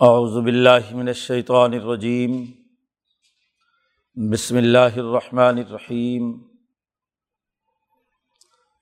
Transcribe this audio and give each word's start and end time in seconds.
اعوذ 0.00 0.44
باللہ 0.44 0.94
من 0.94 1.08
الشیطان 1.08 1.72
الرجیم۔ 1.72 2.44
بسم 4.32 4.56
اللہ 4.56 4.96
الرحمن 4.96 5.58
الرحیم۔ 5.58 6.42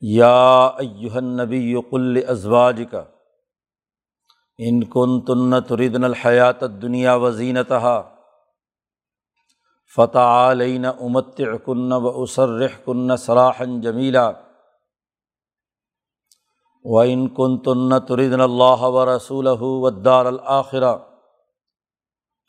یا 0.00 0.66
ایہا 0.66 1.16
النبی 1.16 1.74
قل 1.90 2.18
ازواجک 2.28 2.94
ان 4.58 4.84
کنتن 4.84 5.62
تردن 5.62 6.04
الحیات 6.04 6.62
الدنیا 6.62 7.14
وزینتہا 7.14 8.14
فتعالین 9.96 10.84
امتعکن 10.84 11.92
و 11.92 12.22
اسرحکن 12.22 13.16
سراحا 13.16 13.64
جمیلا۔ 13.82 14.32
وَإِن 16.88 17.28
كُنتُنَّ 17.28 17.94
تُرِدْنَ 18.08 18.42
اللَّهَ 18.42 18.78
وَرَسُولَهُ 18.80 19.58
وَالدَّارَ 19.60 20.26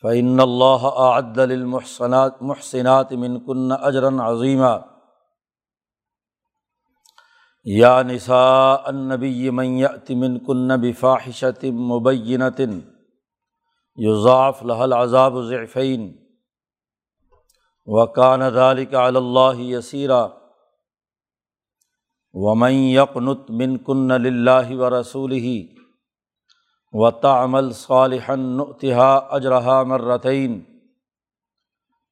الْآخِرَةَ 0.04 0.28
فَإِنَّ 0.28 0.40
اللَّهَ 0.40 0.92
أَعَدَّ 0.98 1.40
لِلْمُحْسِنَاتِ 1.40 3.14
مِنكُنَّ 3.14 3.74
أَجْرًا 3.74 4.24
عَظِيمًا۔ 4.24 4.82
يَا 7.66 8.04
نِسَاءَ 8.04 8.90
النَّبِيِّ 8.90 9.50
مَن 9.50 9.66
يَأْتِ 9.66 10.12
مِنكُنَّ 10.12 10.78
بِفَاحِشَةٍ 10.78 11.72
مُبَيِّنَةٍ 11.72 12.82
يُضَاعَفْ 13.98 14.64
لَهَا 14.64 14.86
الْعَذَابُ 14.86 15.42
ضِعْفَيْنِ 15.50 16.12
وَكَانَ 17.86 18.50
ذَلِكَ 18.50 18.96
عَلَى 18.96 19.18
اللَّهِ 19.18 19.60
يَسِيرًا۔ 19.60 20.28
ومن 22.34 22.72
یقنت 22.72 23.52
من 23.52 23.78
کن 23.78 24.22
لاہ 24.46 24.72
و 24.72 25.00
رسول 25.00 25.32
ہی 25.32 25.77
و 26.94 27.12
تعمل 27.12 27.72
صالحن 27.72 28.40
نتہا 28.40 29.16
اجرحا 29.16 29.84
مرتعین 29.84 30.64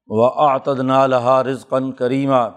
و 0.07 0.25
آتدنا 0.25 1.07
لہا 1.07 1.43
رزقن 1.43 1.91
کریمہ 1.91 2.49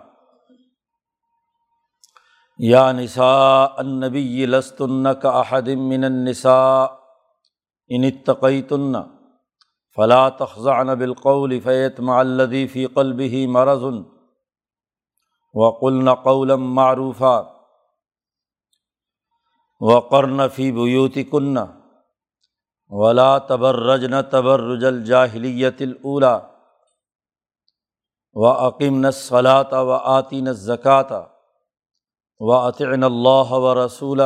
یا 2.59 2.93
نساء 2.93 3.67
النبی 3.77 4.47
لستن 4.47 5.15
کا 5.23 5.31
احدم 5.31 5.89
من 5.89 6.05
النساء 6.05 6.87
ان 7.89 8.05
اتقیتن 8.05 8.93
فلا 9.97 10.29
تخضعن 10.29 10.95
بالقول 10.95 11.61
فیتمع 11.61 12.19
الذی 12.21 12.67
فی 12.67 12.87
قلبه 12.87 13.47
مرض 13.47 13.85
وقلن 15.55 16.15
قولا 16.15 16.57
معروفا 16.57 17.43
وقرن 19.81 20.49
فی 20.49 20.73
بیوتی 20.73 21.23
کن 22.91 22.97
ولا 22.97 23.39
تبرجن 23.39 24.23
تبرج 24.31 24.85
الجاہلیت 24.85 25.83
الاولا 25.83 26.39
و 28.35 28.47
عقیم 28.47 29.07
نصلاۃ 29.07 29.73
و 29.73 29.91
آتین 29.93 30.53
زکوٰۃ 30.53 31.13
و 32.41 32.53
عطن 32.53 33.03
اللہ 33.03 33.53
و 33.53 33.85
رسول 33.85 34.21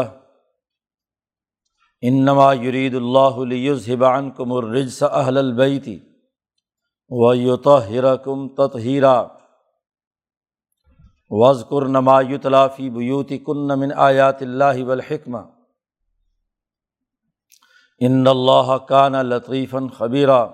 انما 2.03 2.53
یرید 2.55 2.95
اللہ 2.95 3.39
لیذہبان 3.39 4.31
کم 4.31 4.53
الرجس 4.53 5.03
اہل 5.03 5.39
البیتی 5.39 5.99
و 7.11 7.35
یطہرکم 7.35 8.49
تطہیرا 8.49 9.23
وزقر 11.31 11.87
نما 11.89 12.21
یطلافی 12.21 12.91
بیوتی 12.91 13.39
کن 13.39 13.79
من 13.79 13.93
آیات 13.97 14.43
اللہ 14.43 14.83
والحکمہ 14.85 15.39
ان 18.07 18.27
اللہ 18.27 18.79
کان 18.89 19.13
لطیفاً 19.13 19.89
خبیرہ 19.89 20.47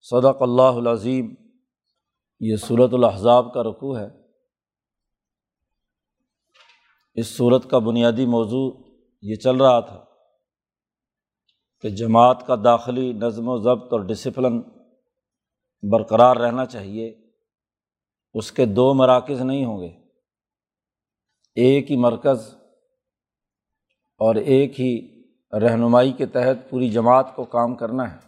صدق 0.00 0.42
اللہ 0.42 0.62
العظیم۔ 0.62 1.34
یہ 2.40 2.56
صورت 2.56 2.94
الحضاب 2.94 3.54
کا 3.54 3.62
رقوع 3.62 3.98
ہے۔ 3.98 4.08
اس 7.14 7.36
صورت 7.36 7.70
کا 7.70 7.78
بنیادی 7.78 8.26
موضوع 8.26 8.72
یہ 9.22 9.34
چل 9.34 9.56
رہا 9.56 9.80
تھا 9.80 10.04
کہ 11.80 11.88
جماعت 11.88 12.46
کا 12.46 12.54
داخلی 12.64 13.12
نظم 13.12 13.48
و 13.48 13.58
ضبط 13.58 13.92
اور 13.92 14.00
ڈسپلن 14.00 14.60
برقرار 15.82 16.36
رہنا 16.36 16.66
چاہیے۔ 16.66 17.30
اس 18.34 18.52
کے 18.52 18.66
دو 18.66 18.94
مراکز 18.94 19.40
نہیں 19.40 19.64
ہوں 19.64 19.80
گے۔ 19.80 19.90
ایک 21.54 21.90
ہی 21.90 21.96
مرکز 21.96 22.54
اور 24.18 24.34
ایک 24.34 24.80
ہی 24.80 25.21
رہنمائی 25.60 26.12
کے 26.12 26.26
تحت 26.26 26.70
پوری 26.70 26.90
جماعت 26.90 27.36
کو 27.36 27.44
کام 27.44 27.74
کرنا 27.74 28.14
ہے۔ 28.14 28.18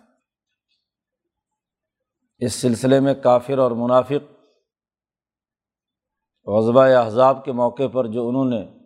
اس 2.39 2.55
سلسلے 2.55 3.01
میں 3.01 3.15
کافر 3.15 3.59
اور 3.59 3.71
منافق 3.71 4.35
غذبۂ 6.47 6.95
احزاب 6.95 7.45
کے 7.45 7.53
موقع 7.53 7.87
پر 7.93 8.07
جو 8.07 8.29
انہوں 8.29 8.45
نے 8.45 8.79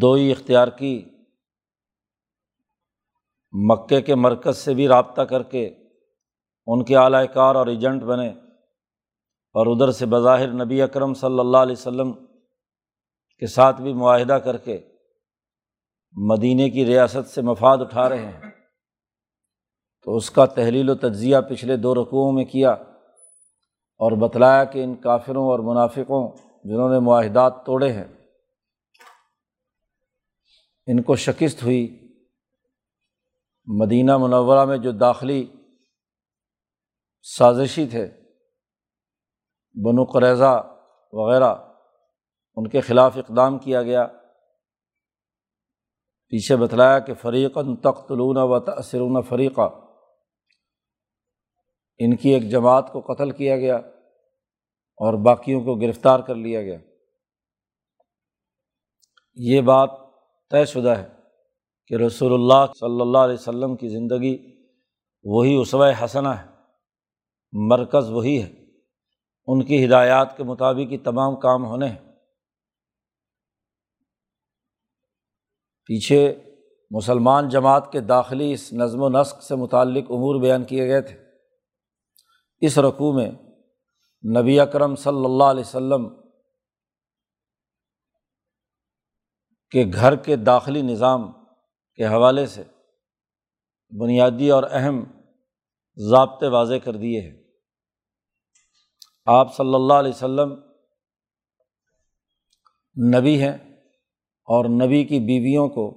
دو 0.00 0.12
ہی 0.12 0.32
اختیار 0.32 0.68
کی 0.68 1.04
مکے 3.52 4.02
کے 4.02 4.14
مرکز 4.14 4.56
سے 4.56 4.74
بھی 4.74 4.88
رابطہ 4.88 5.22
کر 5.22 5.42
کے 5.42 5.66
ان 6.66 6.84
کے 6.84 6.96
اعلی 6.96 7.26
کار 7.34 7.54
اور 7.54 7.66
ایجنٹ 7.66 8.02
بنے 8.02 8.28
اور 9.54 9.66
ادھر 9.66 9.92
سے 9.92 10.06
بظاہر 10.06 10.64
نبی 10.64 10.82
اکرم 10.82 11.14
صلی 11.14 11.38
اللہ 11.38 11.56
علیہ 11.56 11.72
و 11.72 11.82
سلم 11.82 12.12
کے 13.38 13.46
ساتھ 13.46 13.80
بھی 13.80 13.92
معاہدہ 13.92 14.32
کر 14.32 14.56
کے 14.56 14.93
مدینہ 16.16 16.68
کی 16.68 16.86
ریاست 16.86 17.30
سے 17.30 17.42
مفاد 17.42 17.78
اٹھا 17.80 18.08
رہے 18.08 18.26
ہیں۔ 18.26 18.40
تو 20.04 20.16
اس 20.16 20.30
کا 20.30 20.46
تحلیل 20.46 20.90
و 20.90 20.94
تجزیہ 20.94 21.36
پچھلے 21.50 21.76
دو 21.76 21.94
رقوؤں 21.94 22.32
میں 22.32 22.44
کیا 22.44 22.70
اور 22.70 24.12
بتلایا 24.12 24.64
کہ 24.64 24.84
ان 24.84 24.94
کافروں 24.94 25.44
اور 25.44 25.58
منافقوں 25.58 26.32
جنہوں 26.64 26.88
نے 26.88 26.98
معاہدات 26.98 27.66
توڑے 27.66 27.92
ہیں، 27.92 28.04
ان 30.86 31.02
کو 31.02 31.16
شکست 31.16 31.62
ہوئی۔ 31.62 32.08
مدینہ 33.66 34.16
منورہ 34.16 34.64
میں 34.64 34.78
جو 34.78 34.92
داخلی 34.92 35.46
سازشی 37.22 37.86
تھے، 37.86 38.06
بنو 39.74 40.04
قریضہ 40.04 40.78
وغیرہ، 41.12 41.54
ان 42.56 42.68
کے 42.68 42.80
خلاف 42.80 43.16
اقدام 43.16 43.58
کیا 43.58 43.82
گیا۔ 43.82 44.06
پیچھے 46.28 46.56
بتلایا 46.56 46.98
کہ 46.98 47.14
فریقاً 47.14 47.76
تختلون 47.76 48.36
و 48.36 48.60
تأثرون 48.60 49.22
فریقہ 49.22 49.70
ان 51.98 52.16
کی 52.16 52.30
ایک 52.30 52.50
جماعت 52.50 52.92
کو 52.92 53.00
قتل 53.00 53.30
کیا 53.30 53.56
گیا 53.56 53.76
اور 54.96 55.14
باقیوں 55.14 55.60
کو 55.60 55.74
گرفتار 55.74 56.20
کر 56.20 56.34
لیا 56.34 56.62
گیا۔ 56.62 56.78
یہ 59.34 59.60
بات 59.60 59.90
طے 60.50 60.64
شدہ 60.64 60.88
ہے 60.88 61.08
کہ 61.86 61.94
رسول 61.94 62.32
اللہ 62.32 62.72
صلی 62.80 63.00
اللہ 63.00 63.18
علیہ 63.18 63.34
وسلم 63.34 63.76
کی 63.76 63.88
زندگی 63.88 64.54
وہی 65.24 65.56
اسوۂ 65.56 65.92
حسنہ 66.04 66.28
ہے، 66.28 66.46
مرکز 67.52 68.10
وہی 68.10 68.42
ہے۔ 68.42 68.52
ان 69.46 69.64
کی 69.64 69.84
ہدایات 69.84 70.36
کے 70.36 70.44
مطابق 70.44 70.92
ہی 70.92 70.98
تمام 70.98 71.36
کام 71.36 71.64
ہونے 71.64 71.86
ہیں۔ 71.86 72.13
پیچھے 75.84 76.42
مسلمان 76.90 77.48
جماعت 77.48 77.92
کے 77.92 78.00
داخلی 78.00 78.52
اس 78.52 78.72
نظم 78.72 79.02
و 79.02 79.08
نسق 79.08 79.42
سے 79.42 79.54
متعلق 79.54 80.04
امور 80.10 80.40
بیان 80.40 80.64
کیے 80.64 80.88
گئے 80.88 81.00
تھے۔ 81.00 81.24
اس 82.60 82.78
رقوع 82.78 83.12
میں 83.12 83.30
نبی 84.40 84.60
اکرم 84.60 84.96
صلی 84.96 85.24
اللہ 85.24 85.44
علیہ 85.44 85.76
و 85.76 86.24
کے 89.70 89.84
گھر 89.92 90.16
کے 90.16 90.36
داخلی 90.36 90.82
نظام 90.82 91.32
کے 91.94 92.06
حوالے 92.06 92.46
سے 92.46 92.64
بنیادی 94.00 94.50
اور 94.50 94.62
اہم 94.70 95.04
ضابطے 95.96 96.48
واضح 96.48 96.74
کر 96.84 96.92
دیے 96.92 97.20
ہیں۔ 97.20 97.44
آپ 99.24 99.56
صلی 99.56 99.74
اللہ 99.74 99.94
علیہ 99.94 100.24
و 100.24 100.44
نبی 103.18 103.42
ہیں۔ 103.42 103.73
اور 104.44 104.64
نبی 104.64 105.04
کی 105.04 105.20
بیویوں 105.20 105.68
کو 105.68 105.94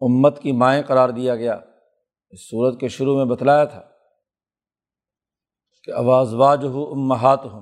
امت 0.00 0.42
کی 0.42 0.52
مائیں 0.52 0.82
قرار 0.82 1.08
دیا 1.08 1.34
گیا۔ 1.36 1.58
اس 2.30 2.50
صورت 2.50 2.80
کے 2.80 2.88
شروع 2.88 3.16
میں 3.16 3.24
بتلایا 3.24 3.64
تھا 3.64 3.82
کہ 5.84 5.90
آواز 5.90 6.34
واج 6.34 6.64
ہو 6.64 6.90
امہات 6.92 7.44
ہوں 7.44 7.60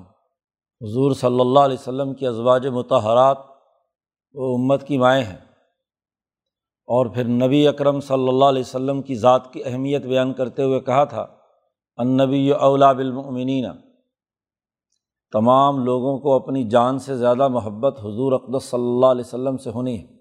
حضور 0.81 1.11
صلی 1.11 1.39
اللہ 1.39 1.59
علیہ 1.59 1.77
وسلم 1.79 2.13
کی 2.13 2.27
ازواج 2.27 2.67
متحرات 2.67 3.37
وہ 4.33 4.57
امت 4.57 4.87
کی 4.87 4.97
مائیں 4.97 5.23
ہیں۔ 5.23 5.45
اور 6.87 7.05
پھر 7.05 7.23
نبی 7.23 7.67
اکرم 7.67 7.99
صلی 7.99 8.27
اللہ 8.27 8.45
علیہ 8.45 8.59
وسلم 8.59 9.01
کی 9.01 9.15
ذات 9.15 9.53
کی 9.53 9.61
اہمیت 9.65 10.05
بیان 10.05 10.33
کرتے 10.33 10.63
ہوئے 10.63 10.79
کہا 10.79 11.03
تھا، 11.03 11.27
النبی 11.95 12.51
اولا 12.51 12.91
بالمؤمنین۔ 12.91 13.65
تمام 15.39 15.85
لوگوں 15.85 16.19
کو 16.19 16.35
اپنی 16.35 16.69
جان 16.69 16.99
سے 16.99 17.17
زیادہ 17.17 17.47
محبت 17.47 17.99
حضور 17.99 18.31
اقدس 18.31 18.63
صلی 18.63 18.79
اللہ 18.79 19.05
علیہ 19.05 19.23
وسلم 19.25 19.57
سے 19.57 19.69
ہونی 19.69 20.03
ہے۔ 20.03 20.15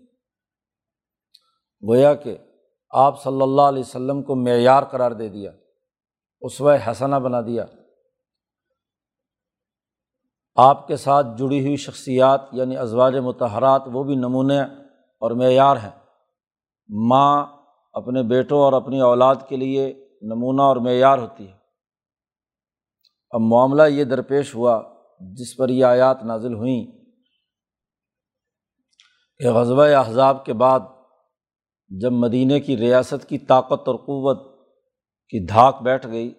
گویا 1.89 2.15
کہ 2.15 2.39
آپ 2.91 3.23
صلی 3.23 3.43
اللہ 3.43 3.63
علیہ 3.63 3.81
وسلم 3.81 4.23
کو 4.23 4.35
معیار 4.35 4.83
قرار 4.83 5.11
دے 5.11 5.29
دیا 5.29 5.51
اسوہ 6.41 6.77
حسنہ 6.91 7.17
بنا 7.17 7.41
دیا۔ 7.41 7.65
آپ 10.57 10.87
کے 10.87 10.97
ساتھ 10.97 11.27
جڑی 11.39 11.61
ہوئی 11.61 11.77
شخصیات 11.77 12.41
یعنی 12.53 12.77
ازواج 12.77 13.17
متحرات 13.17 13.83
وہ 13.93 14.05
بھی 14.05 14.15
نمونے 14.15 14.61
اور 15.21 15.31
معیار 15.31 15.77
ہیں۔ 15.77 15.99
ماں 16.89 17.47
اپنے 17.93 18.23
بیٹوں 18.23 18.59
اور 18.59 18.73
اپنی 18.73 19.01
اولاد 19.01 19.35
کے 19.49 19.57
لیے 19.57 20.07
نمونہ 20.23 20.63
اور 20.63 20.77
معیار 20.77 21.19
ہوتی 21.19 21.49
ہے۔ 21.49 21.57
اب 23.31 23.41
معاملہ 23.41 23.83
یہ 23.83 24.05
درپیش 24.05 24.55
ہوا 24.55 24.94
جس 25.21 25.57
پر 25.57 25.69
یہ 25.69 25.85
آیات 25.85 26.23
نازل 26.25 26.55
ہوئیں 26.55 26.87
کہ 29.39 29.51
غزبۂ 29.51 29.95
احزاب 29.95 30.45
کے 30.45 30.53
بعد 30.53 30.81
جب 31.89 32.13
مدینہ 32.13 32.59
کی 32.59 32.77
ریاست 32.77 33.29
کی 33.29 33.39
طاقت 33.39 33.89
اور 33.89 33.97
قوت 33.97 34.55
کی 35.29 35.47
دھاک 35.47 35.83
بیٹھ 35.83 36.07
گئی، 36.07 36.35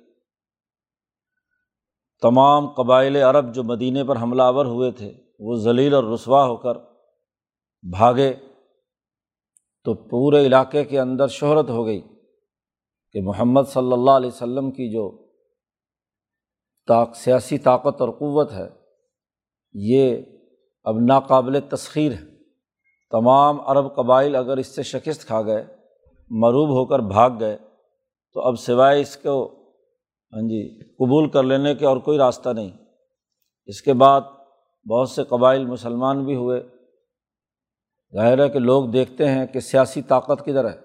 تمام 2.22 2.68
قبائل 2.74 3.16
عرب 3.16 3.54
جو 3.56 3.63
مدینہ 3.63 4.04
پر 4.07 4.18
حملہ 4.18 4.44
آور 4.44 4.66
ہوئے 4.66 4.92
تھے، 4.92 5.13
وہ 5.39 5.56
ذلیل 5.56 5.94
اور 5.94 6.04
رسوا 6.04 6.45
ہو 6.45 6.57
کر 6.57 6.77
بھاگے 7.83 8.33
تو 9.83 9.94
پورے 9.94 10.45
علاقے 10.45 10.83
کے 10.83 11.00
اندر 11.00 11.27
شہرت 11.27 11.69
ہو 11.69 11.86
گئی 11.86 12.01
کہ 13.12 13.22
محمد 13.22 13.62
صلی 13.68 13.94
اللہ 13.94 14.12
علیہ 14.12 14.27
وسلم 14.27 14.72
کی 14.72 14.92
جو 14.92 15.25
سیاسی 17.15 17.57
طاقت 17.57 18.01
اور 18.01 18.09
قوت 18.09 18.51
ہے۔ 18.51 18.69
یہ 19.73 20.17
اب 20.83 20.95
ناقابل 20.99 21.59
تسخیر 21.69 22.11
ہے۔ 22.11 22.35
تمام 23.11 23.61
عرب 23.61 23.95
قبائل 23.95 24.35
اگر 24.35 24.57
اس 24.57 24.75
سے 24.75 24.83
شکست 24.83 25.25
کھا 25.25 25.41
گئے 25.41 25.63
مروب 26.29 26.69
ہو 26.69 26.85
کر 26.85 26.99
بھاگ 26.99 27.29
گئے، 27.39 27.57
تو 28.33 28.41
اب 28.41 28.59
سوائے 28.59 29.01
اس 29.01 29.17
کو 29.17 29.51
ہاں 30.33 30.41
جی 30.41 30.83
قبول 30.83 31.29
کر 31.29 31.43
لینے 31.43 31.75
کے 31.75 31.85
اور 31.85 31.97
کوئی 31.97 32.17
راستہ 32.17 32.49
نہیں۔ 32.49 32.71
اس 33.65 33.81
کے 33.81 33.93
بعد 33.93 34.21
بہت 34.89 35.09
سے 35.09 35.23
قبائل 35.23 35.65
مسلمان 35.65 36.25
بھی 36.25 36.35
ہوئے۔ 36.35 36.63
ظاہر 38.13 38.43
ہے 38.43 38.49
کہ 38.49 38.59
لوگ 38.59 38.85
دیکھتے 38.85 39.29
ہیں 39.29 39.45
کہ 39.45 39.59
سیاسی 39.59 40.01
طاقت 40.01 40.45
کدھر 40.45 40.65
ہے۔ 40.65 40.77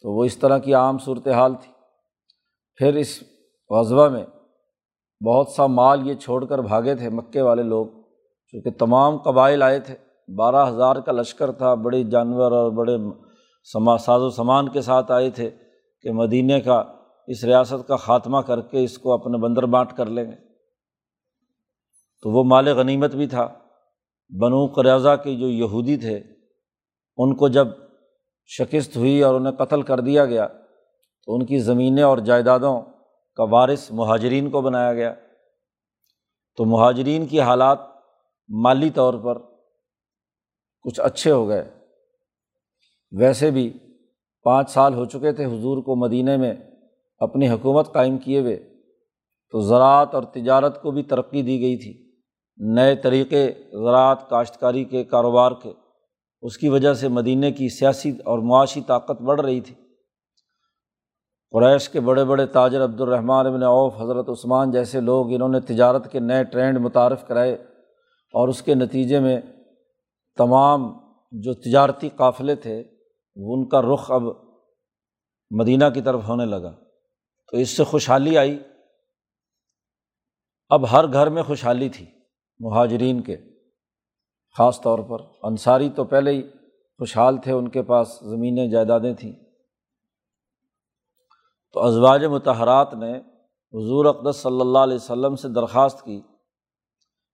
تو 0.00 0.18
وہ 0.18 0.24
اس 0.24 0.38
طرح 0.38 0.58
کی 0.58 0.74
عام 0.74 0.98
صورت 0.98 1.28
حال 1.28 1.54
تھی۔ 1.54 1.72
پھر 2.76 2.94
اس 2.94 3.22
غذبہ 3.70 4.08
میں 4.08 4.24
بہت 5.26 5.48
سا 5.48 5.66
مال 5.66 6.08
یہ 6.08 6.14
چھوڑ 6.14 6.44
کر 6.44 6.58
بھاگے 6.58 6.94
تھے 6.94 7.08
مکے 7.08 7.40
والے 7.40 7.62
لوگ، 7.62 7.86
چونکہ 8.52 8.70
تمام 8.70 9.16
قبائل 9.16 9.62
آئے 9.62 9.80
تھے۔ 9.80 9.96
بارہ 10.36 10.68
ہزار 10.68 10.96
کا 10.96 11.12
لشکر 11.12 11.52
تھا، 11.52 11.74
بڑے 11.74 12.02
جانور 12.02 12.52
اور 12.52 12.72
بڑے 12.72 12.96
سما، 13.72 13.98
ساز 13.98 14.22
و 14.22 14.30
سامان 14.30 14.68
کے 14.68 14.80
ساتھ 14.80 15.12
آئے 15.12 15.30
تھے 15.30 15.50
کہ 16.02 16.10
مدینہ 16.10 16.52
کا، 16.64 16.82
اس 17.26 17.44
ریاست 17.44 17.88
کا 17.88 17.96
خاتمہ 17.96 18.38
کر 18.38 18.60
کے 18.60 18.84
اس 18.84 18.98
کو 18.98 19.12
اپنے 19.12 19.38
بندر 19.38 19.66
بانٹ 19.66 19.92
کر 19.92 20.06
لیں 20.06 20.24
گے۔ 20.24 20.36
تو 22.22 22.30
وہ 22.30 22.44
مال 22.44 22.68
غنیمت 22.68 23.14
بھی 23.14 23.26
تھا۔ 23.26 23.48
بنو 24.40 24.66
قریضہ 24.66 25.16
کے 25.24 25.34
جو 25.34 25.48
یہودی 25.48 25.96
تھے، 25.96 26.20
ان 27.16 27.36
کو 27.36 27.48
جب 27.48 27.68
شکست 28.46 28.96
ہوئی 28.96 29.22
اور 29.22 29.34
انہیں 29.34 29.52
قتل 29.52 29.82
کر 29.82 30.00
دیا 30.00 30.24
گیا، 30.24 30.46
تو 31.26 31.34
ان 31.34 31.46
کی 31.46 31.58
زمینیں 31.58 32.02
اور 32.02 32.18
جائیدادوں 32.18 32.80
کا 33.34 33.42
وارث 33.42 33.90
مہاجرین 33.90 34.50
کو 34.50 34.60
بنایا 34.60 34.94
گیا۔ 34.94 35.14
تو 36.56 36.64
مہاجرین 36.64 37.26
کی 37.26 37.40
حالات 37.40 37.78
مالی 38.48 38.90
طور 38.90 39.14
پر 39.14 39.38
کچھ 40.82 41.00
اچھے 41.00 41.30
ہو 41.30 41.48
گئے۔ 41.48 41.70
ویسے 43.18 43.50
بھی 43.50 43.72
پانچ 44.42 44.70
سال 44.70 44.94
ہو 44.94 45.04
چکے 45.04 45.32
تھے 45.32 45.44
حضور 45.44 45.82
کو 45.82 45.96
مدینہ 45.96 46.36
میں 46.36 46.54
اپنی 47.18 47.50
حکومت 47.50 47.92
قائم 47.92 48.18
کیے 48.18 48.40
ہوئے، 48.40 48.56
تو 49.50 49.60
زراعت 49.60 50.14
اور 50.14 50.22
تجارت 50.22 50.82
کو 50.82 50.90
بھی 50.90 51.02
ترقی 51.02 51.42
دی 51.42 51.60
گئی 51.60 51.76
تھی۔ 51.76 52.12
نئے 52.56 52.96
طریقے 52.96 53.52
زراعت 53.72 54.30
کاشتکاری 54.30 54.84
کے 54.84 55.04
کاروبار 55.04 55.52
کے، 55.62 55.72
اس 56.42 56.58
کی 56.58 56.68
وجہ 56.68 56.94
سے 56.94 57.08
مدینہ 57.08 57.46
کی 57.58 57.68
سیاسی 57.68 58.10
اور 58.24 58.38
معاشی 58.38 58.80
طاقت 58.80 59.22
بڑھ 59.22 59.40
رہی 59.40 59.60
تھی۔ 59.60 59.74
قریش 61.54 61.88
کے 61.88 62.00
بڑے 62.00 62.24
بڑے 62.24 62.46
تاجر 62.46 62.84
عبد 62.84 63.00
الرحمٰن 63.00 63.46
ابن 63.46 63.62
اوف 63.62 64.00
حضرت 64.00 64.28
عثمان 64.28 64.70
جیسے 64.70 65.00
لوگ 65.00 65.32
انہوں 65.32 65.48
نے 65.48 65.60
تجارت 65.60 66.12
کے 66.12 66.20
نئے 66.20 66.44
ٹرینڈ 66.44 66.78
متعارف 66.78 67.26
کرائے 67.26 67.52
اور 68.32 68.48
اس 68.48 68.62
کے 68.62 68.74
نتیجے 68.74 69.20
میں 69.20 69.40
تمام 70.36 70.92
جو 71.32 71.54
تجارتی 71.54 72.08
قافلے 72.08 72.54
تھے، 72.54 72.80
ان 73.36 73.68
کا 73.68 73.82
رخ 73.82 74.10
اب 74.10 74.22
مدینہ 75.50 75.84
کی 75.94 76.00
طرف 76.02 76.28
ہونے 76.28 76.44
لگا۔ 76.44 76.72
تو 77.52 77.56
اس 77.56 77.68
سے 77.68 77.84
خوشحالی 77.84 78.38
آئی۔ 78.38 78.58
اب 80.68 80.92
ہر 80.92 81.12
گھر 81.12 81.28
میں 81.28 81.42
خوشحالی 81.42 81.88
تھی 81.88 82.06
مہاجرین 82.58 83.20
کے۔ 83.20 83.36
خاص 84.58 84.80
طور 84.80 84.98
پر 84.98 85.18
انصاری 85.42 85.90
تو 85.90 86.04
پہلے 86.04 86.30
ہی 86.30 86.42
خوشحال 86.98 87.36
تھے، 87.36 87.52
ان 87.52 87.68
کے 87.68 87.82
پاس 87.82 88.20
زمینیں، 88.20 88.68
جائیدادیں 88.68 89.14
تھیں۔ 89.14 89.43
تو 91.74 91.82
ازواج 91.82 92.24
متحرات 92.24 92.92
نے 92.94 93.12
حضور 93.74 94.04
اقدس 94.04 94.36
صلی 94.36 94.60
اللہ 94.60 94.78
علیہ 94.78 94.94
وسلم 94.94 95.36
سے 95.36 95.48
درخواست 95.48 96.04
کی 96.04 96.20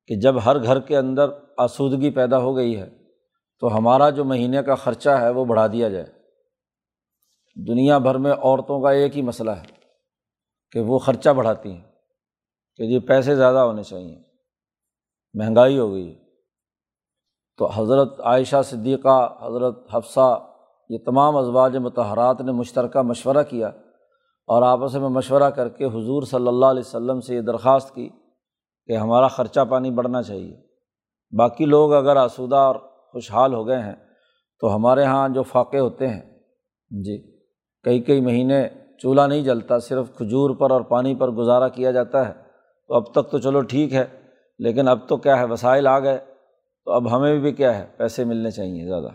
کہ 0.08 0.16
جب 0.20 0.34
ہر 0.44 0.62
گھر 0.62 0.80
کے 0.80 0.96
اندر 0.96 1.30
آسودگی 1.56 2.10
پیدا 2.10 2.38
ہو 2.38 2.54
گئی 2.56 2.76
ہے، 2.80 2.88
تو 3.62 3.76
ہمارا 3.76 4.08
جو 4.10 4.24
مہینے 4.24 4.62
کا 4.62 4.74
خرچہ 4.74 5.10
ہے 5.10 5.28
وہ 5.30 5.44
بڑھا 5.44 5.66
دیا 5.66 5.88
جائے۔ 5.88 6.06
دنیا 7.56 7.98
بھر 7.98 8.18
میں 8.18 8.32
عورتوں 8.32 8.80
کا 8.82 8.90
ایک 8.90 9.16
ہی 9.16 9.22
مسئلہ 9.22 9.50
ہے 9.50 9.66
کہ 10.70 10.80
وہ 10.80 10.98
خرچہ 10.98 11.30
بڑھاتی 11.30 11.72
ہیں، 11.72 11.82
کہ 12.76 12.88
جی 12.88 12.98
پیسے 12.98 13.36
زیادہ 13.36 13.58
ہونے 13.58 13.82
چاہئیں 13.82 14.22
مہنگائی 15.34 15.78
ہو 15.78 15.92
گئی۔ 15.92 16.14
تو 17.58 17.66
حضرت 17.66 18.20
عائشہ 18.20 18.62
صدیقہ، 18.64 19.18
حضرت 19.42 19.94
حفصہ، 19.94 20.28
یہ 20.90 20.98
تمام 21.06 21.36
ازواج 21.36 21.76
متحرات 21.76 22.40
نے 22.40 22.52
مشترکہ 22.52 23.02
مشورہ 23.02 23.42
کیا 23.42 23.70
اور 24.50 24.62
آپس 24.62 24.94
میں 24.94 25.08
مشورہ 25.08 25.50
کر 25.50 25.68
کے 25.68 25.84
حضور 25.84 26.22
صلی 26.22 26.48
اللہ 26.48 26.66
علیہ 26.66 26.80
وسلم 26.80 27.20
سے 27.20 27.34
یہ 27.34 27.40
درخواست 27.40 27.94
کی 27.94 28.08
کہ 28.86 28.96
ہمارا 28.96 29.28
خرچہ 29.28 29.60
پانی 29.70 29.90
بڑھنا 29.90 30.22
چاہیے۔ 30.22 30.56
باقی 31.36 31.64
لوگ 31.64 31.92
اگر 31.92 32.16
آسودہ 32.16 32.56
اور 32.56 32.74
خوشحال 33.12 33.54
ہو 33.54 33.66
گئے 33.66 33.78
ہیں 33.78 33.94
تو 34.60 34.76
ہمارے 34.76 35.02
یہاں 35.02 35.28
جو 35.28 35.42
فاقے 35.42 35.78
ہوتے 35.78 36.08
ہیں 36.08 36.38
جی 36.90 37.40
کئی 37.82 38.00
کئی 38.00 38.20
مہینے 38.20 38.68
چولہا 38.98 39.26
نہیں 39.26 39.42
جلتا، 39.42 39.78
صرف 39.78 40.16
کھجور 40.16 40.50
پر 40.50 40.70
اور 40.70 40.80
پانی 40.80 41.14
پر 41.14 41.30
گزارا 41.30 41.68
کیا 41.68 41.90
جاتا 41.90 42.28
ہے۔ 42.28 42.32
تو 42.88 42.94
اب 42.94 43.12
تک 43.14 43.30
تو 43.30 43.38
چلو 43.38 43.60
ٹھیک 43.60 43.94
ہے، 43.94 44.06
لیکن 44.58 44.88
اب 44.88 45.08
تو 45.08 45.16
کیا 45.16 45.38
ہے، 45.38 45.44
وسائل 45.44 45.86
آ 45.86 45.98
گئے۔ 45.98 46.18
تو 46.84 46.92
اب 46.92 47.16
ہمیں 47.16 47.38
بھی 47.38 47.52
کیا 47.52 47.78
ہے، 47.78 47.86
پیسے 47.96 48.24
ملنے 48.24 48.50
چاہئیں 48.50 48.86
زیادہ۔ 48.86 49.08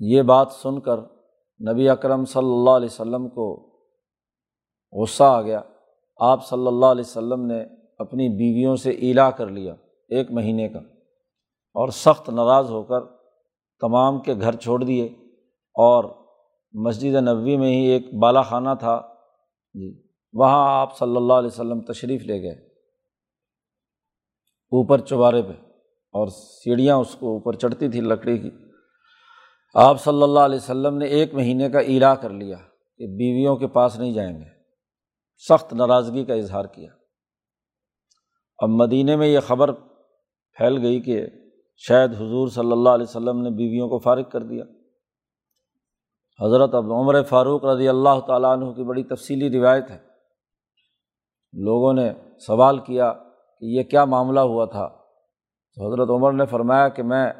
یہ 0.00 0.22
بات 0.22 0.52
سن 0.52 0.80
کر 0.80 1.19
نبی 1.68 1.88
اکرم 1.88 2.24
صلی 2.24 2.52
اللہ 2.52 2.70
علیہ 2.70 2.88
وسلم 2.90 3.28
کو 3.28 3.70
غصہ 4.92 5.24
آ 5.24 5.42
گیا۔ 5.42 5.60
آپ 6.16 6.46
صلی 6.46 6.66
اللہ 6.66 6.86
علیہ 6.86 7.04
وسلم 7.06 7.46
نے 7.46 7.64
اپنی 7.98 8.28
بیویوں 8.28 8.76
سے 8.76 8.90
ایلا 8.90 9.30
کر 9.30 9.46
لیا 9.46 9.74
ایک 10.08 10.30
مہینے 10.30 10.68
کا 10.68 10.78
اور 11.74 11.88
سخت 11.88 12.30
ناراض 12.30 12.70
ہو 12.70 12.82
کر 12.82 13.00
تمام 13.80 14.20
کے 14.20 14.34
گھر 14.34 14.56
چھوڑ 14.56 14.84
دیے۔ 14.84 15.06
اور 15.74 16.04
مسجد 16.72 17.14
نبوی 17.14 17.56
میں 17.56 17.72
ہی 17.72 17.86
ایک 17.86 18.14
بالا 18.14 18.42
خانہ 18.42 18.68
تھا۔ 18.78 19.02
جی 19.74 20.02
وہاں 20.32 20.80
آپ 20.80 20.98
صلی 20.98 21.16
اللہ 21.16 21.32
علیہ 21.32 21.46
وسلم 21.46 21.80
تشریف 21.80 22.22
لے 22.22 22.42
گئے۔ 22.42 22.66
اوپر 24.72 24.98
چوبارے 24.98 25.42
پہ 25.42 25.52
اور 26.12 26.26
سیڑھیاں 26.26 26.96
اس 26.96 27.16
کو 27.20 27.32
اوپر 27.32 27.52
چڑھتی 27.52 27.88
تھی 27.88 28.00
لکڑی 28.00 28.38
کی۔ 28.38 28.69
آپ 29.74 30.00
صلی 30.00 30.22
اللہ 30.22 30.40
علیہ 30.40 30.56
وسلم 30.56 30.96
نے 30.96 31.06
ایک 31.06 31.34
مہینے 31.34 31.70
کا 31.70 31.78
ایرا 31.78 32.14
کر 32.14 32.30
لیا 32.30 32.56
کہ 32.98 33.06
بیویوں 33.06 33.56
کے 33.56 33.66
پاس 33.66 33.98
نہیں 33.98 34.12
جائیں 34.12 34.38
گے۔ 34.38 34.44
سخت 35.48 35.72
ناراضگی 35.72 36.24
کا 36.24 36.34
اظہار 36.34 36.64
کیا۔ 36.64 36.90
اب 38.58 38.68
مدینہ 38.68 39.16
میں 39.16 39.26
یہ 39.26 39.40
خبر 39.40 39.72
پھیل 40.52 40.78
گئی 40.82 41.00
کہ 41.00 41.26
شاید 41.76 42.14
حضور 42.14 42.48
صلی 42.48 42.72
اللہ 42.72 42.88
علیہ 42.88 43.06
وسلم 43.08 43.40
نے 43.40 43.50
بیویوں 43.50 43.88
کو 43.88 43.98
فارغ 43.98 44.22
کر 44.22 44.42
دیا۔ 44.42 44.64
حضرت 46.44 46.74
اب 46.74 46.92
عمر 46.92 47.22
فاروق 47.22 47.64
رضی 47.64 47.88
اللہ 47.88 48.20
تعالیٰ 48.26 48.52
عنہ 48.52 48.72
کی 48.72 48.82
بڑی 48.82 49.04
تفصیلی 49.04 49.58
روایت 49.58 49.90
ہے۔ 49.90 49.98
لوگوں 51.52 51.92
نے 51.92 52.12
سوال 52.38 52.78
کیا 52.78 53.12
کہ 53.58 53.64
یہ 53.64 53.82
کیا 53.82 54.04
معاملہ 54.04 54.40
ہوا 54.40 54.64
تھا؟ 54.64 54.88
تو 55.74 55.86
حضرت 55.86 56.10
عمر 56.10 56.32
نے 56.32 56.46
فرمایا 56.46 56.88
کہ 56.88 57.02
میں 57.02 57.32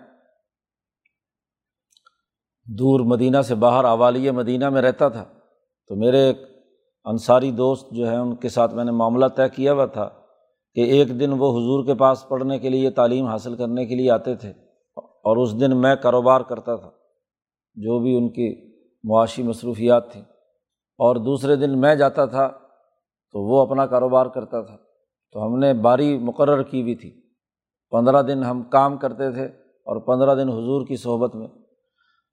دور 2.79 3.01
مدینہ 3.01 3.43
سے 3.43 3.55
باہر 3.55 3.85
اوالیہ 3.85 4.31
مدینہ 4.31 4.69
میں 4.69 4.83
رہتا 4.83 5.09
تھا۔ 5.09 5.25
تو 5.89 5.97
میرے 5.97 6.19
ایک 6.19 6.37
انصاری 7.05 7.51
دوست 7.51 7.91
جو 7.91 8.09
ہیں، 8.09 8.17
ان 8.17 8.35
کے 8.35 8.49
ساتھ 8.49 8.75
میں 8.75 8.85
نے 8.85 8.91
معاملہ 8.91 9.27
طے 9.27 9.43
کیا 9.55 9.73
ہوا 9.73 9.87
تھا 9.87 10.09
کہ 10.75 10.81
ایک 10.81 11.21
دن 11.21 11.31
وہ 11.31 11.51
حضور 11.51 11.85
کے 11.85 11.95
پاس 11.95 12.29
پڑھنے 12.29 12.59
کے 12.59 12.69
لیے 12.69 12.91
تعلیم 12.91 13.25
حاصل 13.25 13.55
کرنے 13.55 13.87
کے 13.87 13.95
لیے 13.95 14.11
آتے 14.11 14.35
تھے 14.35 14.51
اور 14.97 15.37
اس 15.37 15.61
دن 15.61 15.77
میں 15.77 15.97
کاروبار 15.97 16.41
کرتا 16.41 16.77
تھا، 16.77 16.91
جو 17.75 17.99
بھی 17.99 18.17
ان 18.17 18.29
کی 18.29 18.71
معاشی 19.05 19.43
مصروفیات 19.43 20.13
تھیں۔ 20.13 20.23
اور 20.99 21.17
دوسرے 21.17 21.57
دن 21.57 21.81
میں 21.81 21.95
جاتا 21.95 22.25
تھا 22.25 22.49
تو 23.33 23.41
وہ 23.41 23.61
اپنا 23.61 23.87
کاروبار 23.87 24.27
کرتا 24.27 24.61
تھا۔ 24.61 24.77
تو 25.33 25.47
ہم 25.47 25.59
نے 25.59 25.73
باری 25.73 26.19
مقرر 26.19 26.63
کی 26.63 26.83
ہوئی 26.83 26.95
تھی۔ 26.95 27.21
پندرہ 27.91 28.23
دن 28.23 28.45
ہم 28.45 28.63
کام 28.63 28.97
کرتے 28.97 29.31
تھے 29.31 29.45
اور 29.63 29.97
پندرہ 29.97 30.35
دن 30.35 30.49
حضور 30.49 30.87
کی 30.87 30.97
صحبت 30.97 31.35
میں۔ 31.35 31.49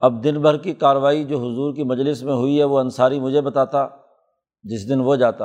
اب 0.00 0.24
دن 0.24 0.42
بھر 0.42 0.56
کی 0.56 0.74
کارروائی 0.74 1.24
جو 1.24 1.38
حضور 1.38 1.74
کی 1.74 1.84
مجلس 1.84 2.22
میں 2.22 2.34
ہوئی 2.34 2.58
ہے، 2.58 2.64
وہ 2.64 2.78
انصاری 2.78 3.20
مجھے 3.20 3.40
بتاتا، 3.40 3.88
جس 4.62 4.88
دن 4.88 5.00
وہ 5.00 5.16
جاتا۔ 5.16 5.44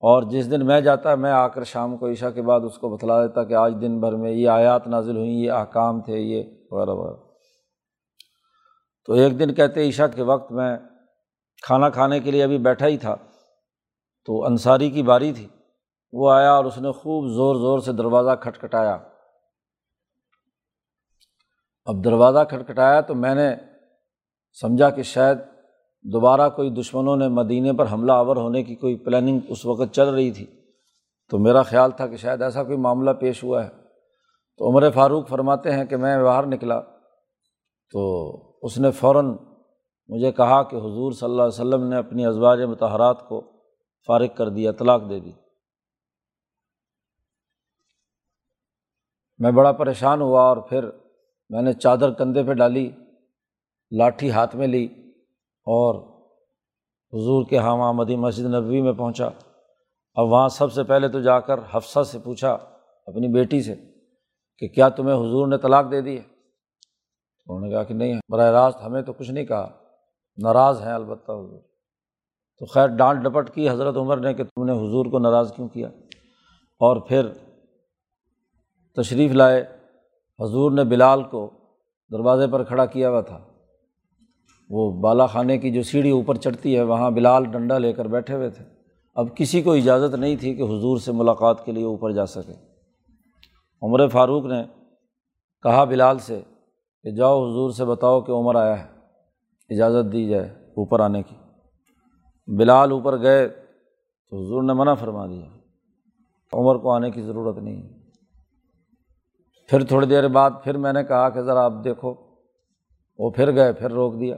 اور 0.00 0.22
جس 0.22 0.50
دن 0.50 0.66
میں 0.66 0.80
جاتا، 0.80 1.14
میں 1.14 1.32
آ 1.32 1.48
کر 1.48 1.64
شام 1.64 1.96
کو 1.96 2.10
عشاء 2.10 2.30
کے 2.30 2.42
بعد 2.42 2.60
اس 2.60 2.78
کو 2.78 2.96
بتلا 2.96 3.26
دیتا 3.26 3.44
کہ 3.44 3.54
آج 3.54 3.74
دن 3.80 4.00
بھر 4.00 4.12
میں 4.12 4.30
یہ 4.30 4.48
آیات 4.48 4.86
نازل 4.86 5.16
ہوئیں، 5.16 5.32
یہ 5.32 5.50
احکام 5.50 6.00
تھے، 6.00 6.18
یہ 6.18 6.42
وغیرہ 6.70 6.90
وغیرہ۔ 6.90 7.16
تو 9.06 9.12
ایک 9.12 9.38
دن 9.38 9.54
کہتے، 9.54 9.88
عشاء 9.88 10.06
کے 10.14 10.22
وقت 10.22 10.52
میں 10.52 10.76
کھانا 11.62 11.90
کھانے 11.90 12.20
کے 12.20 12.30
لیے 12.30 12.42
ابھی 12.42 12.58
بیٹھا 12.58 12.86
ہی 12.86 12.98
تھا، 12.98 13.16
تو 14.26 14.44
انصاری 14.44 14.90
کی 14.90 15.02
باری 15.02 15.32
تھی۔ 15.32 15.48
وہ 16.12 16.30
آیا 16.30 16.52
اور 16.52 16.64
اس 16.64 16.78
نے 16.78 16.92
خوب 16.92 17.30
زور 17.30 17.54
زور 17.54 17.78
سے 17.78 17.92
دروازہ 17.92 18.30
کھٹکھٹایا۔ 18.40 18.98
اب 21.84 22.04
دروازہ 22.04 22.38
کھٹکھٹایا 22.50 23.00
تو 23.00 23.14
میں 23.14 23.34
نے 23.34 23.54
سمجھا 24.60 24.90
کہ 24.90 25.02
شاید 25.02 25.38
دوبارہ 26.02 26.48
کوئی 26.48 26.70
دشمنوں 26.70 27.16
نے 27.16 27.28
مدینے 27.28 27.72
پر 27.72 27.92
حملہ 27.92 28.12
آور 28.12 28.36
ہونے 28.36 28.62
کی 28.62 28.74
کوئی 28.74 28.96
پلاننگ 28.96 29.40
اس 29.48 29.66
وقت 29.66 29.94
چل 29.94 30.08
رہی 30.08 30.30
تھی۔ 30.30 30.46
تو 31.30 31.38
میرا 31.38 31.62
خیال 31.62 31.90
تھا 31.90 32.06
کہ 32.06 32.16
شاید 32.16 32.42
ایسا 32.42 32.64
کوئی 32.64 32.76
معاملہ 32.76 33.10
پیش 33.10 33.44
ہوا 33.44 33.64
ہے۔ 33.64 33.68
تو 34.56 34.70
عمر 34.70 34.90
فاروق 34.90 35.28
فرماتے 35.28 35.72
ہیں 35.72 35.84
کہ 35.84 35.96
میں 35.96 36.22
باہر 36.22 36.46
نکلا۔ 36.46 36.80
تو 37.92 38.32
اس 38.62 38.78
نے 38.78 38.90
فوراً 38.90 39.36
مجھے 40.08 40.32
کہا 40.32 40.62
کہ 40.62 40.76
حضور 40.76 41.12
صلی 41.12 41.30
اللہ 41.30 41.42
علیہ 41.42 41.60
وسلم 41.60 41.88
نے 41.88 41.96
اپنی 41.96 42.26
ازواج 42.26 42.62
متحرات 42.62 43.28
کو 43.28 43.40
فارغ 44.06 44.26
کر 44.36 44.48
دیا، 44.48 44.72
طلاق 44.72 45.02
دے 45.10 45.20
دی۔ 45.20 45.32
میں 49.38 49.50
بڑا 49.50 49.72
پریشان 49.72 50.20
ہوا 50.20 50.42
اور 50.42 50.56
پھر 50.56 50.90
میں 51.50 51.62
نے 51.62 51.72
چادر 51.72 52.12
کندھے 52.12 52.42
پہ 52.42 52.52
ڈالی، 52.52 52.90
لاٹھی 53.90 54.30
ہاتھ 54.30 54.56
میں 54.56 54.66
لی 54.66 54.84
اور 55.64 55.94
حضور 57.12 57.44
کے 57.50 57.58
ہاں 57.58 57.92
مدی 57.92 58.16
مسجد 58.16 58.44
نبوی 58.44 58.82
میں 58.82 58.92
پہنچا۔ 58.92 59.28
اب 60.14 60.26
وہاں 60.26 60.48
سب 60.48 60.72
سے 60.72 60.82
پہلے 60.82 61.08
تو 61.08 61.20
جا 61.20 61.40
کر 61.40 61.60
حفصہ 61.70 62.02
سے 62.02 62.18
پوچھا 62.18 62.52
اپنی 63.06 63.28
بیٹی 63.28 63.62
سے 63.62 63.74
کہ 64.58 64.68
کیا 64.68 64.88
تمہیں 64.88 65.14
حضور 65.14 65.46
نے 65.46 65.58
طلاق 65.58 65.90
دے 65.90 66.00
دی 66.00 66.18
ہے؟ 66.18 66.22
انہوں 67.46 67.60
نے 67.60 67.70
کہا 67.70 67.84
کہ 67.84 67.94
نہیں، 67.94 68.20
براہ 68.28 68.50
راست 68.50 68.78
ہمیں 68.84 69.02
تو 69.02 69.12
کچھ 69.12 69.30
نہیں 69.30 69.44
کہا، 69.44 69.70
ناراض 70.42 70.80
ہیں 70.80 70.92
البتہ 70.92 71.32
حضور۔ 71.32 71.60
تو 72.58 72.66
خیر، 72.66 72.86
ڈانٹ 72.86 73.24
ڈپٹ 73.24 73.54
کی 73.54 73.70
حضرت 73.70 73.96
عمر 73.96 74.16
نے 74.16 74.34
کہ 74.34 74.44
تم 74.44 74.64
نے 74.64 74.72
حضور 74.72 75.06
کو 75.06 75.18
ناراض 75.18 75.52
کیوں 75.54 75.68
کیا؟ 75.68 75.88
اور 76.78 76.96
پھر 76.96 77.28
تشریف 78.96 79.32
لائے۔ 79.32 79.73
حضور 80.40 80.70
نے 80.70 80.84
بلال 80.84 81.22
کو 81.22 81.50
دروازے 82.12 82.46
پر 82.46 82.64
کھڑا 82.64 82.86
کیا 82.86 83.10
ہوا 83.10 83.20
تھا۔ 83.20 83.40
وہ 84.70 85.00
بالا 85.00 85.26
خانے 85.26 85.58
کی 85.58 85.70
جو 85.70 85.82
سیڑھی 85.82 86.10
اوپر 86.10 86.34
چڑھتی 86.34 86.76
ہے، 86.76 86.82
وہاں 86.82 87.10
بلال 87.10 87.44
ڈنڈا 87.44 87.78
لے 87.78 87.92
کر 87.92 88.04
بیٹھے 88.04 88.34
ہوئے 88.34 88.50
تھے۔ 88.50 88.64
اب 89.14 89.36
کسی 89.36 89.62
کو 89.62 89.72
اجازت 89.72 90.14
نہیں 90.14 90.36
تھی 90.36 90.54
کہ 90.54 90.62
حضور 90.62 90.98
سے 90.98 91.12
ملاقات 91.12 91.64
کے 91.64 91.72
لیے 91.72 91.84
اوپر 91.84 92.10
جا 92.10 92.26
سکے۔ 92.26 92.52
عمر 93.82 94.08
فاروق 94.08 94.44
نے 94.44 94.62
کہا 95.62 95.84
بلال 95.84 96.18
سے 96.18 96.40
کہ 97.02 97.10
جاؤ، 97.10 97.50
حضور 97.50 97.70
سے 97.70 97.84
بتاؤ 97.84 98.20
کہ 98.20 98.32
عمر 98.32 98.54
آیا 98.54 98.84
ہے۔ 98.84 98.94
اجازت 99.70 100.12
دی 100.12 100.28
جائے 100.28 100.48
اوپر 100.48 101.00
آنے 101.00 101.22
کی۔ 101.22 101.34
بلال 102.46 102.90
اوپر 102.90 103.20
گئے 103.20 103.48
تو 104.30 104.44
حضور 104.44 104.62
نے 104.62 104.72
منع 104.72 104.94
فرما 104.94 105.26
دیا 105.26 105.46
عمر 106.52 106.76
کو 106.76 106.90
آنے 106.90 107.10
کی 107.10 107.22
ضرورت 107.22 107.58
نہیں 107.58 107.82
ہے۔ 107.82 108.03
پھر 109.68 109.84
تھوڑی 109.84 110.06
دیر 110.06 110.28
بعد 110.28 110.50
پھر 110.64 110.76
میں 110.76 110.92
نے 110.92 111.04
کہا 111.04 111.28
کہ 111.28 111.40
ذرا 111.42 111.64
آپ 111.64 111.72
دیکھو۔ 111.84 112.14
وہ 113.18 113.30
پھر 113.30 113.54
گئے، 113.54 113.72
پھر 113.72 113.90
روک 113.90 114.20
دیا۔ 114.20 114.36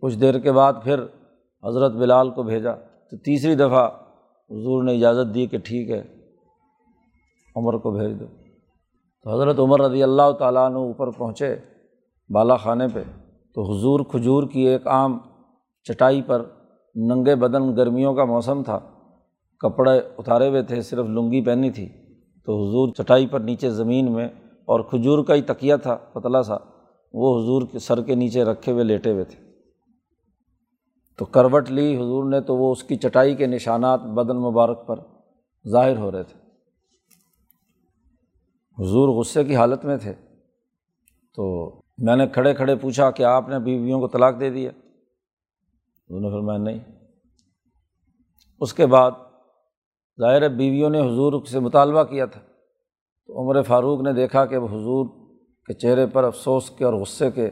کچھ 0.00 0.18
دیر 0.18 0.38
کے 0.38 0.52
بعد 0.52 0.72
پھر 0.84 1.02
حضرت 1.64 1.92
بلال 1.92 2.30
کو 2.30 2.42
بھیجا۔ 2.42 2.72
تو 3.10 3.16
تیسری 3.16 3.54
دفعہ 3.54 3.86
حضور 4.50 4.82
نے 4.82 4.96
اجازت 4.96 5.34
دی 5.34 5.46
کہ 5.46 5.58
ٹھیک 5.58 5.90
ہے، 5.90 6.02
عمر 7.56 7.78
کو 7.78 7.90
بھیج 7.90 8.20
دو۔ 8.20 8.24
تو 9.22 9.34
حضرت 9.34 9.58
عمر 9.58 9.80
رضی 9.80 10.02
اللہ 10.02 10.32
تعالیٰ 10.38 10.66
عنہ 10.66 10.76
اوپر 10.76 11.10
پہنچے 11.10 11.56
بالا 12.28 12.56
خانے 12.56 12.86
پہ۔ 12.94 13.02
تو 13.54 13.62
حضور 13.62 14.00
کھجور 14.00 14.42
کی 14.42 14.60
ایک 14.60 14.86
عام 14.86 15.18
چٹائی 15.84 16.22
پر 16.22 16.44
ننگے 16.94 17.36
بدن 17.36 17.76
گرمیوں 17.76 18.14
کا 18.14 18.24
موسم 18.24 18.62
تھا، 18.62 18.78
کپڑے 19.58 19.98
اتارے 20.18 20.48
ہوئے 20.48 20.62
تھے، 20.62 20.82
صرف 20.82 21.06
لنگی 21.06 21.44
پہنی 21.44 21.70
تھی۔ 21.70 21.88
تو 22.50 22.68
حضور 22.68 22.88
چٹائی 22.88 23.26
پر 23.26 23.40
نیچے 23.40 23.70
زمین 23.70 24.12
میں 24.12 24.28
اور 24.64 24.80
کھجور 24.80 25.24
کا 25.24 25.34
ہی 25.34 25.42
تکیہ 25.42 25.76
تھا، 25.76 25.94
پتلا 25.94 26.42
سا، 26.42 26.54
وہ 27.12 27.42
حضور 27.42 27.62
کے 27.72 27.78
سر 27.78 28.02
کے 28.02 28.14
نیچے 28.14 28.44
رکھے 28.44 28.72
ہوئے 28.72 28.84
لیٹے 28.84 29.12
ہوئے 29.12 29.24
تھے۔ 29.24 29.44
تو 31.18 31.24
کروٹ 31.24 31.70
لی 31.70 31.96
حضور 31.96 32.24
نے 32.24 32.40
تو 32.40 32.56
وہ 32.56 32.72
اس 32.72 32.84
کی 32.84 32.96
چٹائی 32.96 33.34
کے 33.34 33.46
نشانات 33.46 34.00
بدن 34.00 34.36
مبارک 34.36 34.86
پر 34.86 35.00
ظاہر 35.68 35.96
ہو 35.96 36.10
رہے 36.10 36.22
تھے۔ 36.22 36.38
حضور 38.82 39.08
غصے 39.08 39.44
کی 39.44 39.56
حالت 39.56 39.84
میں 39.84 39.96
تھے۔ 39.96 40.14
تو 41.34 41.74
میں 41.98 42.16
نے 42.16 42.26
کھڑے 42.28 42.54
کھڑے 42.54 42.76
پوچھا 42.76 43.10
کہ 43.10 43.22
آپ 43.22 43.48
نے 43.48 43.58
بیویوں 43.58 44.00
کو 44.00 44.08
طلاق 44.08 44.40
دے 44.40 44.50
دیا 44.50 44.70
انہوں 46.08 46.20
نے 46.20 46.30
پھر 46.30 46.40
میں 46.40 46.58
نہیں۔ 46.58 46.78
اس 48.60 48.74
کے 48.74 48.86
بعد 48.86 49.10
ظاہر 50.20 50.48
بیویوں 50.48 50.90
نے 50.90 51.00
حضور 51.00 51.44
سے 51.50 51.60
مطالبہ 51.60 52.02
کیا 52.02 52.26
تھا۔ 52.26 52.40
تو 53.26 53.42
عمر 53.42 53.62
فاروق 53.62 54.00
نے 54.00 54.12
دیکھا 54.12 54.46
کہ 54.46 54.56
حضور 54.56 55.06
کے 55.66 55.74
چہرے 55.74 56.06
پر 56.06 56.24
افسوس 56.24 56.70
کے 56.70 56.84
اور 56.84 56.94
غصے 56.94 57.30
کے 57.30 57.50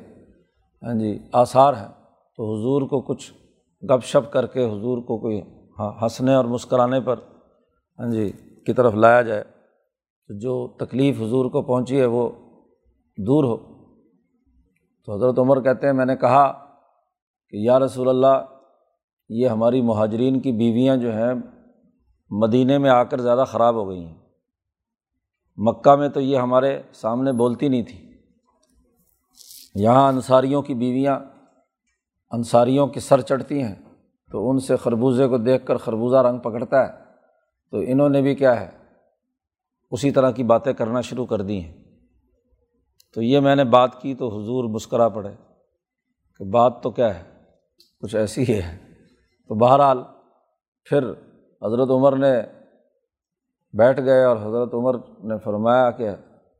ہاں 0.82 0.94
جی 0.94 1.18
آثار 1.32 1.75
ہیں۔ 1.75 1.88
تو 2.37 2.58
حضور 2.58 2.82
کو 2.82 3.00
کچھ 3.00 3.32
گپ 3.84 4.04
شپ 4.04 4.32
کر 4.32 4.46
کے 4.46 4.64
حضور 4.64 4.98
کو 4.98 5.18
کوئی 5.18 5.40
ہاں، 5.78 5.92
ہنسنے 6.02 6.34
اور 6.34 6.44
مسکرانے 6.44 7.00
پر 7.00 7.18
ہاں 7.98 8.10
جی 8.10 8.32
کی 8.66 8.72
طرف 8.72 8.94
لایا 8.94 9.22
جائے 9.22 9.44
تو 10.28 10.38
جو 10.38 10.68
تکلیف 10.68 11.22
حضور 11.22 11.50
کو 11.50 11.62
پہنچی 11.62 12.00
ہے 12.00 12.06
وہ 12.06 12.30
دور 13.16 13.44
ہو۔ 13.44 13.56
تو 15.06 15.14
حضرت 15.14 15.38
عمر 15.38 15.60
کہتے 15.60 15.87
ہیں، 15.87 15.94
میں 15.94 16.06
نے 16.06 16.16
کہا 16.16 16.52
کہ 17.50 17.56
یا 17.56 17.78
رسول 17.78 18.08
اللہ، 18.08 18.44
یہ 19.28 19.48
ہماری 19.48 19.80
مہاجرین 19.80 20.40
کی 20.40 20.52
بیویاں 20.52 20.96
جو 20.96 21.12
ہیں 21.12 21.34
مدینہ 22.30 22.78
میں 22.78 22.90
آ 22.90 23.04
کر 23.04 23.20
زیادہ 23.20 23.44
خراب 23.47 23.75
ہو 23.75 23.88
گئی 23.88 24.04
ہیں۔ 24.04 24.18
مکہ 25.56 25.97
میں 25.97 26.08
تو 26.08 26.20
یہ 26.20 26.38
ہمارے 26.38 26.82
سامنے 26.92 27.32
بولتی 27.32 27.68
نہیں 27.68 27.82
تھی۔ 27.82 28.11
یہاں 29.75 30.08
انصاریوں 30.08 30.62
کی 30.62 30.75
بیویاں 30.75 31.20
انصاریوں 32.30 32.87
کی 32.87 33.00
سر 33.00 33.20
چڑھتی 33.20 33.62
ہیں، 33.62 33.75
تو 34.30 34.50
ان 34.50 34.58
سے 34.58 34.76
خربوزے 34.76 35.26
کو 35.26 35.38
دیکھ 35.38 35.66
کر 35.66 35.76
خربوزہ 35.76 36.16
رنگ 36.16 36.38
پکڑتا 36.38 36.88
ہے۔ 36.88 37.04
تو 37.70 37.76
انہوں 37.87 38.08
نے 38.08 38.23
بھی 38.23 38.35
کیا 38.35 38.61
ہے، 38.61 38.70
اسی 39.90 40.11
طرح 40.11 40.30
کی 40.30 40.42
باتیں 40.42 40.73
کرنا 40.73 41.00
شروع 41.00 41.26
کر 41.26 41.42
دی 41.42 41.64
ہیں۔ 41.64 41.85
تو 43.14 43.23
یہ 43.23 43.40
میں 43.40 43.56
نے 43.56 43.64
بات 43.64 44.02
کی 44.02 44.14
تو 44.14 44.28
حضور 44.28 44.64
مسکرا 44.64 45.08
پڑے 45.08 45.35
کہ 46.38 46.44
بات 46.44 46.82
تو 46.82 46.90
کیا 46.90 47.18
ہے، 47.18 47.23
کچھ 48.00 48.16
ایسی 48.16 48.44
ہی 48.49 48.62
ہے۔ 48.62 48.78
تو 49.49 49.54
بہرحال 49.54 49.99
پھر 50.85 51.12
حضرت 51.62 51.90
عمر 51.90 52.16
نے 52.16 52.42
بیٹھ 53.72 54.00
گئے 54.00 54.24
اور 54.24 54.36
حضرت 54.36 54.74
عمر 54.74 54.94
نے 55.24 55.38
فرمایا 55.38 55.90
کہ 55.90 56.08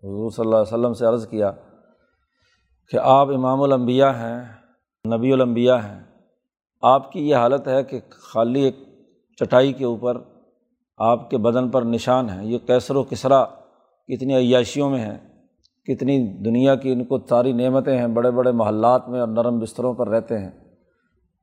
حضور 0.02 0.31
صلی 0.31 0.45
اللہ 0.45 0.57
علیہ 0.57 0.73
وسلم 0.73 0.93
سے 0.93 1.07
عرض 1.07 1.28
کیا 1.28 1.52
کہ 2.90 2.97
آپ 3.02 3.28
امام 3.28 3.62
الانبیاء 3.62 4.11
ہیں، 4.11 4.45
نبی 5.14 5.33
الانبیاء 5.33 5.76
ہیں۔ 5.76 6.05
آپ 6.83 7.12
کی 7.12 7.28
یہ 7.28 7.37
حالت 7.37 7.69
ہے 7.69 7.85
کہ 7.85 8.00
خالی 8.11 8.61
ایک 8.61 8.76
چٹائی 9.40 9.73
کے 9.73 9.85
اوپر 9.85 10.17
آپ 10.99 11.31
کے 11.31 11.38
بدن 11.38 11.69
پر 11.69 11.83
نشان 11.83 12.31
ہیں۔ 12.31 12.45
یہ 12.45 12.59
کیسر 12.59 12.97
و 12.97 13.02
کسرا 13.02 13.45
کتنی 14.09 14.37
عیاشیوں 14.37 14.90
میں 14.90 15.00
ہیں، 15.00 15.19
کتنی 15.87 16.33
دنیا 16.45 16.75
کی 16.75 16.93
ان 16.93 17.05
کو 17.05 17.19
ساری 17.28 17.52
نعمتیں 17.52 17.99
ہیں، 17.99 18.07
بڑے 18.07 18.31
بڑے 18.31 18.52
محلات 18.52 19.09
میں 19.09 19.21
اور 19.21 19.28
نرم 19.28 19.59
بستروں 19.59 19.95
پر 19.95 20.09
رہتے 20.09 20.38
ہیں۔ 20.38 20.50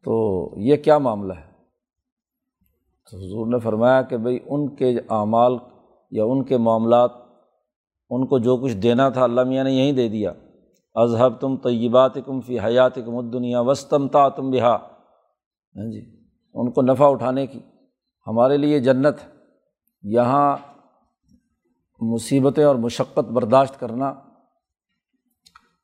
تو 0.03 0.49
یہ 0.57 0.75
کیا 0.75 0.97
معاملہ 0.97 1.33
ہے؟ 1.33 1.54
تو 3.11 3.17
حضور 3.17 3.47
نے 3.47 3.59
فرمایا 3.59 4.01
کہ 4.01 4.17
بھائی 4.17 4.39
ان 4.45 4.75
کے 4.75 4.99
اعمال 5.09 5.53
یا 6.11 6.23
ان 6.23 6.43
کے 6.43 6.57
معاملات، 6.57 7.11
ان 8.09 8.27
کو 8.27 8.39
جو 8.39 8.57
کچھ 8.57 8.73
دینا 8.73 9.09
تھا 9.09 9.23
اللہ 9.23 9.43
میاں 9.43 9.63
نے 9.63 9.71
یہیں 9.71 9.91
دے 9.91 10.09
دیا۔ 10.09 10.33
اذہب 10.95 11.39
تم 11.39 11.57
طیبات 11.57 12.11
کم 12.25 12.41
فی 12.41 12.59
حیات 12.59 12.95
کم 12.95 13.29
دنیا 13.29 13.59
وسطم 13.59 14.07
تا 14.07 14.29
تم 14.29 14.51
بہا۔ 14.51 14.75
ہاں 15.75 15.91
جی 15.91 16.19
ان 16.53 16.71
کو 16.71 16.81
نفع 16.81 17.05
اٹھانے 17.05 17.47
کی۔ 17.47 17.59
ہمارے 18.27 18.57
لیے 18.57 18.79
جنت، 18.79 19.15
یہاں 20.03 20.57
مصیبتیں 21.99 22.63
اور 22.63 22.75
مشقت 22.75 23.31
برداشت 23.31 23.79
کرنا، 23.79 24.13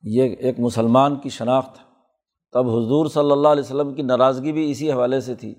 یہ 0.02 0.22
ایک 0.22 0.60
مسلمان 0.60 1.16
کی 1.16 1.28
شناخت۔ 1.28 1.76
تب 2.52 2.68
حضور 2.68 3.06
صلی 3.06 3.30
اللہ 3.30 3.48
علیہ 3.48 3.62
وسلم 3.62 3.94
کی 3.94 4.02
ناراضگی 4.02 4.52
بھی 4.52 4.70
اسی 4.70 4.92
حوالے 4.92 5.20
سے 5.20 5.34
تھی۔ 5.34 5.54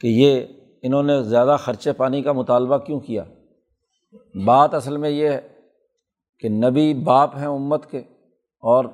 کہ 0.00 0.06
یہ 0.06 0.44
انہوں 0.82 1.02
نے 1.02 1.22
زیادہ 1.22 1.56
خرچے 1.60 1.92
پانی 1.92 2.22
کا 2.22 2.32
مطالبہ 2.32 2.78
کیوں 2.78 3.00
کیا؟ 3.00 3.24
بات 4.46 4.74
اصل 4.74 4.96
میں 4.96 5.10
یہ 5.10 5.28
ہے 5.28 5.40
کہ 6.38 6.48
نبی 6.48 6.94
باپ 6.94 7.36
ہیں 7.36 7.46
امت 7.46 7.90
کے 7.90 7.98
اور 8.62 8.84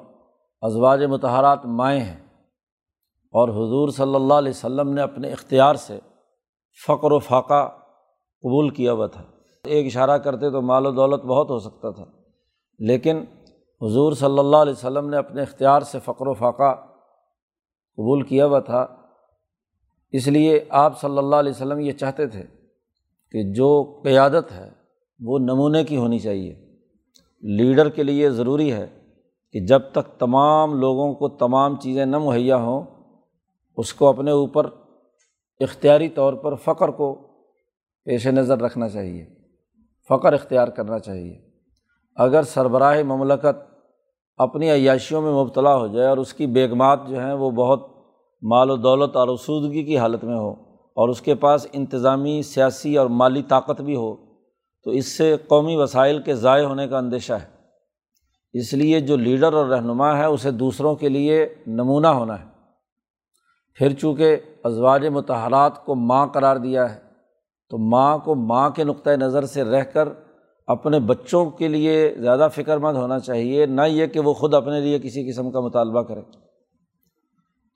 ازواج 0.62 1.04
متحرات 1.04 1.64
مائیں 1.64 2.00
ہیں 2.00 2.16
اور 3.34 3.49
حضور 3.49 3.88
صلی 3.88 4.14
اللہ 4.14 4.34
علیہ 4.34 4.50
وسلم 4.50 4.92
نے 4.92 5.00
اپنے 5.00 5.32
اختیار 5.32 5.75
سے 5.75 5.99
فقر 6.87 7.12
و 7.12 7.18
فاقہ 7.18 7.66
قبول 8.44 8.68
کیا 8.68 8.92
ہوا 8.92 9.06
تھا۔ 9.06 9.23
ایک 9.64 9.87
اشارہ 9.87 10.18
کرتے 10.18 10.50
تو 10.50 10.62
مال 10.62 10.87
و 10.87 10.90
دولت 10.90 11.25
بہت 11.25 11.50
ہو 11.50 11.58
سکتا 11.58 11.90
تھا، 11.90 12.04
لیکن 12.78 13.25
حضور 13.80 14.12
صلی 14.12 14.38
اللہ 14.38 14.56
علیہ 14.56 14.73
وسلم 14.73 15.08
نے 15.11 15.16
اپنے 15.16 15.42
اختیار 15.42 15.80
سے 15.80 15.99
فقر 15.99 16.26
و 16.26 16.34
فاقہ 16.34 16.75
قبول 17.99 18.23
کیا 18.23 18.46
ہوا 18.46 18.61
تھا۔ 18.61 18.87
اس 20.16 20.28
لیے 20.28 20.64
آپ 20.68 21.00
صلی 21.00 21.18
اللہ 21.18 21.37
علیہ 21.37 21.50
وسلم 21.50 21.80
یہ 21.80 21.92
چاہتے 21.92 22.26
تھے 22.26 22.42
کہ 23.33 23.52
جو 23.52 24.00
قیادت 24.04 24.52
ہے 24.52 24.71
وہ 25.21 25.38
نمونے 25.38 25.85
کی 25.85 25.97
ہونی 25.97 26.18
چاہیے۔ 26.18 26.54
لیڈر 27.42 27.88
کے 27.88 28.02
لیے 28.02 28.30
ضروری 28.30 28.73
ہے 28.73 28.87
کہ 29.52 29.61
جب 29.61 29.80
تک 29.92 30.21
تمام 30.21 30.75
لوگوں 30.75 31.14
کو 31.14 31.28
تمام 31.28 31.80
چیزیں 31.80 32.06
نہ 32.06 32.18
مہیا 32.18 32.56
ہوں، 32.56 32.83
اس 33.76 33.94
کو 33.94 34.06
اپنے 34.06 34.30
اوپر 34.30 34.66
اختیاری 35.61 36.09
طور 36.09 36.33
پر 36.33 36.54
فخر 36.54 36.88
کو 36.88 37.14
پیش 38.04 38.26
نظر 38.26 38.61
رکھنا 38.61 38.88
چاہیے 38.88 39.26
فخر 40.09 40.33
اختیار 40.33 40.68
کرنا 40.68 40.99
چاہیے۔ 40.99 41.40
اگر 42.16 42.42
سربراہ 42.42 43.02
مملکت 43.02 43.75
اپنی 44.37 44.71
عیاشیوں 44.71 45.23
میں 45.23 45.33
مبتلا 45.33 45.76
ہو 45.76 45.87
جائے 45.87 46.09
اور 46.09 46.18
اس 46.18 46.35
کی 46.35 46.47
بیگمات 46.47 47.00
جو 47.09 47.18
ہیں 47.18 47.33
وہ 47.33 47.50
بہت 47.50 47.94
مال 48.51 48.71
و 48.71 48.77
دولت 48.77 49.17
اور 49.17 49.29
رسودگی 49.29 49.83
کی 49.83 49.99
حالت 49.99 50.25
میں 50.25 50.37
ہو 50.37 50.51
اور 50.95 51.09
اس 51.09 51.21
کے 51.21 51.35
پاس 51.35 51.67
انتظامی، 51.73 52.43
سیاسی 52.43 52.97
اور 52.97 53.07
مالی 53.07 53.43
طاقت 53.43 53.81
بھی 53.81 53.97
ہو، 53.97 54.17
تو 54.85 54.91
اس 54.91 55.07
سے 55.07 55.37
قومی 55.49 55.77
وسائل 55.77 56.23
کے 56.23 56.35
ضائع 56.35 56.65
ہونے 56.65 56.89
کا 56.89 56.99
اندیشہ 56.99 57.33
ہے۔ 57.33 57.47
اس 58.53 58.73
لیے 58.73 59.01
جو 59.01 59.17
لیڈر 59.17 59.53
اور 59.53 59.67
رہنما 59.67 60.19
ہے، 60.19 60.25
اسے 60.25 60.51
دوسروں 60.51 60.97
کے 60.97 61.09
لیے 61.09 61.55
نمونہ 61.67 62.07
ہونا 62.07 62.41
ہے۔ 62.41 62.45
پھر 63.75 63.93
چونکہ 63.93 64.37
ازواج 64.65 65.07
متحرات 65.07 65.85
کو 65.85 65.95
ماں 65.95 66.27
قرار 66.27 66.57
دیا 66.57 66.95
ہے، 66.95 67.01
تو 67.71 67.79
ماں 67.79 68.19
کو 68.19 68.35
ماں 68.35 68.71
کے 68.71 68.85
نقطۂ 68.85 69.11
نظر 69.11 69.45
سے 69.45 69.65
رہ 69.65 69.83
کر 69.83 70.09
اپنے 70.67 71.01
بچوں 71.01 71.51
کے 71.51 71.69
لیے 71.69 72.15
زیادہ 72.19 72.49
فکر 72.55 72.79
مند 72.79 72.97
ہونا 72.97 73.19
چاہیے، 73.19 73.67
نہ 73.67 73.83
یہ 73.87 74.07
کہ 74.07 74.21
وہ 74.21 74.35
خود 74.35 74.55
اپنے 74.55 74.81
لیے 74.81 74.99
کسی 74.99 75.31
قسم 75.31 75.51
کا 75.51 75.61
مطالبہ 75.61 76.03
کرے۔ 76.03 76.53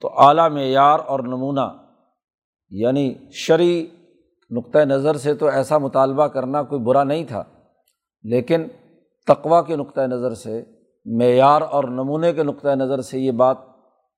تو 0.00 0.10
اعلیٰ 0.16 0.50
معیار 0.50 0.98
اور 0.98 1.20
نمونہ 1.20 1.66
یعنی 2.72 3.14
شرعی 3.32 3.86
نقطۂ 4.50 4.78
نظر 4.78 5.16
سے 5.16 5.34
تو 5.34 5.46
ایسا 5.46 5.78
مطالبہ 5.78 6.26
کرنا 6.26 6.62
کوئی 6.62 6.82
برا 6.82 7.04
نہیں 7.04 7.24
تھا، 7.24 7.42
لیکن 8.24 8.66
تقوا 9.26 9.62
کے 9.62 9.76
نقطۂ 9.76 10.00
نظر 10.00 10.34
سے، 10.34 10.62
معیار 11.06 11.62
اور 11.62 11.84
نمونے 11.84 12.32
کے 12.32 12.42
نقطۂ 12.42 12.68
نظر 12.68 13.00
سے 13.00 13.18
یہ 13.18 13.30
بات 13.32 13.58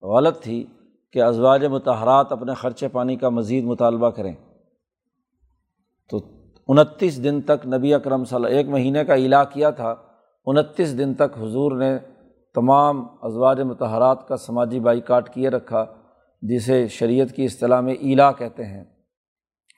غلط 0.02 0.42
تھی 0.42 0.64
کہ 1.12 1.22
ازواج 1.22 1.64
متحرات 1.64 2.32
اپنے 2.32 2.54
خرچے 2.54 2.88
پانی 2.88 3.16
کا 3.16 3.28
مزید 3.28 3.64
مطالبہ 3.64 4.10
کریں۔ 4.10 4.34
تو 6.10 6.20
انتیس 6.68 7.22
دن 7.24 7.40
تک 7.42 7.66
نبی 7.66 7.94
اکرم 7.94 8.24
صلی 8.24 8.36
اللہ 8.36 8.48
ایک 8.48 8.68
مہینے 8.68 9.04
کا 9.04 9.14
الا 9.14 9.44
کیا 9.44 9.70
تھا، 9.70 9.94
انتیس 10.46 10.98
دن 10.98 11.14
تک 11.14 11.38
حضور 11.38 11.72
نے 11.72 11.98
تمام 12.54 13.06
ازواج 13.22 13.60
متحرات 13.60 14.28
کا 14.28 14.36
سماجی 14.36 14.80
بائی 14.80 15.00
کاٹ 15.00 15.34
کیے 15.34 15.48
رکھا، 15.48 15.86
جسے 16.42 16.88
شریعت 16.88 17.32
کی 17.32 17.44
اصطلاح 17.44 17.80
میں 17.80 17.94
الا 17.94 18.32
کہتے 18.32 18.64
ہیں۔ 18.64 18.84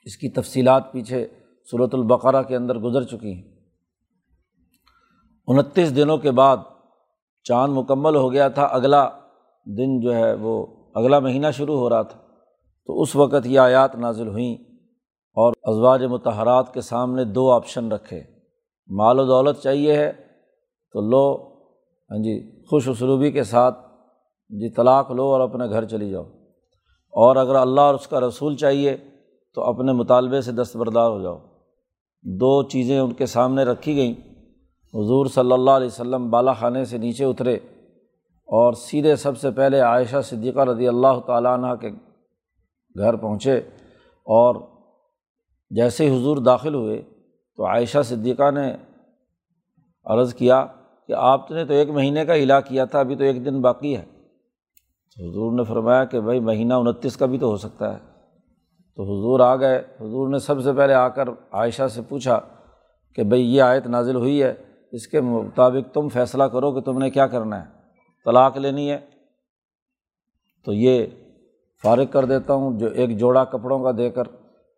اس 0.05 0.17
کی 0.17 0.29
تفصیلات 0.29 0.91
پیچھے 0.91 1.27
صورت 1.71 1.95
البقرہ 1.95 2.41
کے 2.41 2.55
اندر 2.55 2.79
گزر 2.79 3.03
چکی 3.03 3.33
ہیں۔ 3.33 3.43
انتیس 5.47 5.95
دنوں 5.95 6.17
کے 6.17 6.31
بعد 6.31 6.57
چاند 7.43 7.73
مکمل 7.73 8.15
ہو 8.15 8.31
گیا 8.31 8.47
تھا، 8.47 8.63
اگلا 8.63 9.09
دن 9.65 9.99
جو 9.99 10.15
ہے 10.15 10.33
وہ 10.33 10.65
اگلا 10.95 11.19
مہینہ 11.19 11.47
شروع 11.53 11.77
ہو 11.77 11.89
رہا 11.89 12.01
تھا۔ 12.01 12.19
تو 12.85 13.01
اس 13.01 13.15
وقت 13.15 13.45
یہ 13.45 13.59
آیات 13.59 13.95
نازل 13.95 14.27
ہوئیں 14.27 14.55
اور 15.35 15.53
ازواج 15.63 16.03
متحرات 16.03 16.73
کے 16.73 16.81
سامنے 16.81 17.23
دو 17.23 17.51
آپشن 17.51 17.91
رکھے۔ 17.91 18.23
مال 18.89 19.19
و 19.19 19.25
دولت 19.25 19.57
چاہیے 19.57 19.97
ہے 19.97 20.11
تو 20.91 21.01
لو 21.01 21.53
ہاں 22.11 22.23
جی 22.23 22.52
خوش 22.69 22.87
اسلوبی 22.87 23.31
کے 23.31 23.43
ساتھ 23.43 23.79
جی 24.49 24.69
طلاق 24.69 25.11
لو 25.11 25.23
اور 25.23 25.39
اپنے 25.39 25.69
گھر 25.69 25.85
چلی 25.85 26.09
جاؤ۔ 26.09 26.23
اور 27.11 27.35
اگر 27.35 27.55
اللہ 27.55 27.81
اور 27.81 27.93
اس 27.93 28.07
کا 28.07 28.19
رسول 28.19 28.55
چاہیے 28.55 28.97
تو 29.55 29.63
اپنے 29.63 29.91
مطالبے 29.91 30.41
سے 30.41 30.51
دستبردار 30.51 31.09
ہو 31.09 31.21
جاؤ۔ 31.21 31.37
دو 32.21 32.63
چیزیں 32.63 32.99
ان 32.99 33.13
کے 33.13 33.25
سامنے 33.25 33.63
رکھی 33.63 33.95
گئیں۔ 33.95 34.13
حضور 34.93 35.25
صلی 35.25 35.51
اللہ 35.51 35.71
علیہ 35.71 35.87
وسلم 35.87 36.29
بالا 36.29 36.53
خانے 36.53 36.85
سے 36.85 36.97
نیچے 36.97 37.25
اترے 37.25 37.53
اور 38.45 38.73
سیدھے 38.73 39.15
سب 39.15 39.37
سے 39.37 39.51
پہلے 39.51 39.79
عائشہ 39.79 40.21
صدیقہ 40.23 40.59
رضی 40.59 40.87
اللہ 40.87 41.19
تعالیٰ 41.25 41.53
عنہ 41.53 41.75
کے 41.75 41.89
گھر 42.99 43.15
پہنچے۔ 43.15 43.57
اور 44.23 44.55
جیسے 45.69 46.09
ہی 46.09 46.17
حضور 46.17 46.37
داخل 46.37 46.75
ہوئے 46.75 47.01
تو 47.57 47.65
عائشہ 47.65 47.97
صدیقہ 48.05 48.51
نے 48.51 48.75
عرض 50.05 50.33
کیا 50.33 50.65
کہ 51.07 51.13
آپ 51.13 51.51
نے 51.51 51.65
تو 51.65 51.73
ایک 51.73 51.89
مہینے 51.89 52.25
کا 52.25 52.35
علا 52.35 52.59
کیا 52.59 52.85
تھا، 52.85 52.99
ابھی 52.99 53.15
تو 53.15 53.23
ایک 53.23 53.45
دن 53.45 53.61
باقی 53.61 53.97
ہے۔ 53.97 54.03
تو 55.17 55.29
حضور 55.29 55.51
نے 55.51 55.63
فرمایا 55.63 56.05
کہ 56.05 56.19
بھائی 56.19 56.39
مہینہ 56.39 56.73
انتیس 56.73 57.17
کا 57.17 57.25
بھی 57.25 57.37
تو 57.37 57.47
ہو 57.47 57.57
سکتا 57.57 57.93
ہے۔ 57.93 57.99
تو 58.95 59.03
حضور 59.03 59.39
آ 59.39 59.55
گئے۔ 59.55 59.77
حضور 59.77 60.27
نے 60.27 60.39
سب 60.39 60.61
سے 60.61 60.73
پہلے 60.73 60.93
آ 60.93 61.07
کر 61.07 61.29
عائشہ 61.51 61.87
سے 61.87 62.01
پوچھا 62.09 62.39
کہ 63.15 63.23
بھائی 63.23 63.55
یہ 63.55 63.61
آیت 63.61 63.87
نازل 63.87 64.15
ہوئی 64.15 64.43
ہے، 64.43 64.53
اس 64.91 65.07
کے 65.07 65.21
مطابق 65.21 65.93
تم 65.93 66.07
فیصلہ 66.09 66.43
کرو 66.43 66.71
کہ 66.71 66.81
تم 66.81 66.97
نے 66.97 67.09
کیا 67.09 67.27
کرنا 67.27 67.61
ہے۔ 67.61 67.65
طلاق 68.25 68.57
لینی 68.57 68.91
ہے۔ 68.91 68.99
تو 70.65 70.73
یہ 70.73 71.05
فارغ 71.83 72.05
کر 72.05 72.25
دیتا 72.25 72.53
ہوں، 72.53 72.79
جو 72.79 72.87
ایک 72.87 73.17
جوڑا 73.17 73.43
کپڑوں 73.43 73.83
کا 73.83 73.91
دے 73.97 74.09
کر، 74.09 74.23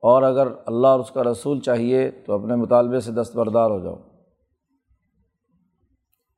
اور 0.01 0.23
اگر 0.23 0.47
اللہ 0.65 0.88
اور 0.88 0.99
اس 0.99 1.11
کا 1.11 1.23
رسول 1.23 1.59
چاہیے 1.59 2.11
تو 2.11 2.33
اپنے 2.33 2.55
مطالبے 2.55 2.99
سے 2.99 3.11
دستبردار 3.11 3.69
ہو 3.69 3.79
جاؤ۔ 3.79 3.95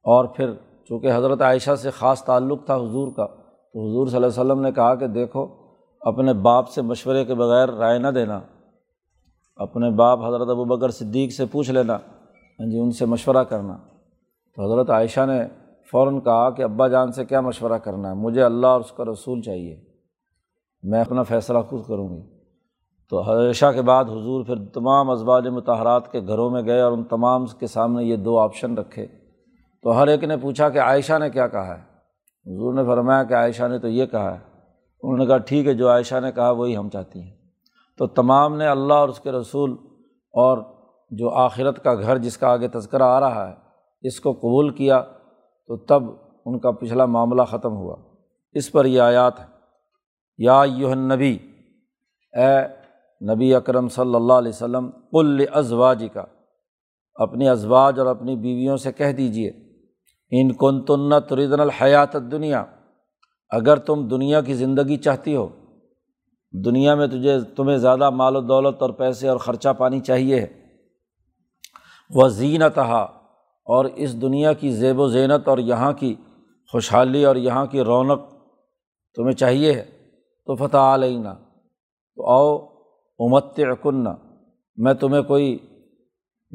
اور 0.08 0.26
پھر 0.26 0.54
چونکہ 0.89 1.15
حضرت 1.15 1.41
عائشہ 1.41 1.76
سے 1.76 1.89
خاص 1.89 2.24
تعلق 2.24 2.65
تھا 2.65 2.76
حضور 2.76 3.08
کا، 3.15 3.26
تو 3.74 3.89
حضور 3.89 4.08
صلی 4.08 4.15
اللہ 4.15 4.28
علیہ 4.28 4.41
وسلم 4.41 4.62
نے 4.62 4.72
کہا 4.72 4.96
کہ 4.96 5.08
دیکھو، 5.08 5.48
اپنے 6.02 6.34
باپ 6.34 6.70
سے 6.70 6.82
مشورے 6.82 7.26
کے 7.26 7.34
بغیر 7.34 7.70
رائے 7.70 8.00
نہ 8.00 8.08
دینا، 8.08 8.39
اپنے 9.56 9.89
باپ 9.89 10.20
حضرت 10.20 10.50
ابو 10.50 10.65
بکر 10.65 10.89
صدیق 10.89 11.32
سے 11.32 11.46
پوچھ 11.46 11.72
لینا 11.72 11.93
ہاں 11.93 12.72
جی 12.72 12.80
ان 12.80 12.91
سے 12.91 13.06
مشورہ 13.06 13.43
کرنا۔ 13.43 13.78
تو 14.56 14.65
حضرت 14.65 14.89
عائشہ 14.89 15.26
نے 15.26 15.43
فوراً 15.91 16.20
کہا 16.20 16.50
کہ 16.50 16.62
ابا 16.62 16.88
جان 16.88 17.12
سے 17.12 17.26
کیا 17.26 17.41
مشورہ 17.41 17.78
کرنا 17.78 18.10
ہے؟ 18.10 18.13
مجھے 18.13 18.43
اللہ 18.43 18.67
اور 18.67 18.80
اس 18.80 18.91
کا 18.91 19.04
رسول 19.12 19.41
چاہیے، 19.41 19.76
میں 20.84 21.02
اپنا 21.02 21.24
فیصلہ 21.24 21.60
خود 21.70 21.86
کروں 21.88 22.10
گی۔ 22.10 22.22
تو 23.10 23.22
عائشہ 23.22 23.72
کے 23.76 23.82
بعد 23.82 24.06
حضور 24.06 24.46
پھر 24.46 24.56
تمام 24.74 25.10
ازواج 25.10 25.48
متحرات 25.48 26.12
کے 26.12 26.20
گھروں 26.22 26.50
میں 26.50 26.62
گئے 26.65 26.82
اور 26.82 26.91
ان 26.91 27.04
تمام 27.04 27.46
کے 27.60 27.67
سامنے 27.67 28.04
یہ 28.04 28.15
دو 28.15 28.39
آپشن 28.39 28.78
رکھے۔ 28.78 29.08
تو 29.88 30.02
ہر 30.02 30.08
ایک 30.08 30.23
نے 30.23 30.38
پوچھا 30.38 30.69
کہ 30.69 30.80
عائشہ 30.80 31.17
نے 31.19 31.30
کیا 31.30 31.47
کہا 31.47 31.67
ہے؟ 31.67 31.82
حضور 32.45 32.73
نے 32.73 32.84
فرمایا 32.86 33.23
کہ 33.23 33.34
عائشہ 33.34 33.67
نے 33.67 33.80
تو 33.80 33.88
یہ 33.88 34.06
کہا 34.06 34.34
ہے۔ 34.34 34.39
انہوں 35.04 35.17
نے 35.17 35.26
کہا، 35.26 35.38
ٹھیک 35.38 35.67
ہے، 35.67 35.73
جو 35.73 35.89
عائشہ 35.89 36.19
نے 36.19 36.32
کہا 36.32 36.50
وہی 36.50 36.78
ہم 36.78 36.89
چاہتی 36.89 37.21
ہیں۔ 37.21 37.36
تو 37.97 38.08
تمام 38.08 38.58
نے 38.58 38.67
اللہ 38.67 38.93
اور 38.93 39.10
اس 39.10 39.19
کے 39.19 39.32
رسول 39.32 39.71
اور 40.32 40.58
جو 41.12 41.30
آخرت 41.30 41.84
کا 41.84 41.95
گھر 41.95 42.17
جس 42.17 42.38
کا 42.38 42.47
آگے 42.47 42.67
تذکرہ 42.67 43.04
آ 43.04 43.19
رہا 43.19 43.50
ہے، 43.50 43.54
اس 44.02 44.19
کو 44.19 44.34
قبول 44.34 44.69
کیا۔ 44.69 45.02
تو 45.67 45.78
تب 45.78 46.04
ان 46.45 46.60
کا 46.60 46.71
پچھلا 46.71 47.06
معاملہ 47.06 47.41
ختم 47.41 47.76
ہوا۔ 47.76 47.95
اس 48.52 48.71
پر 48.71 48.86
یہ 48.86 49.02
آیات 49.02 49.39
ہے 49.39 49.45
یا 50.38 50.63
یوہ 50.65 50.95
نبی 50.95 51.38
اے 52.34 52.67
نبی 53.34 53.56
اکرم 53.56 53.88
صلی 53.88 54.15
اللہ 54.15 54.34
علیہ 54.34 54.50
وسلم 54.50 54.91
کل 55.12 55.45
ازواج 55.54 56.06
کا 56.13 56.23
اپنی 57.15 57.50
ازواج 57.50 58.00
اور 58.00 58.08
اپنی 58.08 58.36
بیویوں 58.36 58.78
سے 58.78 58.91
کہہ 58.91 59.12
دیجیے 59.12 59.66
ان 60.32 60.54
کن 60.54 60.82
تن 60.82 61.22
تردن 61.30 61.60
الحیات 61.60 62.13
دنیا 62.13 62.66
اگر 63.50 63.78
تم 63.78 64.08
دنیا 64.08 64.42
کی 64.42 64.54
زندگی 64.54 64.98
چاہتی 64.98 65.36
ہو، 65.36 65.48
دنیا 66.66 66.96
میں 66.96 67.08
تجھے، 67.08 67.40
تمہیں 67.56 67.78
زیادہ 67.78 68.10
مال 68.10 68.36
و 68.36 68.42
دولت 68.42 68.82
اور 68.82 68.90
پیسے 68.90 69.28
اور 69.28 69.38
خرچہ 69.38 69.70
پانی 69.78 70.00
چاہیے۔ 70.00 70.40
ہے 70.40 70.48
وہ 72.10 72.28
زینت 72.28 72.78
اور 72.78 73.86
اس 73.86 74.22
دنیا 74.22 74.54
کی 74.54 74.72
زیب 74.72 75.00
و 75.00 75.08
زینت 75.08 75.48
اور 75.48 75.58
یہاں 75.58 75.94
کی 75.94 76.16
خوشحالی 76.72 77.26
اور 77.26 77.36
یہاں 77.36 77.66
کی 77.66 77.82
رونق 77.82 78.22
تمہیں 79.16 79.36
چاہیے۔ 79.36 79.74
ہے 79.74 79.86
تو 80.46 80.56
فتح 80.56 80.78
علینا، 80.78 81.34
تو 82.16 82.26
آؤ 82.26 82.58
امت 83.20 83.60
کن 83.84 84.06
میں 84.78 84.94
تمہیں 84.94 85.24
کوئی 85.24 85.58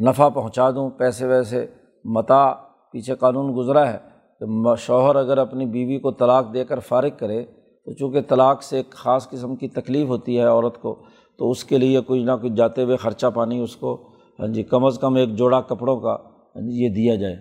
نفع 0.09 0.29
پہنچا 0.29 0.71
دوں، 0.71 0.91
پیسے 0.91 1.27
ویسے 1.27 1.67
متا 2.05 2.53
پیچھے 2.93 3.15
قانون 3.15 3.55
گزرا 3.57 3.93
ہے 3.93 3.99
کہ 4.41 4.75
شوہر 4.79 5.17
اگر 5.17 5.39
اپنی 5.39 5.67
بیوی 5.67 5.99
کو 5.99 6.11
طلاق 6.11 6.53
دے 6.55 6.65
کر 6.65 6.79
فارغ 6.79 7.17
کرے، 7.19 7.45
تو 7.87 7.93
چونکہ 7.93 8.21
طلاق 8.21 8.63
سے 8.63 8.77
ایک 8.77 8.91
خاص 8.91 9.29
قسم 9.31 9.57
کی 9.57 9.69
تکلیف 9.69 10.09
ہوتی 10.09 10.39
ہے 10.39 10.45
عورت 10.45 10.81
کو، 10.83 10.95
تو 11.39 11.51
اس 11.51 11.65
کے 11.65 11.79
لیے 11.79 12.01
کچھ 12.07 12.23
نہ 12.23 12.33
کچھ 12.43 12.53
جاتے 12.53 12.83
ہوئے 12.83 12.97
خرچہ 12.97 13.27
پانی 13.35 13.59
اس 13.59 13.77
کو 13.77 14.09
ہاں 14.39 14.47
جی 14.47 14.63
کم 14.63 14.85
از 14.85 14.99
کم 14.99 15.15
ایک 15.15 15.37
جوڑا 15.37 15.61
کپڑوں 15.61 16.01
کا 16.01 16.13
ہاں 16.13 16.63
جی 16.63 16.85
یہ 16.85 16.89
دیا 16.89 17.15
جائے۔ 17.15 17.35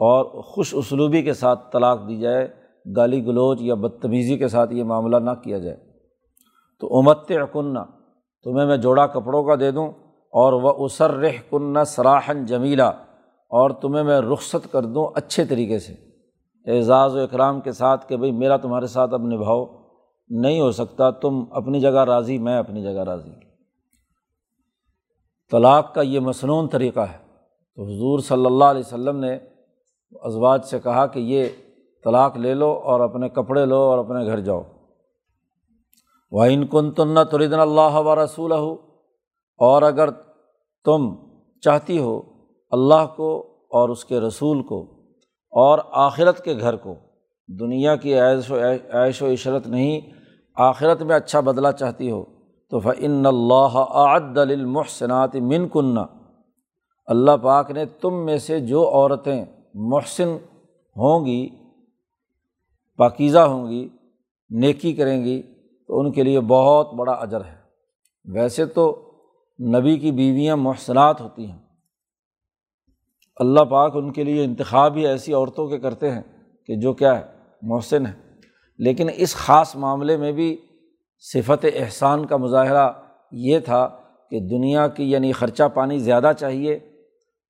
اور 0.00 0.24
خوش 0.42 0.74
اسلوبی 0.74 1.22
کے 1.22 1.32
ساتھ 1.32 1.72
طلاق 1.72 2.08
دی 2.08 2.16
جائے، 2.16 2.48
گالی 2.96 3.26
گلوچ 3.26 3.58
یا 3.60 3.74
بدتمیزی 3.74 4.38
کے 4.38 4.48
ساتھ 4.48 4.72
یہ 4.72 4.84
معاملہ 4.84 5.16
نہ 5.16 5.30
کیا 5.44 5.58
جائے۔ 5.58 5.76
تو 6.80 6.98
امت 6.98 7.32
کنّا 7.52 7.84
تمہیں 8.44 8.66
میں 8.66 8.76
جوڑا 8.76 9.06
کپڑوں 9.06 9.44
کا 9.44 9.54
دے 9.60 9.70
دوں، 9.70 9.88
اور 10.32 10.52
وہ 10.52 10.72
اسر 10.84 11.10
رہ 11.10 11.36
کنّا 11.50 11.84
سراہن 11.84 12.44
جمیلا۔ 12.46 12.90
اور 13.48 13.70
تمہیں 13.70 14.04
میں 14.04 14.20
رخصت 14.20 14.72
کر 14.72 14.82
دوں 14.82 15.08
اچھے 15.14 15.44
طریقے 15.44 15.78
سے۔ 15.78 15.94
اعزاز 16.66 17.16
و 17.16 17.20
اکرام 17.20 17.60
کے 17.60 17.72
ساتھ 17.72 18.08
کہ 18.08 18.16
بھائی 18.16 18.32
میرا 18.32 18.56
تمہارے 18.56 18.86
ساتھ 18.86 19.14
اب 19.14 19.22
نبھاؤ، 19.22 19.66
نہیں 20.28 20.60
ہو 20.60 20.72
سکتا، 20.72 21.10
تم 21.10 21.44
اپنی 21.50 21.80
جگہ 21.80 22.04
راضی، 22.04 22.38
میں 22.38 22.58
اپنی 22.58 22.82
جگہ 22.82 23.04
راضی۔ 23.04 23.30
طلاق 25.50 25.94
کا 25.94 26.02
یہ 26.02 26.20
مصنون 26.20 26.68
طریقہ 26.68 27.00
ہے۔ 27.00 27.26
تو 27.76 27.82
حضور 27.82 28.18
صلی 28.18 28.46
اللہ 28.46 28.64
علیہ 28.64 28.82
وسلم 28.86 29.16
نے 29.16 29.38
ازواج 30.12 30.64
سے 30.64 30.78
کہا 30.78 31.06
کہ 31.06 31.20
یہ 31.20 31.46
طلاق 32.04 32.36
لے 32.36 32.54
لو 32.54 32.80
اور 32.84 33.00
اپنے 33.00 33.28
کپڑے 33.28 33.66
لو 33.66 33.76
اور 33.76 33.98
اپنے 33.98 34.26
گھر 34.26 34.40
جاؤ۔ 34.40 34.62
وائن 36.32 36.66
کن 36.66 36.90
تن 36.92 37.14
تردن 37.30 37.60
اللہ 37.60 37.94
و 37.94 38.24
رسول 38.24 38.52
ہو 38.52 38.72
اور 39.58 39.82
اگر 39.82 40.10
تم 40.84 41.14
چاہتی 41.60 41.98
ہو 41.98 42.22
اللہ 42.70 43.06
کو 43.16 43.46
اور 43.70 43.88
اس 43.88 44.04
کے 44.04 44.20
رسول 44.20 44.62
کو 44.62 44.82
اور 45.50 45.78
آخرت 45.92 46.44
کے 46.44 46.54
گھر 46.60 46.76
کو۔ 46.76 46.94
دنیا 47.48 47.96
کی 47.96 48.20
عیش 48.20 48.50
و 48.50 48.56
عیش 48.92 49.22
و 49.22 49.32
عشرت 49.32 49.66
نہیں، 49.66 50.00
آخرت 50.56 51.02
میں 51.02 51.16
اچھا 51.16 51.40
بدلا 51.40 51.72
چاہتی 51.72 52.10
ہو۔ 52.10 52.24
تو 52.70 52.80
فن 52.80 53.26
اللہ 53.26 53.78
عد 53.78 54.38
المحسنات 54.38 55.36
من 55.36 55.68
کنّا 55.68 56.06
اللہ 57.06 57.30
پاک 57.42 57.70
نے 57.70 57.84
تم 57.86 58.24
میں 58.24 58.38
سے 58.38 58.60
جو 58.60 58.88
عورتیں 58.88 59.44
محسن 59.74 60.36
ہوں 60.96 61.26
گی، 61.26 61.48
پاکیزہ 62.96 63.38
ہوں 63.38 63.70
گی، 63.70 63.88
نیکی 64.50 64.92
کریں 64.92 65.24
گی، 65.24 65.42
تو 65.88 66.00
ان 66.00 66.12
کے 66.12 66.22
لیے 66.22 66.40
بہت 66.40 66.94
بڑا 66.94 67.12
اجر 67.12 67.44
ہے۔ 67.44 67.56
ویسے 68.24 68.66
تو 68.66 69.00
نبی 69.60 69.96
کی 69.96 70.10
بیویاں 70.10 70.56
محسنات 70.56 71.20
ہوتی 71.20 71.50
ہیں۔ 71.50 71.65
اللہ 73.36 73.60
پاک 73.60 73.96
ان 73.96 74.12
کے 74.12 74.24
لیے 74.24 74.44
انتخاب 74.44 74.96
ہی 74.96 75.06
ایسی 75.06 75.32
عورتوں 75.32 75.68
کے 75.68 75.78
کرتے 75.78 76.10
ہیں 76.10 76.22
کہ 76.66 76.76
جو 76.76 76.92
کیا 76.92 77.18
ہے، 77.18 77.24
محسن 77.62 78.06
ہے 78.06 78.12
لیکن 78.78 79.08
اس 79.16 79.34
خاص 79.34 79.76
معاملے 79.76 80.16
میں 80.16 80.32
بھی 80.32 80.56
صفت 81.20 81.66
احسان 81.74 82.26
کا 82.26 82.36
مظاہرہ 82.36 82.92
یہ 83.32 83.58
تھا 83.58 83.88
کہ 84.30 84.40
دنیا 84.40 84.88
کی 84.88 85.10
یعنی 85.10 85.32
خرچہ 85.32 85.62
پانی 85.74 85.98
زیادہ 85.98 86.32
چاہیے 86.38 86.74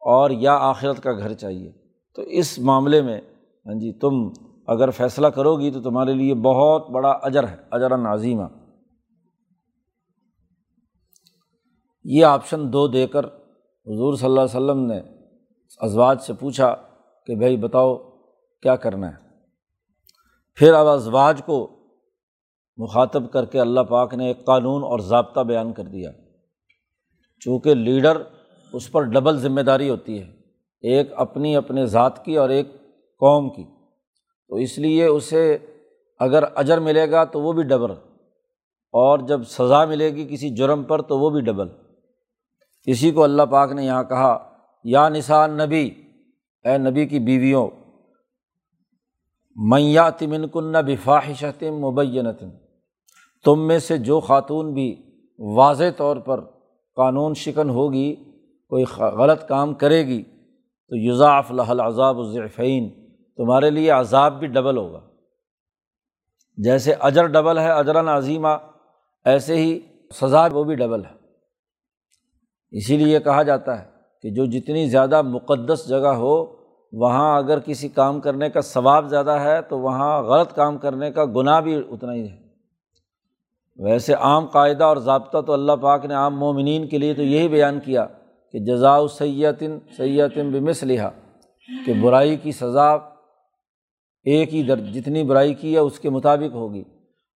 اور 0.00 0.30
یا 0.30 0.56
آخرت 0.56 1.02
کا 1.02 1.12
گھر 1.12 1.32
چاہیے۔ 1.32 1.72
تو 2.14 2.22
اس 2.22 2.58
معاملے 2.58 3.02
میں 3.02 3.20
ہاں 3.66 3.74
جی 3.74 3.92
تم 3.92 4.28
اگر 4.66 4.90
فیصلہ 4.90 5.26
کرو 5.26 5.56
گی 5.56 5.70
تو 5.70 5.82
تمہارے 5.82 6.12
لیے 6.12 6.34
بہت 6.34 6.90
بڑا 6.90 7.10
اجر 7.10 7.48
ہے 7.48 7.56
اجر 7.70 7.98
نازیمہ 7.98 8.42
یہ 12.04 12.24
آپشن 12.24 12.72
دو 12.72 12.88
دے 12.88 13.06
کر 13.06 13.24
حضور 13.86 14.14
صلی 14.14 14.26
اللہ 14.26 14.40
علیہ 14.40 14.56
وسلم 14.56 14.84
نے 14.86 15.00
ازواج 15.80 16.20
سے 16.22 16.32
پوچھا 16.32 16.74
کہ 17.26 17.34
بھائی 17.34 17.56
بتاؤ 17.56 17.96
کیا 18.62 18.76
کرنا 18.76 19.08
ہے؟ 19.08 19.24
پھر 20.54 20.74
اب 20.74 20.86
ازواج 20.86 21.40
کو 21.46 21.56
مخاطب 22.78 23.30
کر 23.32 23.44
کے 23.44 23.60
اللہ 23.60 23.80
پاک 23.80 24.14
نے 24.14 24.26
ایک 24.26 24.44
قانون 24.44 24.82
اور 24.82 24.98
ضابطہ 24.98 25.40
بیان 25.40 25.72
کر 25.72 25.84
دیا۔ 25.84 26.10
چونکہ 27.42 27.74
لیڈر 27.74 28.22
اس 28.72 28.90
پر 28.92 29.02
ڈبل 29.02 29.38
ذمہ 29.38 29.60
داری 29.60 29.90
ہوتی 29.90 30.18
ہے، 30.18 30.26
ایک 30.84 31.12
اپنی 31.16 31.56
اپنے 31.56 31.86
ذات 31.86 32.24
کی 32.24 32.36
اور 32.36 32.48
ایک 32.48 32.72
قوم 33.22 33.50
کی۔ 33.50 33.64
تو 34.50 34.56
اس 34.56 34.78
لیے 34.78 35.06
اسے 35.06 35.56
اگر 36.20 36.44
اجر 36.54 36.80
ملے 36.80 37.10
گا 37.10 37.24
تو 37.24 37.40
وہ 37.40 37.52
بھی 37.52 37.62
ڈبل، 37.62 37.92
اور 38.94 39.18
جب 39.18 39.42
سزا 39.42 39.84
ملے 39.84 40.10
گی 40.14 40.26
کسی 40.28 40.50
جرم 40.50 40.82
پر 40.82 41.02
تو 41.02 41.18
وہ 41.18 41.30
بھی 41.30 41.40
ڈبل۔ 41.40 41.68
اسی 42.86 43.10
کو 43.10 43.24
اللہ 43.24 43.42
پاک 43.42 43.72
نے 43.72 43.84
یہاں 43.84 44.04
کہا 44.04 44.36
یا 44.86 45.08
نسان 45.08 45.50
نبی 45.50 45.90
اے 46.64 46.78
نبی 46.78 47.06
کی 47.06 47.18
بیویوں 47.18 47.68
میات 49.56 50.22
من 50.22 50.48
کن 50.48 50.72
بفاحشت 50.72 51.62
مبینت 51.62 52.42
تم 53.44 53.66
میں 53.66 53.78
سے 53.78 53.98
جو 53.98 54.20
خاتون 54.20 54.72
بھی 54.72 55.02
واضح 55.38 55.84
طور 55.96 56.16
پر 56.16 56.40
قانون 56.96 57.34
شکن 57.34 57.70
ہوگی، 57.70 58.14
کوئی 58.68 58.84
غلط 59.00 59.48
کام 59.48 59.74
کرے 59.74 60.06
گی، 60.06 60.22
تو 60.88 60.96
یوزاف 60.96 61.52
الحل 61.52 61.80
عذاب 61.80 62.18
الضعفین، 62.18 62.90
تمہارے 63.36 63.70
لیے 63.70 63.90
عذاب 63.90 64.38
بھی 64.38 64.46
ڈبل 64.46 64.76
ہوگا۔ 64.76 65.00
جیسے 66.56 66.92
اجر 66.92 67.26
ڈبل 67.26 67.58
ہے، 67.58 67.70
اجرا 67.70 68.16
عظیمہ، 68.16 68.48
ایسے 69.24 69.56
ہی 69.56 69.80
سزا 70.14 70.46
وہ 70.52 70.64
بھی 70.64 70.74
ڈبل 70.74 71.04
ہے۔ 71.04 71.14
اسی 72.70 72.96
لیے 72.96 73.20
کہا 73.20 73.42
جاتا 73.42 73.82
ہے 73.82 73.95
کہ 74.26 74.32
جو 74.32 74.46
جتنی 74.46 74.88
زیادہ 74.88 75.22
مقدس 75.22 75.88
جگہ 75.88 76.14
ہو، 76.14 76.44
وہاں 76.92 77.38
اگر 77.38 77.58
کسی 77.58 77.88
کام 77.88 78.20
کرنے 78.20 78.50
کا 78.50 78.60
ثواب 78.60 79.08
زیادہ 79.08 79.30
ہے، 79.30 79.62
تو 79.62 79.78
وہاں 79.78 80.22
غلط 80.22 80.52
کام 80.52 80.78
کرنے 80.78 81.10
کا 81.10 81.24
گناہ 81.24 81.60
بھی 81.60 81.82
اتنا 81.90 82.14
ہی 82.14 82.28
ہے۔ 82.28 82.36
ویسے 83.76 84.14
عام 84.14 84.46
قاعدہ 84.46 84.84
اور 84.84 84.96
ضابطہ 84.96 85.38
تو 85.40 85.52
اللہ 85.52 85.72
پاک 85.80 86.04
نے 86.04 86.14
عام 86.14 86.38
مومنین 86.38 86.88
کے 86.88 86.98
لیے 86.98 87.14
تو 87.14 87.22
یہی 87.22 87.48
بیان 87.48 87.80
کیا 87.80 88.06
کہ 88.52 88.58
جزا 88.58 89.08
سیتن 89.08 89.78
سیتن 89.96 90.50
بمس 90.50 90.82
لہا 90.82 91.10
کہ 91.86 91.92
برائی 92.02 92.36
کی 92.36 92.52
سزا 92.52 92.94
ایک 94.24 94.54
ہی 94.54 94.62
در 94.62 94.78
جتنی 94.78 95.24
برائی 95.24 95.54
کی 95.54 95.74
ہے 95.74 95.78
اس 95.78 95.98
کے 95.98 96.10
مطابق 96.10 96.54
ہوگی۔ 96.54 96.82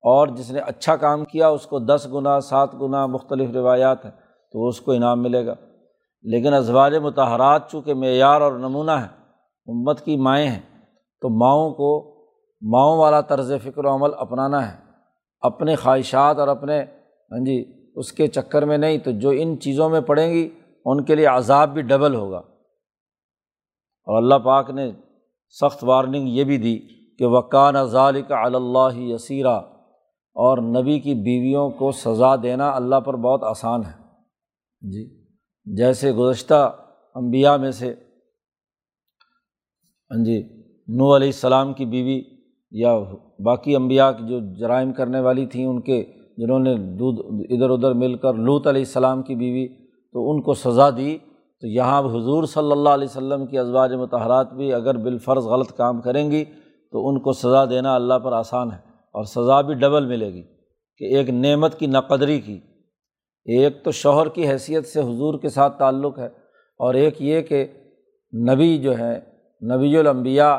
اور 0.01 0.27
جس 0.27 0.51
نے 0.51 0.59
اچھا 0.59 0.95
کام 0.95 1.25
کیا، 1.25 1.47
اس 1.47 1.65
کو 1.65 1.79
دس 1.79 2.07
گنا 2.13 2.39
سات 2.39 2.69
گنا 2.81 3.05
مختلف 3.05 3.49
روایات 3.53 4.05
ہیں، 4.05 4.11
تو 4.51 4.67
اس 4.67 4.81
کو 4.81 4.91
انعام 4.91 5.23
ملے 5.23 5.45
گا۔ 5.45 5.53
لیکن 6.21 6.53
ازواج 6.53 6.95
متحرات 6.95 7.71
چونکہ 7.71 7.93
معیار 7.93 8.41
اور 8.41 8.51
نمونہ 8.51 8.91
ہے 8.91 9.07
امت 9.65 10.01
کی 10.01 10.17
مائیں 10.17 10.47
ہیں، 10.47 10.61
تو 11.21 11.29
ماؤں 11.29 11.71
کو، 11.71 12.15
ماؤں 12.61 12.97
والا 12.97 13.21
طرز 13.21 13.51
فکر 13.63 13.85
و 13.85 13.95
عمل 13.95 14.09
اپنانا 14.17 14.71
ہے۔ 14.71 14.77
اپنے 15.41 15.75
خواہشات 15.75 16.39
اور 16.39 16.47
اپنے 16.47 16.81
ہاں 17.31 17.45
جی 17.45 17.65
اس 17.95 18.11
کے 18.11 18.27
چکر 18.27 18.65
میں 18.65 18.77
نہیں، 18.77 18.97
تو 18.97 19.11
جو 19.11 19.29
ان 19.29 19.59
چیزوں 19.59 19.89
میں 19.89 20.01
پڑیں 20.01 20.33
گی، 20.33 20.49
ان 20.85 21.03
کے 21.03 21.15
لیے 21.15 21.25
عذاب 21.25 21.69
بھی 21.69 21.81
ڈبل 21.81 22.15
ہوگا۔ 22.15 22.41
اور 24.05 24.17
اللہ 24.17 24.35
پاک 24.35 24.69
نے 24.69 24.91
سخت 25.61 25.83
وارننگ 25.83 26.27
یہ 26.27 26.43
بھی 26.43 26.57
دی 26.57 26.79
کہ 27.17 27.25
وقان 27.25 27.83
ظالق 27.83 28.31
اللہ 28.31 28.97
یسیرہ 28.97 29.59
اور 30.33 30.57
نبی 30.57 30.99
کی 30.99 31.13
بیویوں 31.13 31.69
کو 31.69 31.91
سزا 31.91 32.35
دینا 32.43 32.69
اللہ 32.69 32.95
پر 32.95 33.15
بہت 33.15 33.43
آسان 33.43 33.81
ہے۔ 33.85 33.91
جی۔ 34.91 35.18
جیسے 35.65 36.11
گزشتہ 36.11 36.75
امبیا 37.15 37.57
میں 37.57 37.71
سے 37.71 37.93
ہاں 40.11 40.23
جی 40.23 40.39
نو 40.87 41.15
علیہ 41.15 41.27
السلام 41.27 41.73
کی 41.73 41.85
بیوی 41.85 42.21
یا 42.71 42.97
باقی 43.45 43.75
امبیا 43.75 44.11
کی 44.11 44.27
جو 44.27 44.39
جرائم 44.59 44.93
کرنے 44.93 45.19
والی 45.19 45.45
تھیں، 45.45 45.65
ان 45.65 45.81
کے 45.81 46.03
جنہوں 46.37 46.59
نے 46.59 46.75
دودھ 46.75 47.19
ادھر 47.51 47.69
ادھر 47.69 47.93
مل 47.93 48.15
کر 48.15 48.33
لوت 48.33 48.67
علیہ 48.67 48.81
السلام 48.81 49.23
کی 49.23 49.35
بیوی 49.35 49.67
تو 50.11 50.31
ان 50.31 50.41
کو 50.41 50.53
سزا 50.53 50.89
دی۔ 50.89 51.17
تو 51.61 51.67
یہاں 51.67 51.99
حضور 51.99 52.43
صلی 52.43 52.71
اللہ 52.71 52.89
علیہ 52.89 53.07
وسلم 53.09 53.45
کی 53.47 53.59
ازواج 53.59 53.93
متحرات 53.93 54.53
بھی 54.53 54.73
اگر 54.73 54.97
بالفرض 54.97 55.45
غلط 55.45 55.71
کام 55.77 56.01
کریں 56.01 56.31
گی 56.31 56.45
تو 56.91 57.09
ان 57.09 57.19
کو 57.19 57.33
سزا 57.33 57.65
دینا 57.65 57.95
اللہ 57.95 58.13
پر 58.13 58.31
آسان 58.31 58.71
ہے 58.71 58.77
اور 59.15 59.23
سزا 59.23 59.61
بھی 59.61 59.73
ڈبل 59.73 60.05
ملے 60.05 60.33
گی 60.33 60.43
کہ 60.97 61.15
ایک 61.15 61.29
نعمت 61.29 61.79
کی 61.79 61.87
نقدری 61.87 62.39
کی۔ 62.39 62.59
ایک 63.49 63.83
تو 63.83 63.91
شوہر 63.91 64.29
کی 64.29 64.49
حیثیت 64.49 64.85
سے 64.85 64.99
حضور 64.99 65.39
کے 65.39 65.49
ساتھ 65.49 65.79
تعلق 65.79 66.19
ہے 66.19 66.25
اور 66.77 66.93
ایک 66.93 67.21
یہ 67.21 67.41
کہ 67.41 67.67
نبی 68.49 68.77
جو 68.77 68.97
ہے 68.97 69.19
نبی 69.75 69.97
الانبیاء، 69.97 70.57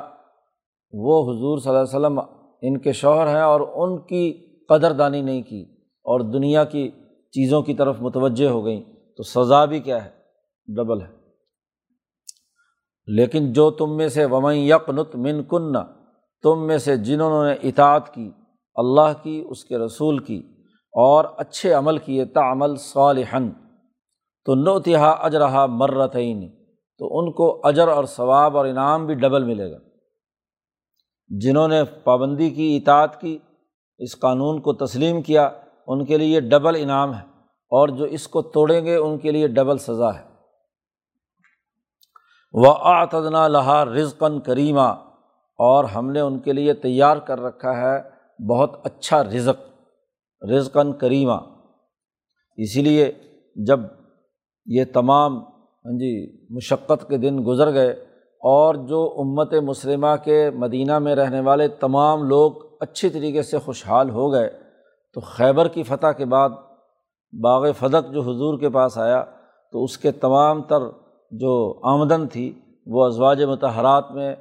وہ 0.92 1.22
حضور 1.22 1.59
صلی 1.59 1.70
اللہ 1.70 1.83
علیہ 1.83 1.98
وسلم 1.98 2.20
ان 2.62 2.79
کے 2.79 2.92
شوہر 2.92 3.35
ہیں 3.35 3.42
اور 3.42 3.61
ان 3.61 3.98
کی 3.98 4.46
قدر 4.68 4.92
دانی 4.92 5.20
نہیں 5.20 5.42
کی 5.42 5.62
اور 5.83 6.20
دنیا 6.20 6.64
کی 6.64 6.90
چیزوں 7.33 7.62
کی 7.62 7.74
طرف 7.74 7.96
متوجہ 8.00 8.48
ہو 8.48 8.64
گئیں۔ 8.64 8.83
تو 9.16 9.22
سزا 9.22 9.64
بھی 9.64 9.81
کیا 9.81 10.05
ہے؟ 10.05 10.11
ڈبل 10.68 11.00
ہے۔ 11.00 11.12
لیکن 13.07 13.53
جو 13.53 13.70
تم 13.70 13.96
میں 13.96 14.09
سے 14.09 14.24
ومن 14.24 14.55
یقنت 14.55 15.16
من 15.16 15.42
کن 15.42 15.72
تم 16.42 16.66
میں 16.66 16.79
سے 16.79 16.96
جنہوں 16.96 17.44
نے 17.44 17.68
اطاعت 17.68 18.14
کی، 18.14 18.31
اللہ 18.74 19.12
کی، 19.22 19.44
اس 19.50 19.64
کے 19.64 19.79
رسول 19.79 20.18
کی 20.18 20.42
اور 20.92 21.24
اچھے 21.37 21.72
عمل 21.72 21.98
کیے 21.98 22.24
تعمل 22.24 22.76
صالحن 22.76 23.50
تو 24.44 24.55
نوتہا 24.55 25.11
اجرہا 25.11 25.66
مرتعین 25.66 26.48
تو 26.98 27.18
ان 27.18 27.33
کو 27.33 27.61
اجر 27.64 27.88
اور 27.88 28.05
ثواب 28.05 28.57
اور 28.57 28.66
انعام 28.66 29.07
بھی 29.07 29.14
ڈبل 29.14 29.44
ملے 29.44 29.72
گا۔ 29.72 29.79
جنہوں 31.29 31.68
نے 31.68 31.85
پابندی 31.85 32.50
کی، 32.50 32.76
اطاعت 32.76 33.20
کی، 33.20 33.38
اس 33.98 34.18
قانون 34.18 34.61
کو 34.61 34.72
تسلیم 34.72 35.22
کیا، 35.22 35.50
ان 35.87 36.05
کے 36.05 36.18
لیے 36.18 36.40
ڈبل 36.40 36.76
انعام 36.79 37.14
ہے، 37.14 37.22
اور 37.72 37.88
جو 37.88 38.05
اس 38.05 38.29
کو 38.29 38.42
توڑیں 38.42 38.85
گے، 38.85 38.96
ان 38.96 39.18
کے 39.18 39.31
لیے 39.31 39.48
ڈبل 39.48 39.79
سزا 39.79 40.14
ہے۔ 40.14 40.24
وہ 42.53 42.74
آتدنا 42.79 43.48
لہا 43.48 43.85
رزقن 43.85 44.40
کریمہ 44.40 44.88
اور 45.59 45.85
ہم 45.85 46.11
نے 46.11 46.20
ان 46.20 46.38
کے 46.38 46.53
لیے 46.53 46.74
تیار 46.74 47.16
کر 47.16 47.40
رکھا 47.40 47.76
ہے 47.76 48.03
بہت 48.48 48.87
اچھا 48.87 49.24
رزق۔ 49.24 49.69
رزقن 50.42 50.92
کریمہ 50.92 51.38
اسی 52.59 52.83
لیے 52.83 53.12
جب 53.57 53.81
یہ 54.66 54.85
تمام 54.92 55.38
ہاں 55.85 55.98
جی 55.98 56.12
مشقت 56.50 57.09
کے 57.09 57.16
دن 57.16 57.38
گزر 57.46 57.72
گئے 57.72 57.90
اور 58.42 58.74
جو 58.74 59.14
امت 59.18 59.55
مسلمہ 59.55 60.16
کے 60.24 60.50
مدینہ 60.50 60.98
میں 60.98 61.14
رہنے 61.14 61.40
والے 61.40 61.68
تمام 61.68 62.22
لوگ 62.22 62.53
اچھی 62.81 63.09
طریقے 63.09 63.42
سے 63.42 63.59
خوشحال 63.59 64.11
ہو 64.11 64.33
گئے، 64.33 64.50
تو 65.14 65.20
خیبر 65.20 65.68
کی 65.68 65.83
فتح 65.83 66.12
کے 66.16 66.24
بعد 66.24 66.50
باغ 67.33 67.72
فدق 67.72 68.12
جو 68.12 68.20
حضور 68.20 68.59
کے 68.59 68.68
پاس 68.68 68.98
آیا، 68.98 69.24
تو 69.72 69.85
اس 69.85 69.98
کے 69.98 70.12
تمام 70.12 70.62
تر 70.62 70.81
جو 71.31 71.81
آمدن 71.83 72.26
تھی، 72.29 72.61
وہ 72.87 73.07
ازواج 73.07 73.42
متحرات 73.42 74.11
میں 74.11 74.33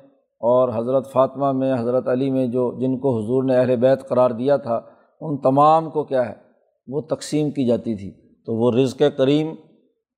اور 0.41 0.69
حضرت 0.69 1.11
فاطمہ 1.11 1.51
میں، 1.51 1.73
حضرت 1.73 2.07
علی 2.07 2.29
میں 2.29 2.47
جو، 2.47 2.71
جن 2.79 2.97
کو 2.97 3.17
حضور 3.17 3.43
نے 3.43 3.57
اہل 3.57 3.75
بیت 3.75 4.09
قرار 4.09 4.29
دیا 4.29 4.57
تھا 4.57 4.81
ان 5.19 5.37
تمام 5.37 5.89
کو 5.89 6.03
کیا 6.03 6.29
ہے، 6.29 6.33
وہ 6.87 7.01
تقسیم 7.01 7.51
کی 7.51 7.67
جاتی 7.67 7.95
تھی۔ 7.95 8.11
تو 8.45 8.55
وہ 8.55 8.71
رزق 8.71 9.01
کریم 9.17 9.53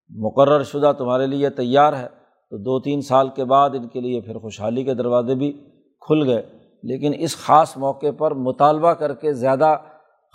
مقرر 0.10 0.64
شدہ 0.64 0.92
تمہارے 0.98 1.28
لیے 1.28 1.50
تیار 1.50 1.94
ہے۔ 1.94 2.08
تو 2.50 2.58
دو 2.58 2.80
تین 2.80 3.02
سال 3.02 3.30
کے 3.30 3.46
بعد 3.46 3.70
ان 3.70 3.88
کے 3.88 4.00
لیے 4.02 4.22
پھر 4.22 4.38
خوشحالی 4.38 4.84
کے 4.84 4.94
دروازے 4.94 5.36
بھی 5.36 5.52
کھل 6.00 6.28
گئے۔ 6.28 6.42
لیکن 6.84 7.12
اس 7.18 7.38
خاص 7.38 7.78
موقع 7.78 8.12
پر 8.18 8.34
مطالبہ 8.34 8.94
کر 8.94 9.14
کے 9.14 9.34
زیادہ 9.34 9.78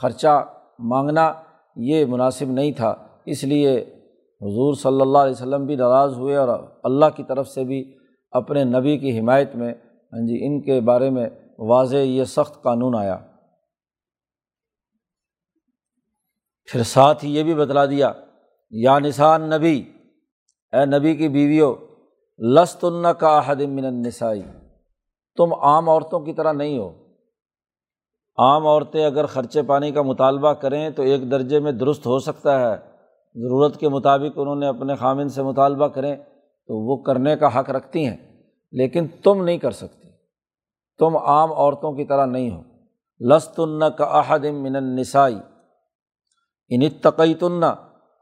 خرچہ 0.02 0.44
مانگنا 0.78 1.32
یہ 1.76 2.04
مناسب 2.04 2.46
نہیں 2.46 2.72
تھا۔ 2.72 2.94
اس 3.26 3.44
لیے 3.44 3.80
حضور 4.40 4.74
صلی 4.74 5.00
اللہ 5.00 5.18
علیہ 5.18 5.32
وسلم 5.32 5.66
بھی 5.66 5.76
ناراض 5.76 6.18
ہوئے 6.18 6.36
اور 6.36 6.48
اللہ 6.84 7.06
کی 7.16 7.22
طرف 7.22 7.48
سے 7.48 7.64
بھی 7.64 7.92
اپنے 8.30 8.64
نبی 8.64 8.98
کی 8.98 9.18
حمایت 9.20 9.54
میں 9.54 9.74
ہاں 10.12 10.26
جی 10.26 10.46
ان 10.46 10.60
کے 10.60 10.80
بارے 10.80 11.10
میں 11.10 11.28
واضح 11.58 11.96
یہ 11.96 12.24
سخت 12.24 12.62
قانون 12.62 12.94
آیا۔ 12.94 13.18
پھر 16.68 16.82
ساتھ 16.82 17.24
ہی 17.24 17.34
یہ 17.36 17.42
بھی 17.42 17.54
بتلا 17.54 17.86
دیا، 17.86 18.12
یا 18.70 18.98
نسان 18.98 19.50
نبی 19.50 19.92
اے 20.72 20.84
نبی 20.86 21.16
کی 21.16 21.28
بیویوں 21.28 21.74
لست 22.38 22.84
الن 22.84 23.06
کا 23.18 23.36
احد 23.38 23.60
من 23.60 23.84
النسائی، 23.84 24.42
تم 25.36 25.54
عام 25.54 25.88
عورتوں 25.88 26.20
کی 26.20 26.32
طرح 26.32 26.52
نہیں 26.52 26.78
ہو۔ 26.78 26.88
عام 28.38 28.66
عورتیں 28.66 29.04
اگر 29.06 29.26
خرچے 29.26 29.62
پانی 29.62 29.90
کا 29.92 30.02
مطالبہ 30.02 30.52
کریں 30.52 30.90
تو 30.90 31.02
ایک 31.02 31.30
درجے 31.30 31.60
میں 31.60 31.72
درست 31.72 32.06
ہو 32.06 32.18
سکتا 32.18 32.60
ہے۔ 32.60 32.76
ضرورت 33.34 33.80
کے 33.80 33.88
مطابق 33.88 34.38
انہوں 34.38 34.56
نے 34.56 34.66
اپنے 34.66 34.94
خامن 34.94 35.28
سے 35.28 35.42
مطالبہ 35.42 35.88
کریں 35.88 36.16
تو 36.68 36.88
وہ 36.88 36.96
کرنے 36.96 37.36
کا 37.36 37.60
حق 37.60 37.70
رکھتی 37.70 38.06
ہیں، 38.06 38.16
لیکن 38.72 39.06
تم 39.22 39.44
نہیں 39.44 39.58
کر 39.58 39.70
سکتی۔ 39.70 40.08
تم 40.98 41.16
عام 41.16 41.52
عورتوں 41.52 41.92
کی 41.92 42.04
طرح 42.04 42.26
نہیں 42.26 42.50
ہو۔ 42.50 42.62
لست 43.20 43.60
الن 43.60 43.84
کا 43.98 44.04
احد 44.04 44.38
من 44.38 44.76
النسائی۔ 44.76 45.38
ان 46.68 46.88
تقیتن 46.90 47.64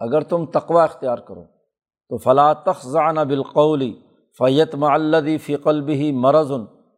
اگر 0.01 0.21
تم 0.21 0.47
تقوا 0.47 0.85
اختیار 0.85 1.19
کرو۔ 1.19 1.45
تو 2.09 2.17
فلاں 2.17 2.55
تخذانہ 2.65 3.21
بالقولی 3.21 4.01
فیت 4.39 4.75
معلدی 4.75 5.39
فی 5.39 5.57
قلبی 5.57 6.13
مرض 6.13 6.51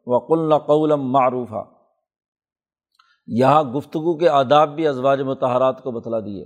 و 0.06 0.18
قلن 0.18 0.58
قولم 0.58 1.10
معروفہ 1.10 1.64
یہاں 3.26 3.62
گفتگو 3.62 4.18
کے 4.18 4.28
آداب 4.28 4.76
بھی 4.76 4.88
ازواج 4.88 5.20
متحرات 5.20 5.82
کو 5.82 5.90
بتلا 5.90 6.20
دیے۔ 6.20 6.44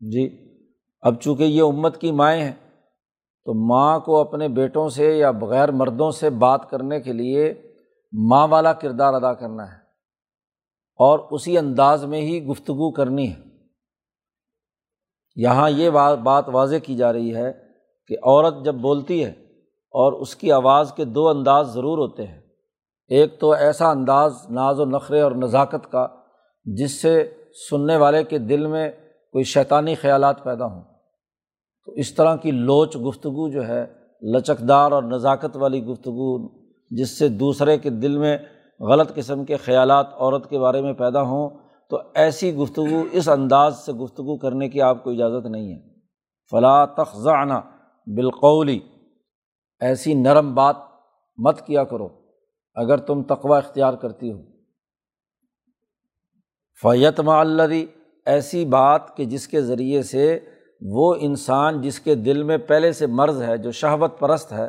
جی 0.00 0.54
اب 1.00 1.20
چونکہ 1.20 1.44
یہ 1.44 1.62
امت 1.62 2.00
کی 2.00 2.12
مائیں 2.12 2.42
ہیں، 2.42 2.52
تو 3.44 3.68
ماں 3.68 4.00
کو 4.00 4.20
اپنے 4.20 4.48
بیٹوں 4.48 4.88
سے 4.88 5.18
یا 5.18 5.30
بغیر 5.30 5.70
مردوں 5.70 6.10
سے 6.10 6.30
بات 6.30 6.70
کرنے 6.70 7.00
کے 7.00 7.12
لیے 7.12 7.62
ماں 8.12 8.48
والا 8.48 8.72
کردار 8.72 9.14
ادا 9.14 9.34
کرنا 9.34 9.68
ہے۔ 9.68 9.76
اور 10.96 11.18
اسی 11.30 11.58
انداز 11.58 12.04
میں 12.04 12.20
ہی 12.20 12.46
گفتگو 12.46 12.90
کرنی 12.90 13.32
ہے۔ 13.32 13.47
یہاں 15.38 15.70
یہ 15.70 15.90
بات 16.24 16.44
واضح 16.48 16.76
کی 16.76 16.96
جا 16.96 17.12
رہی 17.12 17.34
ہے 17.34 17.52
کہ 18.06 18.16
عورت 18.22 18.54
جب 18.64 18.74
بولتی 18.74 19.24
ہے 19.24 19.30
اور 19.90 20.12
اس 20.12 20.36
کی 20.36 20.52
آواز 20.52 20.92
کے 20.92 21.04
دو 21.04 21.28
انداز 21.28 21.68
ضرور 21.74 21.98
ہوتے 21.98 22.26
ہیں۔ 22.26 22.40
ایک 23.08 23.40
تو 23.40 23.50
ایسا 23.52 23.90
انداز 23.90 24.32
ناز 24.50 24.80
و 24.80 24.84
نخرے 24.84 25.20
اور 25.20 25.32
نزاکت 25.32 25.92
کا 25.92 26.06
جس 26.64 27.02
سے 27.02 27.32
سننے 27.70 27.96
والے 27.96 28.24
کے 28.24 28.38
دل 28.38 28.66
میں 28.66 28.90
کوئی 29.32 29.44
شیطانی 29.44 29.94
خیالات 29.94 30.44
پیدا 30.44 30.64
ہوں۔ 30.64 30.82
تو 31.86 31.92
اس 31.92 32.14
طرح 32.14 32.36
کی 32.36 32.50
لوچ 32.50 32.96
گفتگو 32.96 33.48
جو 33.48 33.68
ہے، 33.68 33.86
لچکدار 34.22 34.92
اور 34.92 35.02
نزاکت 35.02 35.56
والی 35.56 35.84
گفتگو 35.84 36.48
جس 36.90 37.18
سے 37.18 37.28
دوسرے 37.28 37.78
کے 37.78 37.90
دل 37.90 38.18
میں 38.18 38.38
غلط 38.80 39.14
قسم 39.14 39.44
کے 39.44 39.56
خیالات 39.56 40.06
عورت 40.12 40.50
کے 40.50 40.58
بارے 40.58 40.80
میں 40.80 40.92
پیدا 40.92 41.22
ہوں 41.22 41.67
تو 41.88 42.00
ایسی 42.14 42.54
گفتگو، 42.54 43.04
اس 43.12 43.28
انداز 43.28 43.78
سے 43.78 43.92
گفتگو 43.92 44.36
کرنے 44.36 44.68
کی 44.68 44.80
آپ 44.80 45.04
کو 45.04 45.10
اجازت 45.10 45.46
نہیں 45.46 45.74
ہے۔ 45.74 45.80
فلاں 46.50 46.86
تخذانہ 46.86 47.52
بالقولی 48.06 48.80
ایسی 49.80 50.14
نرم 50.14 50.54
بات 50.54 50.76
مت 51.36 51.66
کیا 51.66 51.84
کرو 51.84 52.08
اگر 52.74 52.96
تم 52.96 53.22
تقوا 53.22 53.58
اختیار 53.58 53.94
کرتی 53.94 54.32
ہو۔ 54.32 54.38
فیت 56.82 57.20
معلّی 57.20 57.86
ایسی 58.26 58.64
بات 58.64 59.16
کہ 59.16 59.24
جس 59.24 59.48
کے 59.48 59.62
ذریعے 59.62 60.02
سے 60.02 60.40
وہ 60.80 61.14
انسان 61.20 61.80
جس 61.80 62.00
کے 62.00 62.14
دل 62.14 62.42
میں 62.42 62.58
پہلے 62.58 62.92
سے 62.92 63.06
مرض 63.06 63.42
ہے، 63.42 63.58
جو 63.58 63.70
شہوت 63.70 64.18
پرست 64.18 64.52
ہے، 64.52 64.68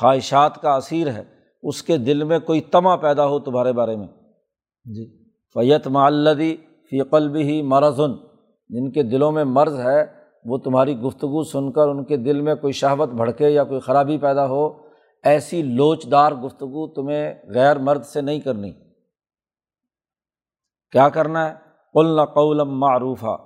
خواہشات 0.00 0.62
کا 0.62 0.74
اثیر 0.74 1.10
ہے، 1.10 1.24
اس 1.62 1.82
کے 1.82 1.96
دل 1.98 2.24
میں 2.24 2.38
کوئی 2.38 2.60
تما 2.60 2.96
پیدا 2.96 3.26
ہو 3.26 3.38
تمہارے 3.38 3.72
بارے 3.72 3.96
میں۔ 3.96 4.08
جی۔ 4.84 5.19
فیت 5.54 5.86
معلدی 5.86 6.56
فی 6.56 7.00
قلب 7.00 7.36
ہی 7.36 7.62
مرضن 7.62 8.12
جن 8.68 8.90
کے 8.90 9.02
دلوں 9.02 9.32
میں 9.32 9.44
مرض 9.44 9.80
ہے، 9.80 10.06
وہ 10.44 10.58
تمہاری 10.58 10.98
گفتگو 10.98 11.42
سن 11.42 11.72
کر 11.72 11.88
ان 11.88 12.04
کے 12.04 12.16
دل 12.16 12.40
میں 12.40 12.54
کوئی 12.54 12.72
شہوت 12.72 13.08
بھڑکے 13.08 13.48
یا 13.48 13.64
کوئی 13.64 13.80
خرابی 13.80 14.18
پیدا 14.18 14.46
ہو، 14.46 14.68
ایسی 15.22 15.62
لوچ 15.62 16.10
دار 16.10 16.32
گفتگو 16.32 16.92
تمہیں 16.92 17.34
غیر 17.54 17.78
مرد 17.78 18.04
سے 18.04 18.20
نہیں 18.20 18.40
کرنی۔ 18.40 18.72
کیا 20.90 21.08
کرنا 21.08 21.48
ہے؟ 21.48 21.54
قلن 21.94 22.24
قولم 22.24 22.78
معروفہ 22.78 23.36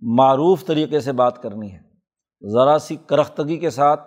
معروف 0.00 0.64
طریقے 0.64 1.00
سے 1.00 1.12
بات 1.12 1.42
کرنی 1.42 1.72
ہے۔ 1.72 1.78
ذرا 2.52 2.78
سی 2.78 2.96
کرختگی 2.96 3.56
کے 3.56 3.70
ساتھ 3.70 4.00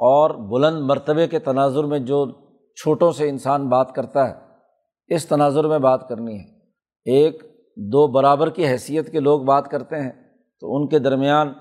اور 0.00 0.30
بلند 0.30 0.82
مرتبے 0.82 1.28
کے 1.28 1.38
تناظر 1.38 1.84
میں 1.84 1.98
جو 1.98 2.26
چھوٹوں 2.82 3.12
سے 3.12 3.28
انسان 3.28 3.68
بات 3.68 3.94
کرتا 3.94 4.28
ہے، 4.28 4.34
اس 5.14 5.26
تناظر 5.26 5.64
میں 5.64 5.78
بات 5.78 6.08
کرنی 6.08 6.40
ہے۔ 6.40 6.59
ایک 7.04 7.42
دو 7.76 8.06
برابر 8.06 8.50
کی 8.50 8.66
حیثیت 8.66 9.12
کے 9.12 9.20
لوگ 9.20 9.40
بات 9.40 9.68
کرتے 9.68 9.96
ہیں 9.96 10.10
تو 10.60 10.76
ان 10.76 10.88
کے 10.88 10.98
درمیان 10.98 11.52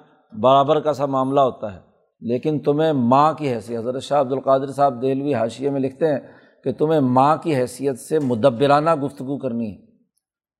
برابر 0.42 0.80
کا 0.80 0.94
سا 0.94 1.06
معاملہ 1.06 1.40
ہوتا 1.40 1.76
ہے۔ 1.76 1.80
لیکن 2.22 2.60
تمہیں 2.60 2.94
ماں 2.94 3.34
کی 3.34 3.54
حیثیت، 3.54 3.80
حضرت 3.80 4.04
شاہ 4.04 4.22
عبد 4.22 4.32
القادر 4.32 4.72
صاحب 4.72 5.02
دہلوی 5.02 5.34
حاشیے 5.34 5.70
میں 5.70 5.80
لکھتے 5.80 6.08
ہیں 6.08 6.20
کہ 6.64 6.72
تمہیں 6.74 7.00
ماں 7.00 7.38
کی 7.38 7.56
حیثیت 7.56 8.00
سے 8.00 8.20
مدبرانہ 8.20 8.96
گفتگو 8.96 9.38
کرنی 9.38 9.72
ہے، 9.72 9.86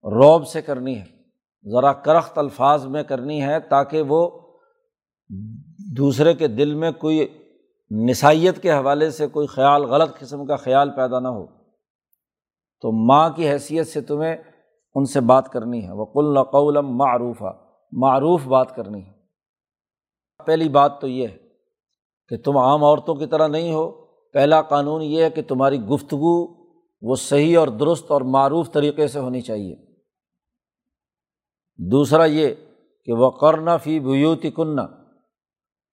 روب 0.04 0.48
سے 0.48 0.62
کرنی 0.62 1.00
ہے، 1.00 1.06
ذرا 1.72 1.94
کرخت 1.94 2.38
الفاظ 2.38 2.86
میں 2.86 3.04
کرنی 3.04 3.42
ہے 3.42 3.60
تاکہ 3.60 4.02
وہ 4.02 4.30
دوسرے 5.98 6.34
کے 6.34 6.48
دل 6.48 6.74
میں 6.74 6.92
کوئی 6.92 7.28
نسائیت 7.92 8.62
کے 8.62 8.72
حوالے 8.72 9.10
سے 9.10 9.28
کوئی 9.28 9.48
خیال، 9.48 9.84
غلط 9.84 10.20
قسم 10.20 10.46
کا 10.46 10.56
خیال 10.56 10.90
پیدا 10.90 11.20
نہ 11.20 11.28
ہو۔ 11.28 11.46
تو 12.82 12.92
ماں 12.92 13.30
کی 13.30 13.50
حیثیت 13.50 13.88
سے 13.88 14.02
تمہیں 14.02 14.38
ان 14.96 15.06
سے 15.06 15.20
بات 15.20 15.50
کرنی 15.50 15.88
ہے۔ 15.88 15.92
وہ 15.92 16.06
کل 16.06 16.44
قولم 16.44 16.98
معروف 16.98 17.44
معروف 17.92 18.48
بات 18.48 18.76
کرنی 18.76 19.06
ہے۔ 19.06 19.12
پہلی 20.46 20.70
بات 20.70 21.02
تو 21.02 21.08
یہ 21.08 21.28
ہے 21.28 21.38
کہ 22.28 22.38
تم 22.38 22.58
عام 22.58 22.84
عورتوں 22.84 23.16
کی 23.16 23.26
طرح 23.26 23.48
نہیں 23.48 23.74
ہو۔ 23.74 23.92
پہلا 24.34 24.62
قانون 24.62 25.02
یہ 25.02 25.24
ہے 25.24 25.30
کہ 25.30 25.42
تمہاری 25.48 25.86
گفتگو 25.86 26.60
وہ 27.02 27.16
صحیح 27.16 27.60
اور 27.60 27.68
درست 27.68 28.12
اور 28.12 28.22
معروف 28.22 28.72
طریقے 28.72 29.08
سے 29.08 29.20
ہونی 29.20 29.42
چاہیے۔ 29.42 29.76
دوسرا 31.92 32.26
یہ 32.26 32.48
کہ 33.06 33.14
وہ 33.14 33.32
کرنا 33.32 33.78
فی 33.78 34.00
بیوتی 34.00 34.52
کننا 34.52 34.88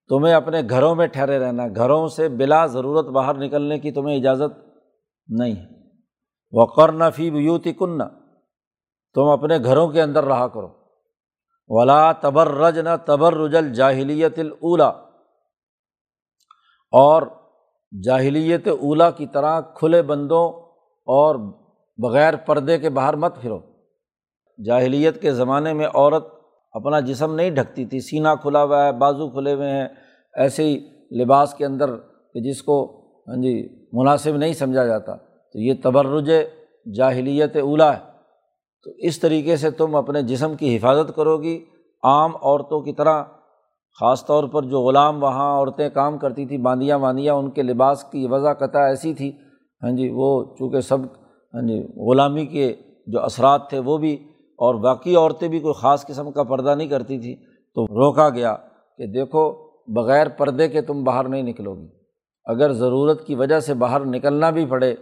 تمہیں 0.09 0.35
اپنے 0.35 0.62
گھروں 0.70 0.94
میں 0.94 1.06
ٹھہرے 1.06 1.38
رہنا 1.38 1.62
گھروں 1.76 2.09
سے 2.09 2.28
بلا 2.28 2.66
ضرورت 2.66 3.06
باہر 3.06 3.35
نکلنے 3.35 3.78
کی 3.78 3.92
تمہیں 3.92 4.16
اجازت 4.16 4.68
نہیں 5.28 5.56
ہے۔ 5.56 5.64
وہ 6.50 6.66
کرنا 6.66 7.11
فی 7.11 7.30
بیوتی 7.30 7.72
کننا 7.72 8.09
تم 9.16 9.29
اپنے 9.29 9.59
گھروں 9.64 9.88
کے 9.88 10.02
اندر 10.02 10.24
رہا 10.24 10.48
کرو۔ 10.48 10.68
ولا 11.68 12.12
تبر 12.12 12.48
رج 12.48 12.79
نہ 12.79 12.88
تبر 13.05 13.35
رجل 13.35 13.74
جاہلیت 13.74 14.38
الا 14.62 14.88
اور 16.92 17.22
جاہلیت 18.05 18.68
اولا 18.68 19.11
کی 19.11 19.26
طرح 19.26 19.61
کھلے 19.61 20.02
بندوں 20.02 20.52
اور 21.07 21.37
بغیر 21.96 22.37
پردے 22.37 22.79
کے 22.79 22.90
باہر 22.90 23.16
مت 23.16 23.40
پھرو۔ 23.40 23.59
جاہلیت 24.64 25.22
کے 25.22 25.33
زمانے 25.33 25.72
میں 25.72 25.87
عورت 25.87 26.26
اپنا 26.72 27.00
جسم 27.00 27.35
نہیں 27.35 27.50
ڈھکتی 27.50 27.85
تھی، 27.85 28.00
سینہ 28.00 28.29
کھلا 28.42 28.64
ہوا 28.64 28.87
ہے، 28.87 28.92
بازو 28.92 29.31
کھلے 29.31 29.52
ہوئے 29.52 29.70
ہیں۔ 29.70 29.88
ایسے 30.35 30.64
ہی 30.64 30.88
لباس 31.22 31.55
کے 31.55 31.66
اندر 31.66 31.96
کہ 32.35 32.40
جس 32.40 32.62
کو 32.62 33.00
ہاں 33.29 33.37
جی 33.37 33.85
مناسب 33.92 34.37
نہیں 34.37 34.52
سمجھا 34.52 34.85
جاتا۔ 34.85 35.16
تو 35.16 35.59
یہ 35.59 35.74
تبرج 35.83 36.31
جاہلیت 36.96 37.57
اولا 37.57 37.96
ہے۔ 37.96 38.15
تو 38.87 38.92
اس 38.99 39.20
طریقے 39.20 39.57
سے 39.57 39.70
تم 39.70 39.94
اپنے 39.94 40.22
جسم 40.22 40.55
کی 40.55 40.77
حفاظت 40.77 41.16
کرو 41.16 41.42
گی۔ 41.42 41.64
عام 42.03 42.37
عورتوں 42.42 42.81
کی 42.81 42.92
طرح، 42.92 43.22
خاص 44.01 44.27
طور 44.27 44.44
پر 44.44 44.62
جو 44.62 44.81
غلام 44.81 45.22
وہاں 45.22 45.59
عورتیں 45.59 45.88
کام 45.88 46.18
کرتی 46.18 46.46
تھیں، 46.46 46.59
باندیاں 46.59 46.99
واندیاں، 46.99 47.35
ان 47.35 47.51
کے 47.51 47.62
لباس 47.62 48.05
کی 48.05 48.27
وضع 48.27 48.53
قطع 48.53 48.79
ایسی 48.79 49.14
تھی۔ 49.14 49.33
ہاں 49.83 49.90
جی 49.90 50.11
وہ 50.12 50.44
چونکہ 50.59 50.81
سب 50.81 50.99
ہاں 51.55 51.62
جی 51.62 51.83
غلامی 52.11 52.46
کے 52.46 52.75
جو 53.07 53.20
اثرات 53.20 53.68
تھے، 53.68 53.79
وہ 53.79 53.99
بھی، 53.99 54.14
اور 54.59 54.75
باقی 54.75 55.16
عورتیں 55.16 55.49
بھی 55.49 55.61
کوئی 55.61 55.75
خاص 55.75 56.07
قسم 56.07 56.31
کا 56.31 56.42
پردہ 56.42 56.75
نہیں 56.75 56.88
کرتی 56.88 57.18
تھیں۔ 57.18 57.35
تو 57.75 57.87
روکا 57.87 58.29
گیا 58.29 58.57
کہ 58.99 59.07
دیکھو، 59.07 59.53
بغیر 59.88 60.29
پردے 60.29 60.68
کے 60.68 60.81
تم 60.81 61.05
باہر 61.05 61.29
نہیں 61.29 61.42
نکلو 61.42 61.75
گی۔ 61.75 61.88
اگر 62.44 62.72
ضرورت 62.72 63.27
کی 63.27 63.35
وجہ 63.35 63.61
سے 63.61 63.75
باہر 63.75 64.05
نکلنا 64.05 64.51
بھی 64.51 64.66
پڑے، 64.66 64.94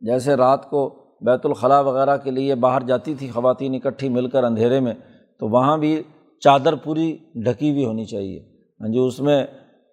جیسے 0.00 0.34
رات 0.34 0.70
کو 0.70 0.99
بیت 1.20 1.46
الخلاء 1.46 1.80
وغیرہ 1.80 2.16
کے 2.16 2.30
لیے 2.30 2.54
باہر 2.54 2.80
جاتی 2.80 3.14
تھی، 3.14 3.28
خواتین 3.28 3.74
اکٹھی 3.74 4.08
مل 4.08 4.26
کر 4.26 4.44
اندھیرے 4.44 4.80
میں، 4.80 4.94
تو 5.40 5.48
وہاں 5.48 5.78
بھی 5.78 6.02
چادر 6.40 6.74
پوری 6.74 7.18
ڈھکی 7.34 7.70
ہوئی 7.70 7.84
ہونی 7.84 8.04
چاہیے۔ 8.04 8.40
ہاں 8.80 8.88
جی 8.88 8.98
اس 8.98 9.20
میں 9.20 9.46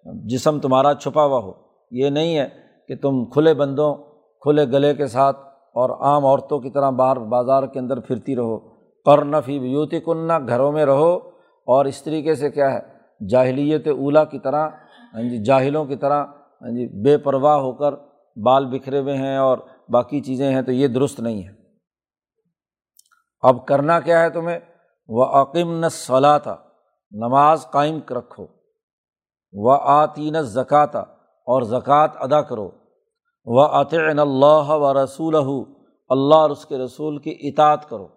جسم 0.04 0.58
تمہارا 0.58 0.94
چھپا 0.94 1.24
ہوا 1.24 1.38
ہو۔ 1.38 1.52
یہ 1.90 2.10
نہیں 2.10 2.38
ہے 2.38 2.48
کہ 2.88 2.96
تم 2.96 3.24
کھلے 3.24 3.54
بندوں، 3.54 3.94
کھلے 4.40 4.64
گلے 4.64 4.94
کے 4.94 5.06
ساتھ 5.06 5.36
اور 5.74 5.90
عام 5.90 6.26
عورتوں 6.26 6.60
کی 6.60 6.70
طرح 6.70 6.90
باہر 6.90 7.16
بازار 7.16 7.62
کے 7.62 7.78
اندر 7.78 8.00
پھرتی 8.00 8.36
رہو۔ 8.36 8.58
قرنفی 9.04 9.58
بیوتی 9.58 10.00
کننا 10.00 10.38
گھروں 10.38 10.72
میں 10.72 10.86
رہو۔ 10.86 11.18
اور 11.66 11.84
اس 11.84 12.02
طریقے 12.02 12.34
سے 12.34 12.50
کیا 12.50 12.74
ہے، 12.74 12.78
جاہلیت 13.26 13.88
اولا 13.88 14.24
کی 14.24 14.38
طرح 14.38 14.68
ہاں 15.14 15.22
جی 15.22 15.44
جاہلوں 15.44 15.84
کی 15.84 15.96
طرح 15.96 16.24
ہاں 16.62 16.70
جی 16.70 17.02
بے 17.02 17.16
پرواہ 17.16 17.56
ہو 17.56 17.72
کر 17.72 17.94
بال 18.36 18.66
بکھرے 18.66 18.98
ہوئے 18.98 19.16
ہیں 19.16 19.36
اور 19.36 19.58
باقی 19.92 20.20
چیزیں 20.20 20.54
ہیں 20.54 20.62
تو 20.62 20.72
یہ 20.72 20.88
درست 20.88 21.20
نہیں 21.20 21.48
ہے 21.48 21.58
اب 23.40 23.66
کرنا 23.66 24.00
کیا 24.00 24.22
ہے 24.22 24.30
تمہیں؟ 24.30 24.58
وہ 25.08 25.24
عقیم 25.24 25.78
نہ 25.78 25.86
صلاح 25.88 26.54
نماز 27.10 27.66
قائم 27.70 27.98
رکھو۔ 28.10 28.46
و 29.52 29.70
آتین 29.70 30.42
زکوٰۃ 30.42 30.96
اور 31.22 31.62
زکوٰۃ 31.62 32.08
ادا 32.14 32.40
کرو۔ 32.40 32.70
و 33.44 33.60
عطن 33.60 34.18
اللہ 34.18 34.68
و 34.68 35.04
رسول 35.04 35.36
اللہ 36.08 36.34
اور 36.34 36.50
اس 36.50 36.66
کے 36.66 36.78
رسول 36.78 37.18
کی 37.18 37.36
اطاعت 37.40 37.88
کرو۔ 37.88 38.08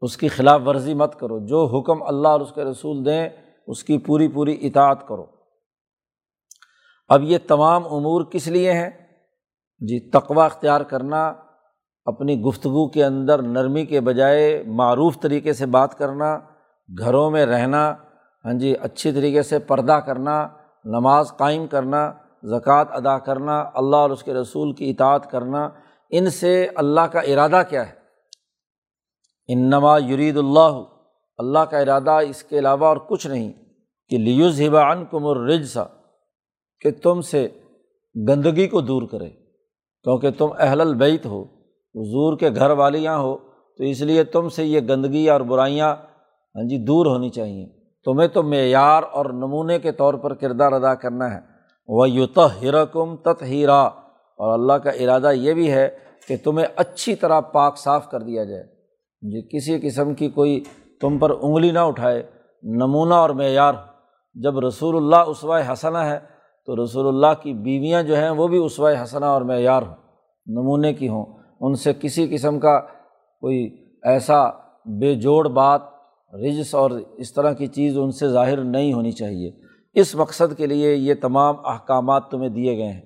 اس 0.00 0.16
کی 0.16 0.28
خلاف 0.28 0.60
ورزی 0.66 0.94
مت 0.94 1.20
کرو۔ 1.20 1.46
جو 1.46 1.66
حکم 1.66 2.02
اللہ 2.02 2.28
اور 2.28 2.40
اس 2.40 2.52
کے 2.54 2.64
رسول 2.64 3.04
دیں، 3.04 3.28
اس 3.66 3.84
کی 3.84 3.98
پوری 3.98 4.28
پوری 4.28 4.66
اطاعت 4.66 5.08
کرو۔ 5.08 5.26
اب 7.08 7.22
یہ 7.22 7.38
تمام 7.48 7.84
امور 7.84 8.24
کس 8.24 8.46
لیے 8.48 8.72
ہیں؟ 8.72 9.03
جی 9.80 9.98
تقوا 10.10 10.44
اختیار 10.44 10.80
کرنا، 10.80 11.26
اپنی 12.06 12.40
گفتگو 12.40 12.88
کے 12.88 13.04
اندر 13.04 13.42
نرمی 13.42 13.84
کے 13.86 14.00
بجائے 14.00 14.62
معروف 14.76 15.20
طریقے 15.20 15.52
سے 15.52 15.66
بات 15.66 15.96
کرنا، 15.98 16.34
گھروں 16.88 17.30
میں 17.30 17.44
رہنا 17.46 17.88
ہاں 18.44 18.52
جی 18.52 18.74
اچھی 18.80 19.12
طریقے 19.12 19.42
سے 19.42 19.58
پردہ 19.58 19.98
کرنا، 20.06 20.36
نماز 20.84 21.32
قائم 21.36 21.66
کرنا، 21.66 22.10
زکوٰۃ 22.42 22.84
ادا 22.90 23.18
کرنا، 23.18 23.58
اللہ 23.74 23.96
اور 23.96 24.10
اس 24.10 24.22
کے 24.22 24.34
رسول 24.34 24.72
کی 24.72 24.90
اطاعت 24.90 25.30
کرنا، 25.30 25.68
ان 26.12 26.30
سے 26.30 26.52
اللہ 26.74 27.06
کا 27.12 27.20
ارادہ 27.20 27.62
کیا 27.68 27.86
ہے؟ 27.88 27.92
انما 29.48 29.96
یرید 29.98 30.36
اللہ 30.36 30.82
اللہ 31.38 31.64
کا 31.70 31.78
ارادہ 31.78 32.18
اس 32.28 32.42
کے 32.42 32.58
علاوہ 32.58 32.86
اور 32.86 32.96
کچھ 33.08 33.26
نہیں، 33.26 33.52
کہ 34.10 34.18
لیوز 34.18 34.60
ہبان 34.60 35.04
کم 35.10 35.26
الرجسا 35.26 35.84
کہ 36.84 36.90
تم 37.02 37.20
سے 37.20 37.46
گندگی 38.14 38.66
کو 38.68 38.80
دور 38.80 39.02
کرے۔ 39.08 39.30
کیونکہ 40.04 40.30
تم 40.30 40.48
اہل 40.58 40.80
البیت 40.80 41.26
ہو، 41.26 41.42
حضور 41.94 42.36
کے 42.36 42.50
گھر 42.50 42.70
والیاں 42.70 43.18
ہو، 43.18 43.36
تو 43.78 43.84
اس 43.84 44.00
لیے 44.00 44.24
تم 44.24 44.48
سے 44.48 44.64
یہ 44.64 44.80
گندگی 44.80 45.30
اور 45.30 45.40
برائیاں 45.40 45.96
ہاں 46.54 46.68
جی 46.68 46.78
دور 46.78 47.06
ہونی 47.06 47.30
چاہئیں 47.30 47.66
تمہیں 48.04 48.28
تو 48.28 48.42
معیار 48.42 49.02
اور 49.12 49.26
نمونے 49.26 49.78
کے 49.78 49.92
طور 49.92 50.14
پر 50.14 50.34
کردار 50.34 50.72
ادا 50.72 50.94
کرنا 50.94 51.34
ہے۔ 51.34 51.40
وہ 51.88 52.10
یوت 52.10 52.38
ہرکم 52.62 53.16
تت 53.16 53.42
ہیرا 53.42 53.82
اور 54.38 54.58
اللہ 54.58 54.72
کا 54.72 54.90
ارادہ 54.90 55.32
یہ 55.32 55.52
بھی 55.52 55.72
ہے 55.72 55.88
کہ 56.28 56.36
تمہیں 56.44 56.66
اچھی 56.76 57.14
طرح 57.14 57.40
پاک 57.40 57.78
صاف 57.78 58.10
کر 58.10 58.20
دیا 58.20 58.44
جائے۔ 58.44 58.62
ہاں 58.62 59.30
جی 59.30 59.42
کسی 59.42 59.88
قسم 59.88 60.14
کی 60.14 60.28
کوئی 60.28 60.64
تم 61.00 61.18
پر 61.18 61.30
انگلی 61.30 61.70
نہ 61.70 61.78
اٹھائے، 61.78 62.22
نمونہ 62.62 63.14
اور 63.14 63.30
معیار۔ 63.30 63.74
جب 64.34 64.58
رسول 64.58 64.96
اللہ 64.96 65.30
عثوۂ 65.30 65.72
حسنہ 65.72 65.98
ہے 65.98 66.33
تو 66.66 66.84
رسول 66.84 67.06
اللہ 67.06 67.42
کی 67.42 67.52
بیویاں 67.52 68.02
جو 68.02 68.16
ہیں 68.16 68.30
وہ 68.30 68.48
بھی 68.48 68.66
عثوۂ 68.66 68.92
حسنہ 69.02 69.24
اور 69.24 69.42
معیار 69.42 69.82
ہوں، 69.82 69.94
نمونے 70.46 70.94
کی 70.94 71.08
ہوں۔ 71.08 71.24
ان 71.60 71.74
سے 71.74 71.92
کسی 72.00 72.28
قسم 72.28 72.58
کا 72.58 72.80
کوئی 73.40 73.76
ایسا 74.02 74.50
بے 74.84 75.14
جوڑ 75.14 75.48
بات، 75.48 75.80
رجس 76.34 76.74
اور 76.74 76.90
اس 76.90 77.32
طرح 77.32 77.52
کی 77.52 77.66
چیز 77.66 77.98
ان 77.98 78.10
سے 78.10 78.28
ظاہر 78.28 78.56
نہیں 78.56 78.92
ہونی 78.92 79.12
چاہیے۔ 79.12 79.50
اس 79.94 80.14
مقصد 80.14 80.56
کے 80.56 80.66
لیے 80.66 80.94
یہ 80.94 81.14
تمام 81.14 81.54
احکامات 81.64 82.30
تمہیں 82.30 82.48
دیے 82.48 82.76
گئے 82.76 82.92
ہیں۔ 82.92 83.02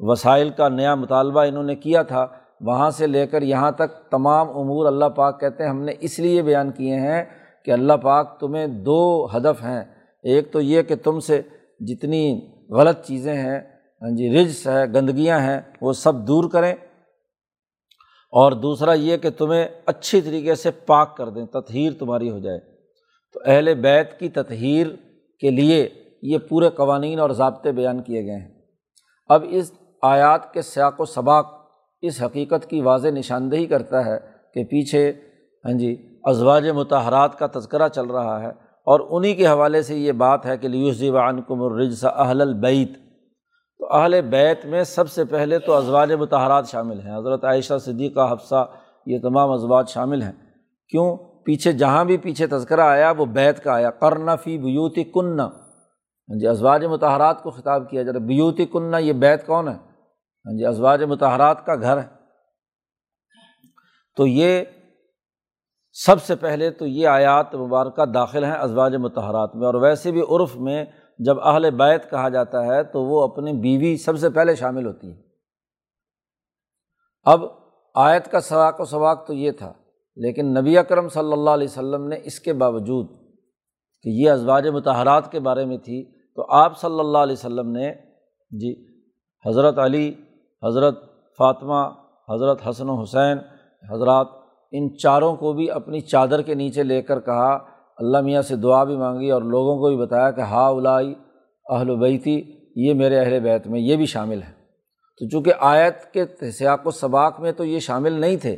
وسائل 0.00 0.50
کا 0.50 0.68
نیا 0.68 0.94
مطالبہ 0.94 1.40
انہوں 1.40 1.62
نے 1.62 1.74
کیا 1.74 2.02
تھا، 2.02 2.26
وہاں 2.60 2.90
سے 2.90 3.06
لے 3.06 3.26
کر 3.26 3.42
یہاں 3.42 3.70
تک 3.70 4.10
تمام 4.10 4.48
امور 4.48 4.86
اللہ 4.86 5.04
پاک 5.04 5.40
کہتے 5.40 5.62
ہیں۔ 5.62 5.70
ہم 5.70 5.82
نے 5.82 5.92
اس 6.00 6.18
لیے 6.18 6.42
بیان 6.42 6.70
کیے 6.70 6.94
ہیں 6.94 7.24
کہ 7.64 7.70
اللہ 7.70 7.92
پاک 7.92 8.40
تمہیں 8.40 8.66
دو 8.66 9.26
ہدف 9.36 9.62
ہیں۔ 9.64 9.84
ایک 10.22 10.52
تو 10.52 10.60
یہ 10.60 10.82
کہ 10.82 10.94
تم 10.96 11.20
سے 11.20 11.42
جتنی 11.80 12.40
غلط 12.72 13.06
چیزیں 13.06 13.34
ہیں 13.34 13.60
ہاں 14.02 14.10
جی 14.10 14.38
رجس 14.38 14.66
ہے، 14.66 14.84
گندگیاں 14.86 15.40
ہیں، 15.40 15.60
وہ 15.80 15.92
سب 15.92 16.26
دور 16.26 16.50
کریں۔ 16.50 16.72
اور 18.32 18.52
دوسرا 18.52 18.92
یہ 18.92 19.16
کہ 19.16 19.30
تمہیں 19.30 19.68
اچھی 19.86 20.20
طریقے 20.20 20.54
سے 20.54 20.70
پاک 20.70 21.16
کر 21.16 21.28
دیں، 21.28 21.46
تطہیر 21.46 21.92
تمہاری 21.98 22.30
ہو 22.30 22.38
جائے۔ 22.38 22.58
تو 23.32 23.40
اہل 23.46 23.74
بیت 23.74 24.18
کی 24.18 24.28
تطہیر 24.28 24.86
کے 25.40 25.50
لیے 25.50 25.88
یہ 26.22 26.38
پورے 26.38 26.68
قوانین 26.68 27.18
اور 27.18 27.30
ضابطے 27.30 27.72
بیان 27.72 28.02
کیے 28.02 28.24
گئے 28.24 28.36
ہیں۔ 28.36 28.48
اب 29.28 29.44
اس 29.48 29.72
آیات 30.02 30.54
کے 30.54 30.62
سیاق 30.62 31.00
و 31.00 31.04
سباق 31.04 31.70
اس 32.02 32.22
حقیقت 32.22 32.70
کی 32.70 32.80
واضح 32.80 33.08
نشاندہی 33.08 33.66
کرتا 33.66 34.06
ہے 34.06 34.18
کہ 34.54 34.64
پیچھے 34.64 35.12
ہاں 35.64 35.78
جی 35.78 36.18
ازواج 36.24 36.68
متحرات 36.68 37.38
کا 37.38 37.46
تذکرہ 37.46 37.88
چل 37.88 38.06
رہا 38.06 38.42
ہے۔ 38.42 38.71
اور 38.86 39.00
انہیں 39.10 39.34
کے 39.34 39.46
حوالے 39.46 39.82
سے 39.82 39.96
یہ 39.96 40.12
بات 40.12 40.46
ہے 40.46 40.58
کہ 40.58 40.68
لیوز 40.68 41.04
کم 41.48 41.62
الرجس 41.62 42.04
اہل 42.04 42.40
البعت 42.40 42.96
تو 43.78 43.94
اہل 43.96 44.20
بیت 44.20 44.66
میں 44.66 44.84
سب 44.84 45.10
سے 45.10 45.24
پہلے 45.24 45.58
تو 45.58 45.74
ازواج 45.74 46.12
متحرات 46.12 46.68
شامل 46.68 47.00
ہیں۔ 47.00 47.16
حضرت 47.18 47.44
عائشہ، 47.44 47.78
صدیقہ، 47.80 48.32
حفصہ، 48.32 48.70
یہ 49.06 49.18
تمام 49.22 49.50
ازواج 49.50 49.88
شامل 49.88 50.22
ہیں۔ 50.22 50.32
کیوں؟ 50.88 51.16
پیچھے 51.16 51.72
جہاں 51.72 52.04
بھی 52.04 52.16
پیچھے 52.16 52.46
تذکرہ 52.46 52.80
آیا 52.80 53.12
وہ 53.16 53.24
بیت 53.24 53.64
کا 53.64 53.72
آیا۔ 53.72 53.90
کرنا 53.90 54.36
فی 54.36 54.58
بیوتی 54.58 55.04
کنّا 55.04 55.44
ہاں 55.44 56.38
جی 56.40 56.46
ازواج 56.46 56.84
متحرات 56.84 57.42
کو 57.42 57.50
خطاب 57.50 57.90
کیا۔ 57.90 58.02
جا 58.02 58.12
رہا 58.12 58.18
بیوتی 58.18 58.66
کنّا 58.66 58.98
یہ 58.98 59.12
بیت 59.12 59.46
کون 59.46 59.68
ہے؟ 59.68 59.74
ہاں 59.74 60.58
جی 60.58 60.66
ازواج 60.66 61.02
متحرات 61.02 61.66
کا 61.66 61.74
گھر 61.74 61.96
ہے۔ 61.96 62.08
تو 64.16 64.26
یہ 64.26 64.64
سب 65.96 66.22
سے 66.22 66.34
پہلے 66.40 66.70
تو 66.70 66.86
یہ 66.86 67.08
آیات 67.08 67.54
مبارکہ 67.54 68.04
داخل 68.12 68.44
ہیں 68.44 68.52
ازواج 68.54 68.94
متحرات 68.96 69.56
میں، 69.56 69.66
اور 69.66 69.74
ویسے 69.82 70.12
بھی 70.12 70.22
عرف 70.36 70.56
میں 70.66 70.84
جب 71.20 71.40
اہل 71.42 71.70
بیت 71.78 72.10
کہا 72.10 72.28
جاتا 72.36 72.64
ہے 72.66 72.82
تو 72.92 73.02
وہ 73.04 73.22
اپنی 73.22 73.52
بیوی 73.60 73.96
سب 74.04 74.18
سے 74.18 74.28
پہلے 74.36 74.54
شامل 74.56 74.86
ہوتی 74.86 75.10
ہے 75.10 75.20
اب 77.26 77.44
آیت 77.94 78.30
کا 78.32 78.40
سواق 78.40 78.80
و 78.80 78.84
سواق 78.84 79.26
تو 79.26 79.32
یہ 79.34 79.50
تھا، 79.58 79.72
لیکن 80.18 80.54
نبی 80.54 80.78
اکرم 80.78 81.08
صلی 81.08 81.32
اللہ 81.32 81.50
علیہ 81.50 81.68
وسلم 81.68 82.08
نے 82.08 82.16
اس 82.24 82.38
کے 82.40 82.52
باوجود 82.62 83.06
کہ 84.04 84.08
یہ 84.22 84.30
ازواج 84.30 84.68
متحرات 84.74 85.30
کے 85.32 85.40
بارے 85.40 85.64
میں 85.64 85.78
تھی 85.84 86.04
تو 86.38 86.46
آپ 86.58 86.78
صلی 86.80 87.00
اللہ 87.00 87.18
علیہ 87.18 87.36
وسلم 87.38 87.70
نے 87.72 87.92
جی 88.50 88.72
حضرت 89.44 89.78
علی، 89.78 90.08
حضرت 90.62 91.00
فاطمہ، 91.38 91.82
حضرت 92.28 92.68
حسن 92.68 92.88
و 92.88 93.00
حسین، 93.02 93.38
حضرات 93.84 94.40
ان 94.72 94.96
چاروں 94.96 95.36
کو 95.36 95.52
بھی 95.52 95.70
اپنی 95.70 96.00
چادر 96.00 96.42
کے 96.42 96.54
نیچے 96.54 96.82
لے 96.82 97.02
کر 97.02 97.20
کہا، 97.20 97.58
اللہ 97.98 98.20
میاں 98.20 98.42
سے 98.42 98.56
دعا 98.56 98.84
بھی 98.84 98.96
مانگی 98.96 99.30
اور 99.30 99.42
لوگوں 99.42 99.76
کو 99.76 99.88
بھی 99.88 99.96
بتایا 99.96 100.30
کہ 100.30 100.40
ہا 100.40 100.66
اولائی 100.66 101.14
اہل 101.70 101.90
و 101.90 101.96
بیتی 101.96 102.42
یہ 102.76 102.94
میرے 102.94 103.18
اہل 103.18 103.40
بیت 103.40 103.66
میں 103.66 103.80
یہ 103.80 103.96
بھی 103.96 104.06
شامل 104.06 104.42
ہے۔ 104.42 104.52
تو 105.18 105.28
چونکہ 105.28 105.52
آیت 105.60 106.12
کے 106.12 106.50
سیاق 106.50 106.86
و 106.86 106.90
سباق 106.90 107.40
میں 107.40 107.52
تو 107.52 107.64
یہ 107.64 107.78
شامل 107.78 108.12
نہیں 108.12 108.36
تھے، 108.36 108.56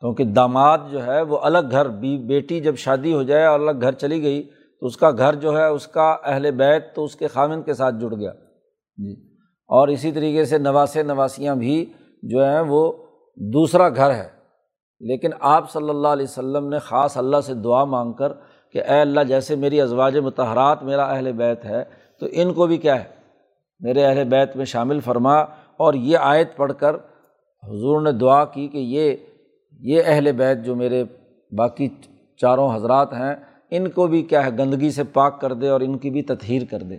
کیونکہ 0.00 0.24
داماد 0.24 0.78
جو 0.90 1.06
ہے 1.06 1.22
وہ 1.22 1.38
الگ 1.42 1.58
گھر، 1.70 1.88
بی 1.88 2.16
بیٹی 2.16 2.60
جب 2.60 2.76
شادی 2.76 3.14
ہو 3.14 3.22
جائے 3.22 3.44
اور 3.44 3.60
الگ 3.60 3.80
گھر 3.80 3.92
چلی 3.92 4.22
گئی، 4.22 4.42
تو 4.80 4.86
اس 4.86 4.96
کا 4.96 5.10
گھر 5.10 5.34
جو 5.34 5.58
ہے، 5.58 5.66
اس 5.66 5.86
کا 5.86 6.16
اہل 6.24 6.50
بیت 6.50 6.94
تو 6.94 7.04
اس 7.04 7.16
کے 7.16 7.26
خامن 7.26 7.62
کے 7.62 7.74
ساتھ 7.74 7.94
جڑ 8.00 8.14
گیا۔ 8.14 8.32
جی۔ 8.96 9.12
اور 9.68 9.88
اسی 9.88 10.12
طریقے 10.12 10.44
سے 10.44 10.58
نواس 10.58 10.96
نواسیاں 10.96 11.56
بھی 11.56 11.92
جو 12.22 12.44
ہیں 12.44 12.60
وہ 12.60 12.92
دوسرا 13.36 13.88
گھر 13.88 14.10
ہے۔ 14.10 14.35
لیکن 15.00 15.30
آپ 15.40 15.70
صلی 15.70 15.88
اللہ 15.88 16.08
علیہ 16.08 16.26
وسلم 16.28 16.68
نے 16.68 16.78
خاص 16.78 17.16
اللہ 17.16 17.36
سے 17.40 17.54
دعا 17.54 17.84
مانگ 17.84 18.12
کر 18.12 18.32
کہ 18.72 18.78
اے 18.78 19.00
اللہ 19.00 19.20
جیسے 19.20 19.56
میری 19.56 19.80
ازواج 19.80 20.18
متحرات 20.18 20.82
میرا 20.82 21.04
اہل 21.04 21.32
بیت 21.32 21.64
ہے، 21.64 21.84
تو 22.20 22.26
ان 22.32 22.54
کو 22.54 22.66
بھی 22.66 22.76
کیا 22.76 23.04
ہے؟ 23.04 23.08
میرے 23.80 24.04
اہل 24.04 24.24
بیت 24.24 24.56
میں 24.56 24.64
شامل 24.64 25.00
فرما۔ 25.00 25.34
اور 25.76 25.94
یہ 25.94 26.18
آیت 26.20 26.56
پڑھ 26.56 26.72
کر 26.78 26.94
حضور 27.62 28.00
نے 28.00 28.12
دعا 28.12 28.44
کی 28.44 28.68
کہ 28.68 28.78
یہ 28.78 29.16
یہ 29.80 30.02
اہل 30.06 30.32
بیت 30.32 30.58
جو 30.64 30.76
میرے 30.76 31.04
باقی 31.56 31.88
چاروں 32.36 32.74
حضرات 32.74 33.12
ہیں، 33.12 33.34
ان 33.70 33.88
کو 33.88 34.06
بھی 34.06 34.22
کیا 34.22 34.46
ہے، 34.46 34.50
گندگی 34.50 34.90
سے 34.90 35.04
پاک 35.04 35.40
کر 35.40 35.52
دے 35.52 35.68
اور 35.68 35.80
ان 35.80 35.98
کی 35.98 36.10
بھی 36.10 36.22
تطہیر 36.22 36.62
کر 36.70 36.78
دے۔ 36.78 36.96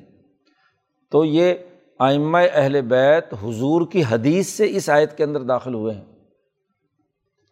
تو 1.11 1.25
یہ 1.25 1.53
آئمہ 1.99 2.37
اہل 2.53 2.81
بیت 2.81 3.33
حضور 3.43 3.81
کی 3.91 4.03
حدیث 4.09 4.47
سے 4.47 4.67
اس 4.69 4.89
آیت 4.89 5.17
کے 5.17 5.23
اندر 5.23 5.39
داخل 5.39 5.73
ہوئے 5.73 5.93
ہیں۔ 5.93 6.16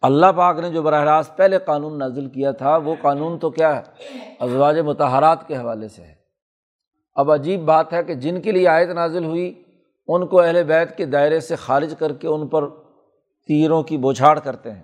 اللہ 0.06 0.26
پاک 0.36 0.58
نے 0.58 0.70
جو 0.70 0.82
براہ 0.82 1.04
راست 1.04 1.36
پہلے 1.36 1.58
قانون 1.58 1.98
نازل 1.98 2.28
کیا 2.28 2.50
تھا، 2.50 2.76
وہ 2.76 2.94
قانون 3.02 3.38
تو 3.38 3.50
کیا 3.50 3.76
ہے؟ 3.76 3.82
ازواج 4.40 4.78
متحرات 4.78 5.48
کے 5.48 5.56
حوالے 5.56 5.88
سے 5.88 6.02
ہے۔ 6.02 6.14
اب 7.14 7.30
عجیب 7.30 7.60
بات 7.60 7.92
ہے 7.92 8.04
کہ 8.04 8.14
جن 8.14 8.40
کے 8.40 8.52
لیے 8.52 8.68
آیت 8.68 8.88
نازل 8.88 9.24
ہوئی، 9.24 9.62
ان 10.08 10.26
کو 10.26 10.40
اہل 10.40 10.62
بیت 10.62 10.96
کے 10.96 11.04
دائرے 11.04 11.40
سے 11.40 11.56
خارج 11.56 11.94
کر 11.98 12.12
کے 12.12 12.28
ان 12.28 12.48
پر 12.48 12.68
تیروں 13.46 13.82
کی 13.82 13.98
بوچھاڑ 13.98 14.38
کرتے 14.38 14.72
ہیں۔ 14.72 14.82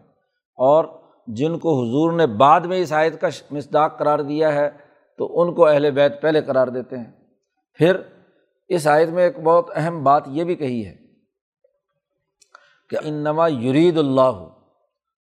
اور 0.57 0.85
جن 1.27 1.59
کو 1.59 1.83
حضور 1.83 2.13
نے 2.13 2.27
بعد 2.27 2.61
میں 2.61 2.79
اس 2.79 2.93
آیت 2.93 3.21
کا 3.21 3.29
مصداق 3.51 3.99
قرار 3.99 4.19
دیا 4.19 4.55
ہے، 4.55 4.71
تو 5.19 5.43
ان 5.43 5.55
کو 5.55 5.67
اہل 5.67 5.91
بیت 5.91 6.23
پہلے 6.23 6.41
قرار 6.43 6.67
دیتے 6.67 6.97
ہیں۔ 6.97 7.13
پھر 7.75 7.97
اس 8.69 8.87
آیت 8.87 9.09
میں 9.09 9.25
ایک 9.25 9.41
بہت 9.41 9.71
اہم 9.75 10.03
بات 10.03 10.23
یہ 10.27 10.45
بھی 10.45 10.55
کہی 10.55 10.87
ہے 10.87 10.97
کہ 12.91 12.97
انما 13.05 13.49
یرید 13.49 13.99
اللہ 13.99 14.49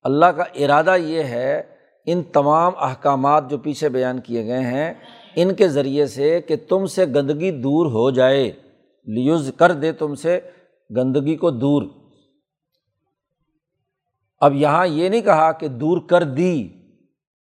اللہ 0.02 0.26
کا 0.26 0.42
ارادہ 0.42 0.96
یہ 0.96 1.22
ہے، 1.22 1.62
ان 2.06 2.22
تمام 2.22 2.72
احکامات 2.76 3.50
جو 3.50 3.58
پیچھے 3.58 3.88
بیان 3.88 4.20
کیے 4.20 4.46
گئے 4.46 4.60
ہیں، 4.60 4.94
ان 5.36 5.54
کے 5.54 5.68
ذریعے 5.68 6.06
سے 6.06 6.40
کہ 6.40 6.56
تم 6.68 6.86
سے 6.86 7.04
گندگی 7.06 7.50
دور 7.50 7.86
ہو 7.86 8.10
جائے۔ 8.10 8.50
لیوز 9.06 9.50
کر 9.58 9.72
دے 9.72 9.92
تم 9.92 10.14
سے 10.14 10.40
گندگی 10.96 11.36
کو 11.36 11.50
دور۔ 11.50 11.82
اب 14.40 14.54
یہاں 14.54 14.86
یہ 14.86 15.08
نہیں 15.08 15.20
کہا 15.20 15.52
کہ 15.52 15.68
دور 15.68 15.98
کر 16.08 16.22
دی۔ 16.22 16.68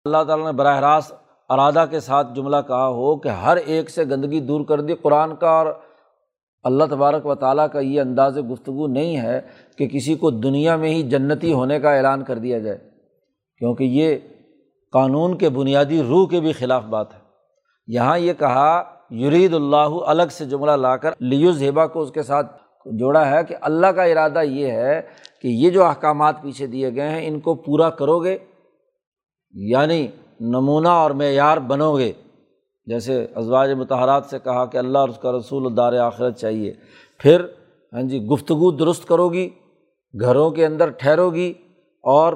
اللہ 0.05 0.23
تعالیٰ 0.27 0.45
نے 0.45 0.51
براہ 0.51 0.79
راست 0.79 1.13
ارادہ 1.49 1.85
کے 1.89 1.99
ساتھ 1.99 2.27
جملہ 2.35 2.57
کہا 2.67 2.87
ہو 2.87 3.17
کہ 3.17 3.29
ہر 3.29 3.57
ایک 3.57 3.89
سے 3.89 4.03
گندگی 4.03 4.39
دور 4.39 4.65
کر 4.65 4.81
دی، 4.81 4.93
قرآن 4.93 5.35
کا 5.35 5.49
اور 5.49 5.67
اللہ 6.65 6.83
تبارک 6.89 7.25
و 7.25 7.35
تعالیٰ 7.35 7.67
کا 7.73 7.79
یہ 7.79 8.01
انداز 8.01 8.37
گفتگو 8.51 8.87
نہیں 8.87 9.17
ہے 9.17 9.39
کہ 9.77 9.87
کسی 9.87 10.15
کو 10.15 10.29
دنیا 10.31 10.75
میں 10.75 10.89
ہی 10.89 11.01
جنتی 11.03 11.53
ہونے 11.53 11.79
کا 11.79 11.93
اعلان 11.93 12.23
کر 12.23 12.37
دیا 12.37 12.59
جائے، 12.59 12.77
کیونکہ 13.61 13.83
یہ 13.83 14.15
قانون 14.93 15.37
کے 15.37 15.49
بنیادی 15.49 16.01
روح 16.03 16.27
کے 16.29 16.39
بھی 16.39 16.51
خلاف 16.51 16.83
بات 16.85 17.13
ہے۔ 17.13 17.19
یہاں 17.87 18.17
یہ 18.17 18.33
کہا، 18.33 18.83
یرید 19.11 19.53
اللہ 19.53 19.97
الگ 20.05 20.31
سے 20.31 20.45
جملہ 20.45 20.71
لا 20.71 20.95
کر 20.97 21.13
لیو 21.19 21.51
زیبا 21.51 21.85
کو 21.87 22.01
اس 22.01 22.11
کے 22.11 22.23
ساتھ 22.23 22.51
جوڑا 22.85 23.29
ہے 23.29 23.43
کہ 23.43 23.55
اللہ 23.61 23.87
کا 23.87 24.03
ارادہ 24.03 24.41
یہ 24.43 24.71
ہے 24.71 25.01
کہ 25.41 25.47
یہ 25.47 25.69
جو 25.69 25.83
احکامات 25.83 26.41
پیچھے 26.41 26.67
دیے 26.67 26.93
گئے 26.95 27.09
ہیں، 27.09 27.27
ان 27.27 27.39
کو 27.39 27.55
پورا 27.55 27.89
کرو 27.89 28.19
گے 28.19 28.37
یعنی 29.53 30.07
نمونہ 30.39 30.87
اور 30.87 31.11
معیار 31.11 31.57
بنو 31.57 31.97
گے۔ 31.97 32.11
جیسے 32.85 33.27
ازواج 33.35 33.71
متحرات 33.71 34.25
سے 34.25 34.39
کہا 34.43 34.65
کہ 34.65 34.77
اللہ 34.77 34.97
اور 34.97 35.09
اس 35.09 35.17
کا 35.17 35.31
رسول 35.31 35.77
دار 35.77 35.93
آخرت 35.93 36.37
چاہیے۔ 36.37 36.73
پھر 37.19 37.45
ہاں 37.93 38.01
جی 38.01 38.21
گفتگو 38.21 38.71
درست 38.71 39.07
کرو 39.07 39.29
گی، 39.29 39.49
گھروں 40.19 40.51
کے 40.51 40.65
اندر 40.65 40.89
ٹھہرو 40.89 41.29
گی 41.29 41.53
اور 42.03 42.33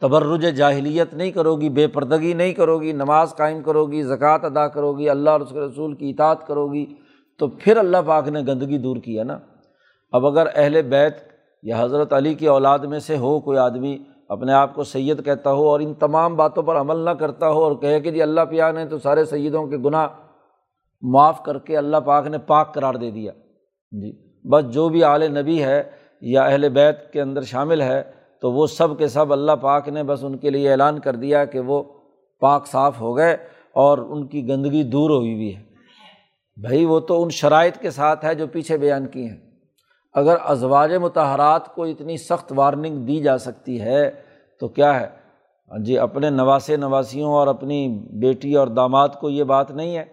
تبرج 0.00 0.56
جاہلیت 0.56 1.14
نہیں 1.14 1.30
کرو 1.30 1.56
گی، 1.56 1.68
بے 1.68 1.86
پردگی 1.86 2.32
نہیں 2.32 2.52
کرو 2.52 2.78
گی، 2.78 2.92
نماز 2.92 3.36
قائم 3.36 3.62
کرو 3.62 3.86
گی، 3.86 4.02
زکوٰۃ 4.02 4.38
ادا 4.42 4.68
کرو 4.68 4.92
گی، 4.92 5.08
اللہ 5.08 5.30
اور 5.30 5.40
اس 5.40 5.50
کے 5.50 5.60
رسول 5.60 5.94
کی 5.94 6.10
اطاعت 6.10 6.46
کرو 6.46 6.72
گی۔ 6.72 6.86
تو 7.38 7.48
پھر 7.48 7.76
اللہ 7.76 7.96
پاک 8.06 8.28
نے 8.28 8.40
گندگی 8.40 8.78
دور 8.78 8.96
کی 8.96 9.18
ہے 9.18 9.24
نا۔ 9.24 9.38
اب 10.12 10.26
اگر 10.26 10.46
اہل 10.54 10.82
بیت 10.82 11.16
یا 11.62 11.82
حضرت 11.82 12.12
علی 12.12 12.34
کی 12.34 12.46
اولاد 12.46 12.78
میں 12.78 12.98
سے 12.98 13.16
ہو 13.16 13.40
کوئی 13.40 13.58
آدمی 13.58 13.98
اپنے 14.28 14.52
آپ 14.52 14.74
کو 14.74 14.84
سید 14.84 15.24
کہتا 15.24 15.52
ہو 15.52 15.68
اور 15.68 15.80
ان 15.80 15.94
تمام 15.94 16.36
باتوں 16.36 16.62
پر 16.62 16.76
عمل 16.76 16.96
نہ 16.96 17.10
کرتا 17.10 17.48
ہو 17.48 17.64
اور 17.64 17.72
کہے 17.76 18.00
کہ 18.00 18.10
جی 18.10 18.22
اللہ 18.22 18.40
پیا 18.40 18.70
نے 18.70 18.86
تو 18.86 18.98
سارے 18.98 19.24
سیدوں 19.24 19.66
کے 19.66 19.76
گناہ 19.76 20.06
معاف 21.02 21.42
کر 21.42 21.58
کے 21.58 21.76
اللہ 21.76 21.96
پاک 21.96 22.26
نے 22.26 22.38
پاک 22.38 22.74
قرار 22.74 22.94
دے 22.94 23.10
دیا۔ 23.10 23.32
جی 23.92 24.12
بس 24.48 24.74
جو 24.74 24.88
بھی 24.88 25.04
اعلی 25.04 25.28
نبی 25.28 25.64
ہے 25.64 25.82
یا 26.20 26.42
اہل 26.42 26.68
بیت 26.68 27.12
کے 27.12 27.20
اندر 27.20 27.42
شامل 27.42 27.82
ہے 27.82 28.02
تو 28.40 28.52
وہ 28.52 28.66
سب 28.66 28.98
کے 28.98 29.08
سب 29.08 29.32
اللہ 29.32 29.52
پاک 29.52 29.88
نے 29.88 30.02
بس 30.02 30.24
ان 30.24 30.38
کے 30.38 30.50
لیے 30.50 30.70
اعلان 30.70 30.98
کر 30.98 31.16
دیا 31.16 31.44
کہ 31.44 31.60
وہ 31.60 31.82
پاک 32.40 32.66
صاف 32.66 33.00
ہو 33.00 33.16
گئے 33.16 33.36
اور 33.72 33.98
ان 33.98 34.26
کی 34.26 34.48
گندگی 34.48 34.82
دور 34.82 35.10
ہوئی 35.10 35.34
ہوئی 35.34 35.56
ہے۔ 35.56 35.62
بھائی 36.62 36.84
وہ 36.84 37.00
تو 37.00 37.22
ان 37.22 37.30
شرائط 37.30 37.78
کے 37.78 37.90
ساتھ 37.90 38.24
ہے 38.24 38.34
جو 38.34 38.46
پیچھے 38.46 38.76
بیان 38.76 39.06
کی 39.06 39.28
ہیں۔ 39.28 39.43
اگر 40.14 40.36
ازواج 40.44 40.94
متحرات 40.94 41.74
کو 41.74 41.84
اتنی 41.84 42.16
سخت 42.16 42.52
وارننگ 42.56 43.06
دی 43.06 43.22
جا 43.22 43.38
سکتی 43.38 43.80
ہے، 43.80 44.10
تو 44.60 44.68
کیا 44.68 45.00
ہے؟ 45.00 45.06
ہاں 45.70 45.84
جی 45.84 45.98
اپنے 45.98 46.30
نواس 46.30 46.70
نواسیوں 46.70 47.32
اور 47.32 47.46
اپنی 47.46 47.88
بیٹی 48.12 48.54
اور 48.54 48.68
داماد 48.68 49.08
کو 49.20 49.30
یہ 49.30 49.44
بات 49.44 49.70
نہیں 49.70 49.96
ہے۔ 49.96 50.04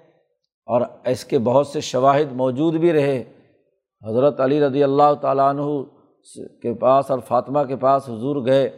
اور 0.66 0.82
اس 1.06 1.26
کے 1.26 1.40
بہت 1.40 1.68
سے 1.68 1.82
شواہد 1.82 2.32
موجود 2.32 2.74
بھی 2.74 2.94
رہے۔ 2.94 3.24
حضرت 4.10 4.40
علی 4.40 4.62
رضی 4.62 4.84
اللہ 4.84 5.14
تعالیٰ 5.22 5.50
عنہ 5.50 5.62
کے 6.62 6.74
پاس 6.74 7.12
اور 7.12 7.20
فاطمہ 7.20 7.60
کے 7.64 7.76
پاس 7.76 8.10
حضور 8.10 8.46
گئے۔ 8.46 8.70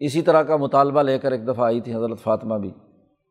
اسی 0.00 0.22
طرح 0.22 0.42
کا 0.42 0.56
مطالبہ 0.56 1.02
لے 1.02 1.18
کر 1.18 1.32
ایک 1.32 1.48
دفعہ 1.48 1.66
آئی 1.66 1.80
تھی 1.80 1.94
حضرت 1.94 2.18
فاطمہ 2.22 2.54
بھی۔ 2.54 2.70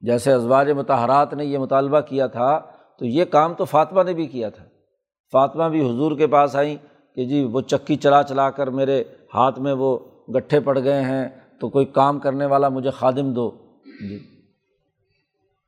جیسے 0.02 0.34
ازواج 0.34 0.72
متحرات 0.72 1.34
نے 1.34 1.46
یہ 1.46 1.58
مطالبہ 1.58 2.00
کیا 2.00 2.28
تھا، 2.28 2.62
تو 3.00 3.06
یہ 3.06 3.26
کام 3.26 3.54
تو 3.54 3.66
فاطمہ 3.66 4.04
نے 4.04 4.14
بھی 4.14 4.28
کیا 4.28 4.50
تھا۔ 4.50 4.64
فاطمہ 5.32 5.64
بھی 5.64 5.90
حضور 5.90 6.12
کے 6.12 6.28
پاس 6.28 6.56
آئیں 6.56 6.76
کہ 7.16 7.26
جی 7.26 7.44
وہ 7.44 7.62
چکی 7.62 7.96
چلا 7.96 8.24
چلا 8.24 8.50
کر 8.50 8.68
میرے 8.68 9.04
ہاتھ 9.34 9.60
میں 9.60 9.74
وہ 9.74 10.00
گٹھے 10.36 10.60
پڑ 10.60 10.80
گئے 10.84 11.02
ہیں، 11.02 11.30
تو 11.60 11.70
کوئی 11.70 11.86
کام 11.86 12.20
کرنے 12.20 12.46
والا 12.46 12.70
مجھے 12.70 12.90
خادم 12.90 13.34
دو۔ 13.34 13.52
جی۔ 14.10 14.20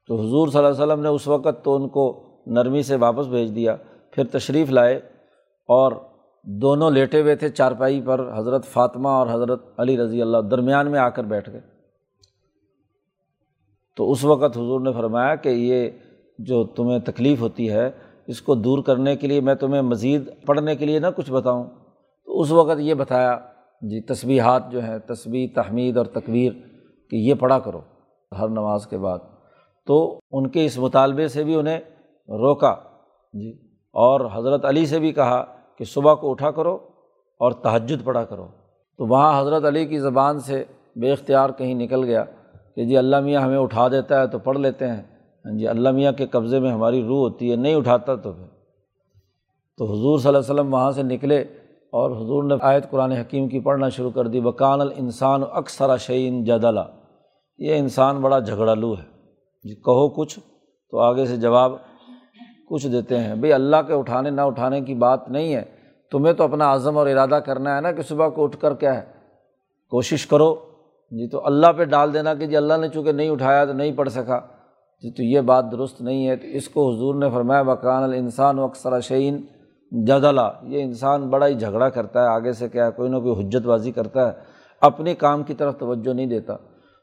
تو 0.08 0.16
حضور 0.16 0.48
صلی 0.48 0.58
اللہ 0.58 0.70
علیہ 0.70 0.84
وسلم 0.84 1.02
نے 1.02 1.10
اس 1.10 1.28
وقت 1.28 1.64
تو 1.64 1.76
ان 1.76 1.88
کو 1.88 2.24
نرمی 2.48 2.84
سے 2.84 2.96
واپس 2.96 3.26
بھیج 3.26 3.56
دیا، 3.56 3.76
پھر 4.12 4.24
تشریف 4.32 4.70
لائے 4.70 4.96
اور 5.66 5.92
دونوں 6.44 6.92
لیٹے 6.92 7.22
ہوئے 7.22 7.36
تھے 7.36 7.50
چارپائی 7.50 8.02
پر، 8.02 8.32
حضرت 8.38 8.66
فاطمہ 8.66 9.08
اور 9.08 9.28
حضرت 9.28 9.64
علی 9.78 9.98
رضی 9.98 10.22
اللہ 10.22 10.38
درمیان 10.38 10.92
میں 10.92 11.00
آ 11.00 11.10
کر 11.10 11.24
بیٹھ 11.24 11.50
گئے۔ 11.50 11.62
تو 13.96 14.12
اس 14.12 14.24
وقت 14.24 14.58
حضور 14.58 14.82
نے 14.82 14.94
فرمایا 14.94 15.36
کہ 15.36 15.50
یہ 15.50 15.90
جو 16.40 16.64
تمہیں 16.64 17.00
تکلیف 17.00 17.42
ہوتی 17.42 17.70
ہے 17.70 17.92
اس 18.28 18.42
کو 18.42 18.56
دور 18.56 18.84
کرنے 18.84 19.16
کے 19.16 19.28
لیے 19.28 19.42
میں 19.42 19.56
تمہیں 19.56 19.82
مزید 19.82 20.30
پڑھنے 20.46 20.76
کے 20.76 20.86
لیے 20.86 21.00
نہ 21.00 21.08
کچھ 21.16 21.32
بتاؤں۔ 21.32 21.64
تو 22.26 22.42
اس 22.42 22.52
وقت 22.52 22.80
یہ 22.80 22.94
بتایا 22.94 23.38
جی 23.82 24.02
تصویحات 24.02 24.72
جو 24.72 24.84
ہیں 24.84 24.98
تصویر 25.00 25.50
تحمید 25.56 25.98
اور 25.98 26.06
تقویر 26.06 26.52
کہ 27.10 27.16
یہ 27.16 27.34
پڑھا 27.34 27.60
کرو 27.60 27.82
ہر 28.40 28.48
نماز 28.48 28.88
کے 28.88 28.98
بعد۔ 28.98 29.20
تو 29.88 30.20
ان 30.32 30.50
کے 30.50 30.66
اس 30.66 30.78
مطالبے 30.78 31.28
سے 31.28 31.44
بھی 31.44 31.56
انہیں 31.56 31.80
روکا 32.30 32.76
جی۔ 33.34 33.52
اور 33.78 34.30
حضرت 34.34 34.66
علی 34.66 34.86
سے 34.86 35.00
بھی 35.00 35.12
کہا 35.12 35.46
کہ 35.78 35.86
صبح 35.86 36.14
کو 36.14 36.32
اٹھا 36.32 36.52
کرو 36.52 36.76
اور 37.40 37.52
تہجد 37.52 38.04
پڑھا 38.04 38.24
کرو۔ 38.24 38.48
تو 38.98 39.06
وہاں 39.06 39.42
حضرت 39.42 39.66
علی 39.66 39.86
کی 39.86 40.00
زبان 40.00 40.40
سے 40.40 40.64
بے 40.96 41.12
اختیار 41.12 41.50
کہیں 41.50 41.74
نکل 41.74 42.04
گیا 42.04 42.24
کہ 42.76 42.86
جی 42.86 42.98
اللہ 42.98 43.20
میاں 43.20 43.42
ہمیں 43.42 43.58
اٹھا 43.58 43.88
دیتا 43.88 44.22
ہے 44.22 44.28
تو 44.28 44.40
پڑھ 44.40 44.58
لیتے 44.58 44.88
ہیں۔ 44.88 45.02
ہاں 45.46 45.58
جی 45.58 45.68
اللہ 45.68 45.92
میاں 45.92 46.12
کے 46.12 46.26
قبضے 46.28 46.60
میں 46.60 46.72
ہماری 46.72 47.02
روح 47.02 47.18
ہوتی 47.18 47.52
ہے، 47.52 47.56
نہیں 47.56 47.76
اٹھاتا 47.76 48.16
تو 48.16 48.32
پھر۔ 48.32 48.46
تو 49.78 49.86
حضور 49.86 50.20
صلی 50.20 50.28
اللہ 50.28 50.40
علیہ 50.40 50.54
وسلم 50.54 50.74
وہاں 50.74 50.92
سے 50.92 51.04
نکلے 51.04 51.42
اور 51.92 52.12
حضور 52.12 52.44
نے 52.44 52.56
آیت 52.62 52.90
قرآن 52.90 53.12
حکیم 53.12 53.48
کی 53.48 53.60
پڑھنا 53.60 53.90
شروع 53.90 54.12
کر 54.12 54.28
دی 54.28 54.42
بکان 54.42 54.82
الانسان 54.82 55.42
اکثر 55.52 55.98
شعین 55.98 56.44
جدلا۔ 56.44 56.84
یہ 57.58 57.76
انسان 57.76 58.22
بڑا 58.22 58.40
جھگڑالو 58.40 58.94
ہے۔ 58.94 59.04
جی 59.64 59.76
کہو 59.76 60.10
کچھ 60.10 60.40
تو 60.92 61.00
آگے 61.00 61.26
سے 61.26 61.38
جواب 61.38 61.72
کچھ 62.70 62.88
دیتے 62.88 63.20
ہیں۔ 63.20 63.36
بھائی 63.36 63.54
اللہ 63.54 63.76
کے 63.88 63.94
اٹھانے 63.94 64.30
نہ 64.30 64.42
اٹھانے 64.42 64.82
کی 64.82 64.94
بات 64.94 65.30
نہیں 65.30 65.56
ہے۔ 65.56 65.64
تمہیں 66.12 66.34
تو 66.34 66.44
اپنا 66.44 66.74
عزم 66.74 66.98
اور 66.98 67.08
ارادہ 67.08 67.40
کرنا 67.46 67.76
ہے 67.76 67.82
نا 67.82 67.92
کہ 67.92 68.02
صبح 68.02 68.28
کو 68.28 68.44
اٹھ 68.44 68.58
کر 68.58 68.74
کیا 68.74 68.96
ہے؟ 68.96 69.06
کوشش 69.90 70.28
کرو۔ 70.28 70.56
جی 71.12 71.28
تو 71.28 71.46
اللہ 71.46 71.68
پہ 71.78 71.84
ڈال 71.84 72.14
دینا 72.14 72.34
کہ 72.34 72.46
جی 72.48 72.58
اللہ 72.58 72.74
نے 72.82 72.90
چونکہ 72.90 73.12
نہیں 73.12 73.30
اٹھایا 73.30 73.66
تو 73.66 73.74
نہیں 73.74 73.92
پڑھ 73.92 74.10
سکا۔ 74.10 74.40
جی 75.04 75.12
تو 75.12 75.24
یہ 75.24 75.42
بات 75.42 75.72
درست 75.72 76.02
نہیں 76.02 76.28
ہے 76.28 76.36
تو 76.36 76.48
اس 76.48 76.70
کو 76.70 76.90
حضور 76.90 77.16
نے 77.16 77.30
فرمایا 77.30 77.62
بکان 77.64 78.04
الانسان 78.04 78.60
و 78.60 78.64
اکثر 78.64 79.00
شعین 79.00 79.42
جدلا 79.92 80.50
یہ 80.64 80.84
انسان 80.84 81.30
بڑا 81.30 81.48
ہی 81.48 81.54
جھگڑا 81.54 81.90
کرتا 81.90 82.22
ہے، 82.22 82.28
آگے 82.28 82.52
سے 82.54 82.70
کیا 82.70 82.90
کوئی 82.90 83.10
نہ 83.10 83.18
کوئی 83.18 83.34
حجت 83.40 83.66
بازی 83.66 83.92
کرتا 83.92 84.28
ہے، 84.28 84.34
اپنے 84.82 85.16
کام 85.16 85.44
کی 85.44 85.54
طرف 85.54 85.78
توجہ 85.80 86.14
نہیں 86.14 86.26
دیتا۔ 86.26 86.56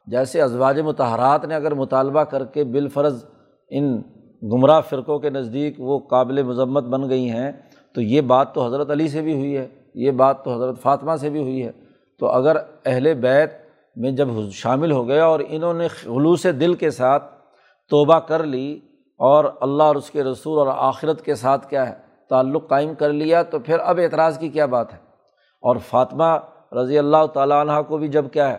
جیسے 0.07 0.41
ازواج 0.43 0.81
متحرات 0.81 1.45
نے 1.45 1.55
اگر 1.55 1.75
مطالبہ 1.75 2.25
کر 2.25 2.45
کے 2.45 2.65
بالفرض 2.65 3.25
ان 3.71 4.01
گمراہ 4.43 4.81
فرقوں 4.81 5.19
کے 5.19 5.31
نزدیک 5.31 5.75
وہ 5.79 5.99
قابل 5.99 6.43
مذمت 6.43 6.85
بن 6.85 7.09
گئی 7.11 7.29
ہیں، 7.31 7.51
تو 7.95 8.01
یہ 8.01 8.21
بات 8.21 8.55
تو 8.55 8.67
حضرت 8.67 8.91
علی 8.91 9.09
سے 9.09 9.23
بھی 9.23 9.35
ہوئی 9.35 9.57
ہے، 9.57 9.67
یہ 9.95 10.11
بات 10.11 10.45
تو 10.45 10.55
حضرت 10.55 10.81
فاطمہ 10.83 11.17
سے 11.21 11.31
بھی 11.31 11.43
ہوئی 11.43 11.65
ہے۔ 11.65 11.71
تو 12.21 12.27
اگر 12.27 12.57
اہل 12.87 13.13
بیت 13.15 13.53
میں 13.97 14.11
جب 14.11 14.29
شامل 14.53 14.93
ہو 14.93 15.07
گیا 15.09 15.25
اور 15.27 15.41
انہوں 15.49 15.75
نے 15.75 15.89
خلوص 15.89 16.47
دل 16.61 16.75
کے 16.75 16.91
ساتھ 16.91 17.40
توبہ 17.91 18.19
کر 18.19 18.45
لی 18.45 18.81
اور 19.21 19.45
اللہ 19.61 19.83
اور 19.83 19.97
اس 19.97 20.11
کے 20.11 20.25
رسول 20.25 20.59
اور 20.59 20.67
آخرت 20.77 21.25
کے 21.25 21.35
ساتھ 21.35 21.69
کیا 21.69 21.89
ہے، 21.89 21.95
تعلق 22.29 22.69
قائم 22.69 22.95
کر 22.95 23.13
لیا، 23.13 23.43
تو 23.43 23.59
پھر 23.59 23.79
اب 23.79 24.01
اعتراض 24.03 24.39
کی 24.39 24.49
کیا 24.49 24.67
بات 24.67 24.93
ہے؟ 24.93 24.99
اور 25.63 25.77
فاطمہ 25.77 26.39
رضی 26.73 26.99
اللہ 26.99 27.27
تعالیٰ 27.27 27.61
عنہ 27.61 27.83
کو 27.89 27.99
بھی 27.99 28.09
جب 28.09 28.25
کیا 28.33 28.53
ہے، 28.53 28.59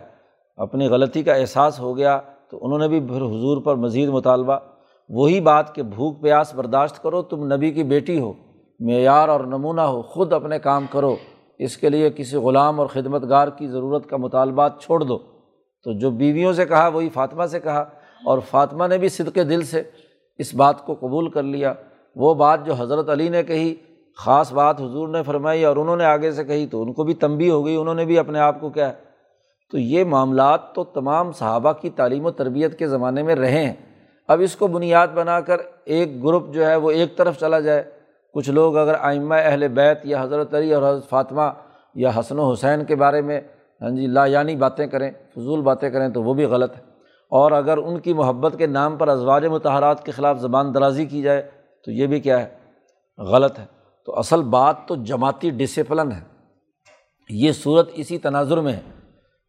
اپنی 0.56 0.88
غلطی 0.88 1.22
کا 1.22 1.34
احساس 1.34 1.80
ہو 1.80 1.96
گیا، 1.96 2.20
تو 2.50 2.58
انہوں 2.62 2.78
نے 2.78 2.88
بھی 2.88 3.00
پھر 3.00 3.22
حضور 3.22 3.62
پر 3.62 3.74
مزید 3.74 4.08
مطالبہ، 4.08 4.58
وہی 5.08 5.40
بات 5.40 5.74
کہ 5.74 5.82
بھوک 5.82 6.22
پیاس 6.22 6.54
برداشت 6.54 7.02
کرو، 7.02 7.22
تم 7.22 7.52
نبی 7.54 7.70
کی 7.70 7.82
بیٹی 7.82 8.20
ہو، 8.20 8.32
معیار 8.80 9.28
اور 9.28 9.40
نمونہ 9.40 9.80
ہو، 9.80 10.02
خود 10.02 10.32
اپنے 10.32 10.58
کام 10.58 10.86
کرو، 10.90 11.16
اس 11.58 11.76
کے 11.76 11.88
لیے 11.88 12.10
کسی 12.10 12.36
غلام 12.36 12.80
اور 12.80 12.86
خدمت 12.86 13.28
گار 13.28 13.48
کی 13.48 13.68
ضرورت 13.68 14.06
کا 14.06 14.16
مطالبات 14.16 14.80
چھوڑ 14.80 15.00
دو۔ 15.00 15.18
تو 15.84 15.98
جو 15.98 16.10
بیویوں 16.10 16.52
سے 16.52 16.66
کہا، 16.66 16.88
وہی 16.88 17.08
فاطمہ 17.08 17.46
سے 17.46 17.60
کہا 17.60 17.84
اور 18.24 18.38
فاطمہ 18.50 18.86
نے 18.86 18.98
بھی 18.98 19.08
صدق 19.08 19.34
دل 19.34 19.62
سے 19.62 19.82
اس 20.38 20.54
بات 20.54 20.86
کو 20.86 20.94
قبول 20.94 21.30
کر 21.30 21.42
لیا۔ 21.42 21.72
وہ 22.16 22.34
بات 22.34 22.66
جو 22.66 22.74
حضرت 22.74 23.08
علی 23.08 23.28
نے 23.28 23.42
کہی، 23.42 23.74
خاص 24.16 24.52
بات 24.52 24.80
حضور 24.80 25.08
نے 25.08 25.22
فرمائی 25.22 25.64
اور 25.64 25.76
انہوں 25.76 25.96
نے 25.96 26.04
آگے 26.04 26.32
سے 26.32 26.44
کہی، 26.44 26.66
تو 26.66 26.82
ان 26.82 26.92
کو 26.92 27.04
بھی 27.04 27.14
تنبی 27.14 27.50
ہو 27.50 27.66
گئی، 27.66 27.76
انہوں 27.76 27.94
نے 27.94 28.04
بھی 28.04 28.18
اپنے 28.18 28.38
آپ 28.38 28.60
کو 28.60 28.70
کیا 28.70 28.88
ہے۔ 28.88 29.12
تو 29.70 29.78
یہ 29.78 30.04
معاملات 30.04 30.74
تو 30.74 30.84
تمام 30.84 31.32
صحابہ 31.32 31.72
کی 31.72 31.90
تعلیم 31.90 32.26
و 32.26 32.30
تربیت 32.30 32.78
کے 32.78 32.88
زمانے 32.88 33.22
میں 33.22 33.34
رہے 33.34 33.64
ہیں۔ 33.64 33.72
اب 34.28 34.40
اس 34.40 34.56
کو 34.56 34.66
بنیاد 34.66 35.08
بنا 35.08 35.40
کر 35.40 35.56
ایک 35.84 36.24
گروپ 36.24 36.54
جو 36.54 36.66
ہے 36.66 36.76
وہ 36.76 36.90
ایک 36.90 37.16
طرف 37.16 37.40
چلا 37.40 37.60
جائے۔ 37.60 37.82
کچھ 38.34 38.50
لوگ 38.50 38.76
اگر 38.76 38.94
آئمہ 39.00 39.34
اہل 39.34 39.68
بیت 39.68 39.98
یا 40.04 40.22
حضرت 40.22 40.54
علی 40.54 40.74
اور 40.74 40.90
حضرت 40.90 41.08
فاطمہ 41.08 41.42
یا 41.94 42.10
حسن 42.18 42.38
و 42.38 42.52
حسین 42.52 42.84
کے 42.84 42.94
بارے 42.94 43.20
میں 43.20 43.40
ہاں 43.82 43.90
جی 43.90 44.06
لا 44.06 44.26
یعنی 44.26 44.56
باتیں 44.56 44.86
کریں، 44.86 45.10
فضول 45.34 45.60
باتیں 45.60 45.90
کریں، 45.90 46.08
تو 46.08 46.22
وہ 46.22 46.34
بھی 46.34 46.44
غلط 46.44 46.76
ہے۔ 46.76 46.91
اور 47.32 47.52
اگر 47.52 47.76
ان 47.76 48.00
کی 48.00 48.12
محبت 48.12 48.54
کے 48.58 48.66
نام 48.66 48.96
پر 48.96 49.08
ازواج 49.08 49.46
متحرات 49.46 50.04
کے 50.04 50.12
خلاف 50.12 50.38
زبان 50.38 50.74
درازی 50.74 51.06
کی 51.06 51.22
جائے، 51.22 51.50
تو 51.84 51.90
یہ 51.90 52.06
بھی 52.06 52.20
کیا 52.20 52.46
ہے؟ 52.46 52.58
غلط 53.18 53.58
ہے۔ 53.58 53.64
تو 54.06 54.18
اصل 54.18 54.42
بات 54.42 54.76
تو 54.86 54.96
جماعتی 54.96 55.50
ڈسپلن 55.50 56.12
ہے۔ 56.12 56.20
یہ 57.30 57.52
صورت 57.52 57.90
اسی 57.94 58.18
تناظر 58.18 58.60
میں 58.60 58.72
ہے 58.72 58.80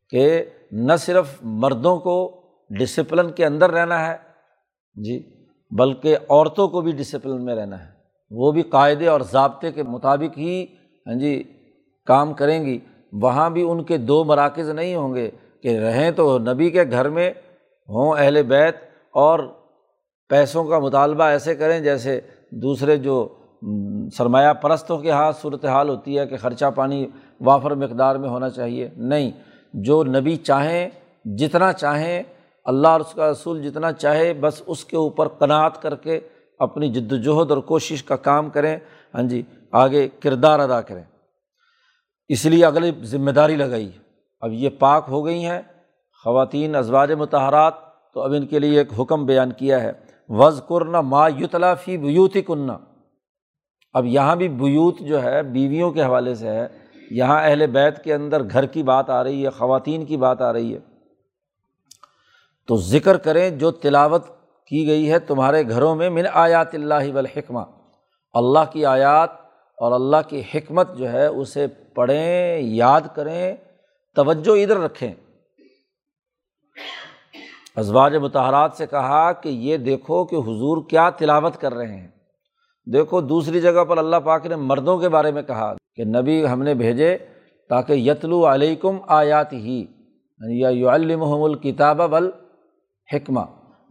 کہ 0.09 0.43
نہ 0.71 0.93
صرف 0.99 1.25
مردوں 1.41 1.97
کو 1.97 2.41
ڈسپلن 2.69 3.31
کے 3.31 3.45
اندر 3.45 3.71
رہنا 3.71 4.07
ہے 4.07 4.17
جی 4.95 5.45
بلکہ 5.71 6.17
عورتوں 6.29 6.67
کو 6.67 6.81
بھی 6.81 6.91
ڈسپلن 6.91 7.45
میں 7.45 7.55
رہنا 7.55 7.79
ہے۔ 7.79 7.91
وہ 8.31 8.51
بھی 8.51 8.61
قاعدے 8.61 9.07
اور 9.07 9.21
ضابطے 9.21 9.71
کے 9.71 9.83
مطابق 9.83 10.37
ہی 10.37 10.65
ہاں 11.07 11.19
جی 11.19 11.43
کام 12.05 12.33
کریں 12.33 12.65
گی۔ 12.65 12.79
وہاں 13.13 13.49
بھی 13.49 13.61
ان 13.69 13.83
کے 13.83 13.97
دو 13.97 14.23
مراکز 14.23 14.69
نہیں 14.69 14.95
ہوں 14.95 15.15
گے 15.15 15.31
کہ 15.63 15.79
رہیں 15.79 16.11
تو 16.11 16.39
نبی 16.39 16.69
کے 16.69 16.83
گھر 16.91 17.09
میں 17.09 17.33
ہوں، 17.89 18.17
اہل 18.17 18.43
بیت 18.43 18.75
اور 19.11 19.39
پیسوں 20.29 20.65
کا 20.65 20.79
مطالبہ 20.79 21.23
ایسے 21.23 21.55
کریں 21.55 21.79
جیسے 21.79 22.21
دوسرے 22.51 22.97
جو 22.97 23.35
سرمایہ 24.17 24.53
پرستوں 24.53 24.97
کے 24.97 25.11
ہاتھ 25.11 25.41
صورت 25.41 25.65
حال 25.65 25.89
ہوتی 25.89 26.19
ہے 26.19 26.27
کہ 26.27 26.37
خرچہ 26.37 26.65
پانی 26.75 27.07
وافر 27.41 27.71
مقدار 27.71 28.15
میں 28.15 28.29
ہونا 28.29 28.49
چاہیے۔ 28.49 28.89
نہیں، 28.97 29.31
جو 29.73 30.03
نبی 30.03 30.35
چاہیں، 30.35 30.89
جتنا 31.25 31.73
چاہیں، 31.73 32.23
اللہ 32.65 32.87
اور 32.87 32.99
اس 32.99 33.13
کا 33.13 33.31
رسول 33.31 33.61
جتنا 33.61 33.91
چاہے، 33.91 34.33
بس 34.33 34.61
اس 34.67 34.85
کے 34.85 34.97
اوپر 34.97 35.27
قناعت 35.27 35.81
کر 35.81 35.95
کے 35.95 36.19
اپنی 36.59 36.89
جد 36.89 37.11
وجہد 37.11 37.51
اور 37.51 37.57
کوشش 37.57 38.03
کا 38.03 38.15
کام 38.15 38.49
کریں۔ 38.49 38.77
ہاں 39.15 39.23
جی 39.23 39.41
آگے 39.71 40.07
کردار 40.19 40.59
ادا 40.59 40.81
کریں۔ 40.81 41.03
اس 42.27 42.45
لیے 42.45 42.65
اگلی 42.65 42.91
ذمہ 43.03 43.31
داری 43.31 43.55
لگائی۔ 43.55 43.91
اب 44.41 44.53
یہ 44.53 44.69
پاک 44.79 45.05
ہو 45.07 45.25
گئی 45.25 45.45
ہیں۔ 45.45 45.61
خواتین 46.23 46.75
ازواج 46.75 47.11
متحرات، 47.11 47.73
تو 48.13 48.21
اب 48.21 48.33
ان 48.33 48.47
کے 48.47 48.59
لیے 48.59 48.77
ایک 48.77 48.99
حکم 48.99 49.25
بیان 49.25 49.51
کیا 49.51 49.83
ہے۔ 49.83 49.91
وز 50.29 50.61
کرنا 50.69 51.01
ما 51.01 51.27
یوتلا 51.27 51.73
فی 51.73 51.97
بیوتی 51.97 52.41
کننا 52.41 52.77
اب 53.93 54.05
یہاں 54.05 54.35
بھی 54.35 54.49
بیوت 54.49 54.99
جو 54.99 55.23
ہے، 55.23 55.43
بیویوں 55.43 55.91
کے 55.91 56.03
حوالے 56.03 56.35
سے 56.35 56.49
ہے۔ 56.49 56.67
یہاں 57.11 57.43
اہل 57.43 57.67
بیت 57.67 58.03
کے 58.03 58.13
اندر 58.13 58.43
گھر 58.43 58.65
کی 58.65 58.83
بات 58.83 59.09
آ 59.09 59.23
رہی 59.23 59.45
ہے، 59.45 59.49
خواتین 59.49 60.05
کی 60.05 60.17
بات 60.17 60.41
آ 60.41 60.53
رہی 60.53 60.73
ہے۔ 60.73 60.79
تو 62.67 62.75
ذکر 62.75 63.17
کریں 63.17 63.49
جو 63.49 63.71
تلاوت 63.71 64.25
کی 64.67 64.87
گئی 64.87 65.11
ہے 65.11 65.19
تمہارے 65.19 65.69
گھروں 65.69 65.95
میں 65.95 66.09
من 66.09 66.23
آیات 66.33 66.75
اللہ 66.75 67.13
والحکمہ۔ 67.13 67.59
اللہ 68.33 68.71
کی 68.71 68.85
آیات 68.85 69.29
اور 69.77 69.91
اللہ 69.91 70.17
کی 70.27 70.41
حکمت 70.53 70.97
جو 70.97 71.11
ہے، 71.11 71.25
اسے 71.25 71.67
پڑھیں، 71.67 72.59
یاد 72.59 73.01
کریں، 73.15 73.55
توجہ 74.15 74.63
ادھر 74.63 74.77
رکھیں۔ 74.77 75.13
ازواج 77.75 78.15
متحرات 78.15 78.73
سے 78.73 78.87
کہا 78.87 79.31
کہ 79.31 79.49
یہ 79.49 79.77
دیکھو 79.77 80.25
کہ 80.25 80.35
حضور 80.35 80.89
کیا 80.89 81.09
تلاوت 81.09 81.57
کر 81.57 81.73
رہے 81.73 81.95
ہیں۔ 81.95 82.07
دیکھو 82.93 83.21
دوسری 83.21 83.61
جگہ 83.61 83.83
پر 83.83 83.97
اللہ 83.97 84.15
پاک 84.15 84.45
نے 84.45 84.55
مردوں 84.55 84.97
کے 84.97 85.09
بارے 85.09 85.31
میں 85.31 85.41
کہا 85.41 85.73
کہ 85.95 86.03
نبی 86.03 86.47
ہم 86.47 86.63
نے 86.63 86.73
بھیجے 86.73 87.17
تاکہ 87.69 87.93
یتلو 87.93 88.53
علیکم 88.53 88.97
آیات 89.07 89.53
ہی 89.53 89.79
یعنی 89.79 90.61
یا 90.61 90.69
یو 90.69 90.89
المحم 90.89 91.43
الکتاب 91.43 91.97
بل 91.97 92.29
حکمہ 93.13 93.41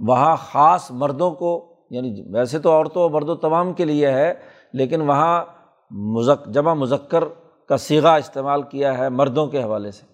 وہاں 0.00 0.36
خاص 0.36 0.90
مردوں 0.90 1.30
کو 1.30 1.76
یعنی 1.90 2.24
ویسے 2.32 2.58
تو 2.58 2.70
عورتوں 2.70 3.08
مرد 3.08 3.28
و 3.28 3.34
تمام 3.34 3.72
کے 3.72 3.84
لیے 3.84 4.10
ہے، 4.10 4.34
لیکن 4.72 5.00
وہاں 5.00 5.44
مذک 5.90 6.46
جمع 6.46 6.74
مذکر 6.74 7.24
کا 7.68 7.76
سیگا 7.76 8.14
استعمال 8.14 8.62
کیا 8.62 8.98
ہے 8.98 9.08
مردوں 9.08 9.46
کے 9.46 9.62
حوالے 9.62 9.90
سے۔ 9.90 10.11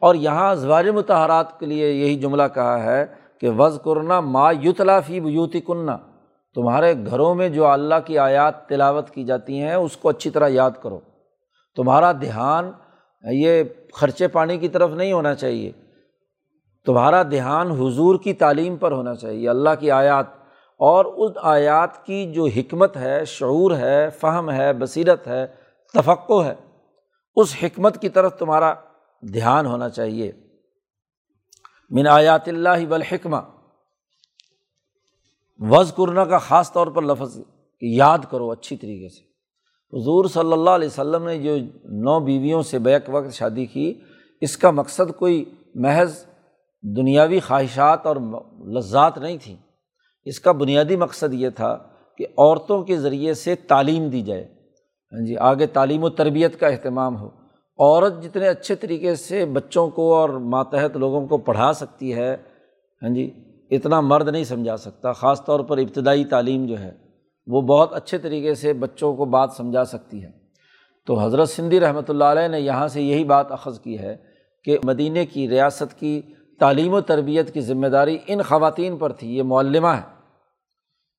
اور 0.00 0.14
یہاں 0.14 0.50
ازواج 0.50 0.88
متحرات 0.88 1.60
کے 1.60 1.66
لیے 1.66 1.92
یہی 1.92 2.16
جملہ 2.16 2.42
کہا 2.54 2.82
ہے 2.82 3.06
کہ 3.40 3.50
وز 3.50 3.78
کرنا 3.84 4.20
ما 4.20 4.50
یوتلا 4.50 5.00
فی 5.00 5.20
بیوتی 5.20 5.60
کننا 5.60 5.98
تمہارے 6.54 6.94
گھروں 7.06 7.34
میں 7.34 7.48
جو 7.48 7.66
اللہ 7.66 7.94
کی 8.04 8.18
آیات 8.18 8.68
تلاوت 8.68 9.10
کی 9.10 9.24
جاتی 9.24 9.60
ہیں، 9.60 9.74
اس 9.74 9.96
کو 9.96 10.08
اچھی 10.08 10.30
طرح 10.30 10.48
یاد 10.48 10.70
کرو۔ 10.82 11.00
تمہارا 11.76 12.12
دھیان، 12.12 12.70
یہ 13.32 13.62
خرچے 13.94 14.28
پانی 14.28 14.58
کی 14.58 14.68
طرف 14.68 14.90
نہیں 14.90 15.12
ہونا 15.12 15.34
چاہیے۔ 15.34 15.72
تمہارا 16.86 17.22
دھیان 17.22 17.70
حضور 17.70 18.18
کی 18.18 18.32
تعلیم 18.32 18.76
پر 18.76 18.92
ہونا 18.92 19.14
چاہیے، 19.14 19.48
اللہ 19.48 19.70
کی 19.80 19.90
آیات۔ 19.90 20.26
اور 20.78 21.04
اس 21.04 21.36
آیات 21.42 22.06
کی 22.06 22.32
جو 22.32 22.44
حکمت 22.44 22.96
ہے، 22.96 23.24
شعور 23.24 23.70
ہے، 23.70 24.08
فہم 24.10 24.50
ہے، 24.50 24.72
بصیرت 24.72 25.26
ہے 25.26 25.46
تفقع 25.94 26.42
ہے، 26.44 26.54
اس 27.36 27.56
حکمت 27.62 28.00
کی 28.00 28.08
طرف 28.08 28.36
تمہارا 28.36 28.74
دھیان 29.32 29.66
ہونا 29.66 29.88
چاہیے۔ 29.88 30.32
من 31.90 32.06
آیات 32.08 32.48
اللہ 32.48 32.86
بالحکمہ 32.88 33.36
وز 35.58 35.92
کرنا 35.96 36.24
کا 36.24 36.38
خاص 36.38 36.72
طور 36.72 36.86
پر 36.86 37.02
لفظ 37.02 37.38
یاد 37.80 38.18
کرو 38.30 38.50
اچھی 38.50 38.76
طریقے 38.76 39.08
سے۔ 39.08 39.34
حضور 39.96 40.24
صلی 40.24 40.52
اللہ 40.52 40.70
علیہ 40.70 40.88
وسلم 40.88 41.24
نے 41.24 41.38
جو 41.38 41.56
نو 41.84 42.20
بیویوں 42.20 42.62
سے 42.62 42.78
بیک 42.78 43.02
وقت 43.08 43.32
شادی 43.32 43.66
کی، 43.66 44.00
اس 44.40 44.56
کا 44.56 44.70
مقصد 44.70 45.16
کوئی 45.18 45.44
محض 45.74 46.26
دنیاوی 46.82 47.40
خواہشات 47.40 48.06
اور 48.06 48.16
لذات 48.76 49.18
نہیں 49.18 49.38
تھیں 49.42 49.56
اس 50.24 50.40
کا 50.40 50.52
بنیادی 50.52 50.96
مقصد 50.96 51.34
یہ 51.34 51.48
تھا 51.48 51.78
کہ 52.18 52.26
عورتوں 52.38 52.84
کے 52.84 52.96
ذریعے 52.96 53.34
سے 53.34 53.54
تعلیم 53.54 54.08
دی 54.08 54.22
جائے۔ 54.22 54.44
ہاں 55.12 55.26
جی 55.26 55.36
آگے 55.36 55.66
تعلیم 55.66 56.04
و 56.04 56.10
تربیت 56.10 56.60
کا 56.60 56.66
اہتمام 56.66 57.16
ہو۔ 57.16 57.43
عورت 57.78 58.22
جتنے 58.22 58.48
اچھے 58.48 58.74
طریقے 58.74 59.14
سے 59.14 59.44
بچوں 59.44 59.88
کو 59.90 60.14
اور 60.14 60.28
ماتحت 60.28 60.96
لوگوں 60.96 61.26
کو 61.26 61.38
پڑھا 61.38 61.72
سکتی 61.72 62.14
ہے 62.14 62.36
ہاں 63.02 63.14
جی 63.14 63.30
اتنا 63.70 64.00
مرد 64.00 64.28
نہیں 64.28 64.44
سمجھا 64.44 64.76
سکتا، 64.76 65.12
خاص 65.12 65.44
طور 65.44 65.60
پر 65.60 65.78
ابتدائی 65.78 66.24
تعلیم 66.24 66.66
جو 66.66 66.80
ہے، 66.80 66.90
وہ 67.46 67.60
بہت 67.60 67.92
اچھے 67.92 68.18
طریقے 68.18 68.54
سے 68.54 68.72
بچوں 68.72 69.14
کو 69.16 69.24
بات 69.24 69.50
سمجھا 69.56 69.84
سکتی 69.84 70.22
ہے۔ 70.24 70.30
تو 71.06 71.18
حضرت 71.18 71.48
سندھی 71.48 71.80
رحمۃ 71.80 72.08
اللہ 72.08 72.24
علیہ 72.24 72.48
نے 72.48 72.60
یہاں 72.60 72.88
سے 72.88 73.02
یہی 73.02 73.24
بات 73.24 73.52
اخذ 73.52 73.80
کی 73.80 73.98
ہے 73.98 74.16
کہ 74.64 74.78
مدینہ 74.84 75.18
کی 75.32 75.48
ریاست 75.48 75.98
کی 75.98 76.22
تعلیم 76.60 76.94
و 76.94 77.00
تربیت 77.00 77.54
کی 77.54 77.60
ذمہ 77.60 77.86
داری 77.86 78.18
ان 78.26 78.42
خواتین 78.42 78.96
پر 78.96 79.12
تھی، 79.12 79.36
یہ 79.36 79.42
معلمہ 79.42 79.88
ہے۔ 79.88 80.13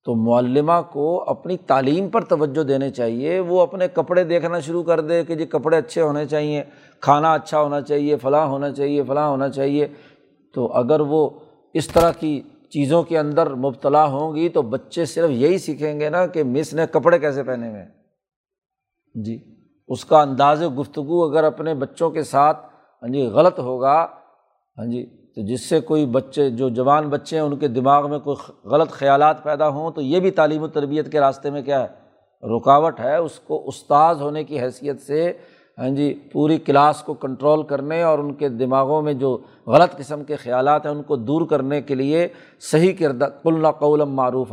تو 0.06 0.14
معلمہ 0.14 0.72
کو 0.92 1.24
اپنی 1.26 1.56
تعلیم 1.56 2.08
پر 2.08 2.24
توجہ 2.24 2.62
دینے 2.62 2.90
چاہیے، 2.90 3.40
وہ 3.40 3.60
اپنے 3.60 3.88
کپڑے 3.88 4.24
دیکھنا 4.24 4.60
شروع 4.60 4.82
کر 4.82 5.00
دے 5.00 5.24
کہ 5.24 5.34
جی 5.34 5.46
کپڑے 5.46 5.76
اچھے 5.76 6.02
ہونے 6.02 6.26
چاہیے، 6.26 6.62
کھانا 7.00 7.32
اچھا 7.32 7.60
ہونا 7.60 7.80
چاہیے، 7.80 8.16
فلاں 8.16 8.46
ہونا 8.46 8.72
چاہیے، 8.72 9.02
فلاں 9.02 9.28
ہونا 9.28 9.48
چاہیے۔ 9.48 9.86
تو 10.54 10.72
اگر 10.72 11.00
وہ 11.00 11.30
اس 11.74 11.88
طرح 11.88 12.12
کی 12.12 12.42
چیزوں 12.70 13.02
کے 13.02 13.18
اندر 13.18 13.54
مبتلا 13.54 14.04
ہوں 14.04 14.36
گی 14.36 14.48
تو 14.48 14.62
بچے 14.62 15.04
صرف 15.04 15.30
یہی 15.30 15.58
سیکھیں 15.58 16.00
گے 16.00 16.10
نا 16.10 16.26
کہ 16.26 16.44
مس 16.44 16.74
نے 16.74 16.86
کپڑے 16.86 17.18
کیسے 17.18 17.42
پہنے 17.42 17.70
ہوئے۔ 17.70 17.84
جی 19.14 19.38
اس 19.88 20.04
کا 20.04 20.20
انداز 20.20 20.62
گفتگو 20.80 21.24
اگر 21.24 21.44
اپنے 21.44 21.74
بچوں 21.74 22.10
کے 22.10 22.22
ساتھ 22.22 22.58
ہاں 23.02 23.08
جی 23.08 23.26
غلط 23.26 23.58
ہوگا۔ 23.58 24.06
ہاں 24.78 24.86
جی 24.86 25.25
تو 25.36 25.42
جس 25.42 25.68
سے 25.68 25.80
کوئی 25.80 26.06
بچے، 26.06 26.50
جو 26.50 26.68
جوان 26.68 27.08
بچے 27.08 27.36
ہیں، 27.36 27.42
ان 27.42 27.56
کے 27.56 27.68
دماغ 27.68 28.10
میں 28.10 28.18
کوئی 28.18 28.52
غلط 28.64 28.90
خیالات 28.90 29.42
پیدا 29.42 29.68
ہوں، 29.68 29.90
تو 29.90 30.00
یہ 30.00 30.20
بھی 30.20 30.30
تعلیم 30.30 30.62
و 30.62 30.68
تربیت 30.68 31.12
کے 31.12 31.20
راستے 31.20 31.50
میں 31.50 31.62
کیا 31.62 31.84
ہے؟ 31.84 32.06
رکاوٹ 32.56 33.00
ہے۔ 33.00 33.16
اس 33.16 33.40
کو 33.40 33.68
استاذ 33.68 34.22
ہونے 34.22 34.44
کی 34.44 34.60
حیثیت 34.60 35.00
سے 35.00 35.32
ہاں 35.78 35.88
جی 35.88 36.28
پوری 36.32 36.58
کلاس 36.58 37.02
کو 37.02 37.14
کنٹرول 37.14 37.62
کرنے 37.62 38.02
اور 38.02 38.18
ان 38.18 38.34
کے 38.34 38.48
دماغوں 38.48 39.02
میں 39.02 39.12
جو 39.12 39.38
غلط 39.66 39.96
قسم 39.96 40.24
کے 40.24 40.36
خیالات 40.36 40.86
ہیں، 40.86 40.92
ان 40.92 41.02
کو 41.02 41.16
دور 41.16 41.46
کرنے 41.46 41.82
کے 41.82 41.94
لیے 41.94 42.28
صحیح 42.60 42.92
کردہ 42.98 43.28
قلنا 43.42 43.70
قولم 43.70 44.14
معروف 44.14 44.52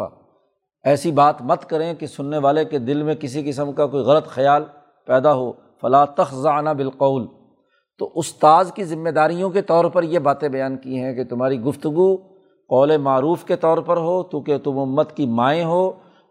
ایسی 0.84 1.12
بات 1.12 1.42
مت 1.42 1.66
کریں 1.66 1.94
کہ 1.94 2.06
سننے 2.06 2.38
والے 2.38 2.66
کے 2.66 2.80
دل 2.80 3.04
میں 3.04 3.16
کسی 3.16 3.44
قسم 3.44 3.72
کا 3.72 3.86
کوئی 3.86 4.04
غلط 4.04 4.28
خیال 4.28 4.64
پیدا 5.06 5.34
ہو۔ 5.34 5.52
فلاں 5.82 6.06
تخذانہ 6.06 6.70
بالقول۔ 6.70 7.28
تو 8.00 8.12
استاذ 8.16 8.72
کی 8.72 8.84
ذمہ 8.84 9.10
داریوں 9.10 9.50
کے 9.50 9.62
طور 9.62 9.86
پر 9.86 10.04
یہ 10.04 10.20
باتیں 10.20 10.48
بیان 10.50 10.78
کی 10.78 11.00
ہیں 11.00 11.14
کہ 11.14 11.24
تمہاری 11.24 11.60
گفتگو 11.62 12.16
قول 12.70 12.98
معروف 12.98 13.44
کے 13.46 13.56
طور 13.56 13.78
پر 13.78 13.98
ہو، 13.98 14.22
تو 14.24 14.42
کہ 14.42 14.58
تم 14.58 14.80
امت 14.80 15.16
کی 15.16 15.26
مائیں 15.28 15.64
ہو، 15.64 15.88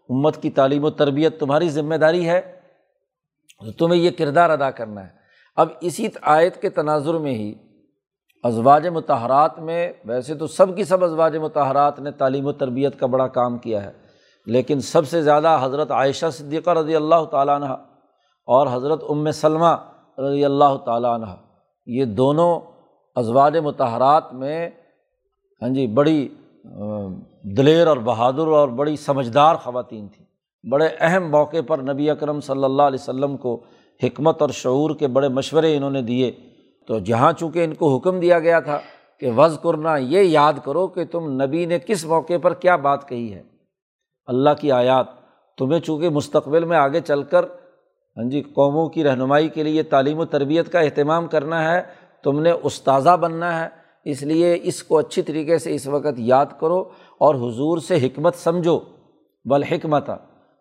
امت 0.09 0.41
کی 0.41 0.49
تعلیم 0.49 0.83
و 0.83 0.89
تربیت 0.89 1.39
تمہاری 1.39 1.69
ذمہ 1.69 1.95
داری 1.95 2.27
ہے، 2.29 2.39
تو 3.61 3.71
تمہیں 3.71 3.99
یہ 4.01 4.11
کردار 4.11 4.49
ادا 4.49 4.69
کرنا 4.71 5.03
ہے۔ 5.03 5.09
اب 5.57 5.67
اسی 5.81 6.07
آیت 6.21 6.61
کے 6.61 6.69
تناظر 6.69 7.13
میں 7.13 7.33
ہی 7.33 7.53
ازواج 8.43 8.87
متحرات 8.87 9.59
میں، 9.59 9.91
ویسے 10.05 10.35
تو 10.35 10.47
سب 10.47 10.75
کی 10.75 10.83
سب 10.83 11.03
ازواج 11.03 11.37
متحرات 11.37 11.99
نے 11.99 12.11
تعلیم 12.11 12.45
و 12.45 12.51
تربیت 12.51 12.99
کا 12.99 13.05
بڑا 13.05 13.27
کام 13.27 13.57
کیا 13.57 13.83
ہے، 13.83 13.91
لیکن 14.47 14.81
سب 14.81 15.07
سے 15.07 15.21
زیادہ 15.21 15.57
حضرت 15.61 15.91
عائشہ 15.91 16.29
صدیقہ 16.33 16.69
رضی 16.69 16.95
اللہ 16.95 17.23
تعالیٰ 17.31 17.55
عنہ 17.55 17.71
اور 18.47 18.67
حضرت 18.71 19.03
ام 19.09 19.31
سلمہ 19.31 19.75
رضی 20.17 20.45
اللہ 20.45 20.77
تعالیٰ 20.85 21.13
عنہ 21.13 21.31
یہ 21.85 22.05
دونوں 22.05 22.59
ازواج 23.15 23.57
متحرات 23.57 24.33
میں 24.33 24.69
ہاں 25.61 25.69
جی 25.69 25.87
بڑی 25.87 26.27
دلیر 27.43 27.87
اور 27.87 27.97
بہادر 27.97 28.47
اور 28.47 28.67
بڑی 28.67 28.95
سمجھدار 28.95 29.55
خواتین 29.55 30.07
تھیں۔ 30.07 30.25
بڑے 30.71 30.87
اہم 30.99 31.31
موقع 31.31 31.57
پر 31.67 31.77
نبی 31.77 32.09
اکرم 32.09 32.41
صلی 32.41 32.63
اللہ 32.63 32.81
علیہ 32.81 32.99
وسلم 33.01 33.37
کو 33.37 33.63
حکمت 34.03 34.41
اور 34.41 34.49
شعور 34.49 34.95
کے 34.95 35.07
بڑے 35.07 35.27
مشورے 35.27 35.77
انہوں 35.77 35.89
نے 35.89 36.01
دیے۔ 36.01 36.31
تو 36.87 36.99
جہاں 36.99 37.33
چونکہ 37.33 37.63
ان 37.63 37.73
کو 37.73 37.97
حکم 37.97 38.19
دیا 38.19 38.39
گیا 38.39 38.59
تھا 38.59 38.79
کہ 39.19 39.31
وض 39.31 39.59
کرنا 39.59 39.97
یہ 39.97 40.19
یاد 40.19 40.53
کرو 40.63 40.87
کہ 40.87 41.05
تم 41.05 41.41
نبی 41.41 41.65
نے 41.65 41.79
کس 41.79 42.05
موقع 42.05 42.33
پر 42.41 42.53
کیا 42.53 42.75
بات 42.75 43.09
کہی 43.09 43.33
ہے۔ 43.33 43.43
اللہ 44.25 44.49
کی 44.61 44.71
آیات، 44.71 45.05
تمہیں 45.57 45.79
چونکہ 45.79 46.09
مستقبل 46.09 46.65
میں 46.65 46.77
آگے 46.77 47.01
چل 47.01 47.23
کر 47.23 47.45
ہاں 48.17 48.29
جی 48.29 48.41
قوموں 48.41 48.89
کی 48.89 49.03
رہنمائی 49.03 49.49
کے 49.49 49.63
لیے 49.63 49.83
تعلیم 49.83 50.19
و 50.19 50.25
تربیت 50.25 50.71
کا 50.71 50.79
اہتمام 50.79 51.27
کرنا 51.27 51.73
ہے، 51.73 51.81
تم 52.23 52.39
نے 52.39 52.51
استاذہ 52.51 53.17
بننا 53.17 53.63
ہے، 53.63 53.69
اس 54.05 54.21
لیے 54.23 54.59
اس 54.63 54.83
کو 54.83 54.97
اچھی 54.97 55.21
طریقے 55.21 55.57
سے 55.57 55.75
اس 55.75 55.87
وقت 55.87 56.13
یاد 56.17 56.45
کرو 56.59 56.79
اور 57.17 57.35
حضور 57.35 57.77
سے 57.77 57.95
حکمت 57.95 58.35
سمجھو۔ 58.35 58.79
بالحکمت 59.45 60.09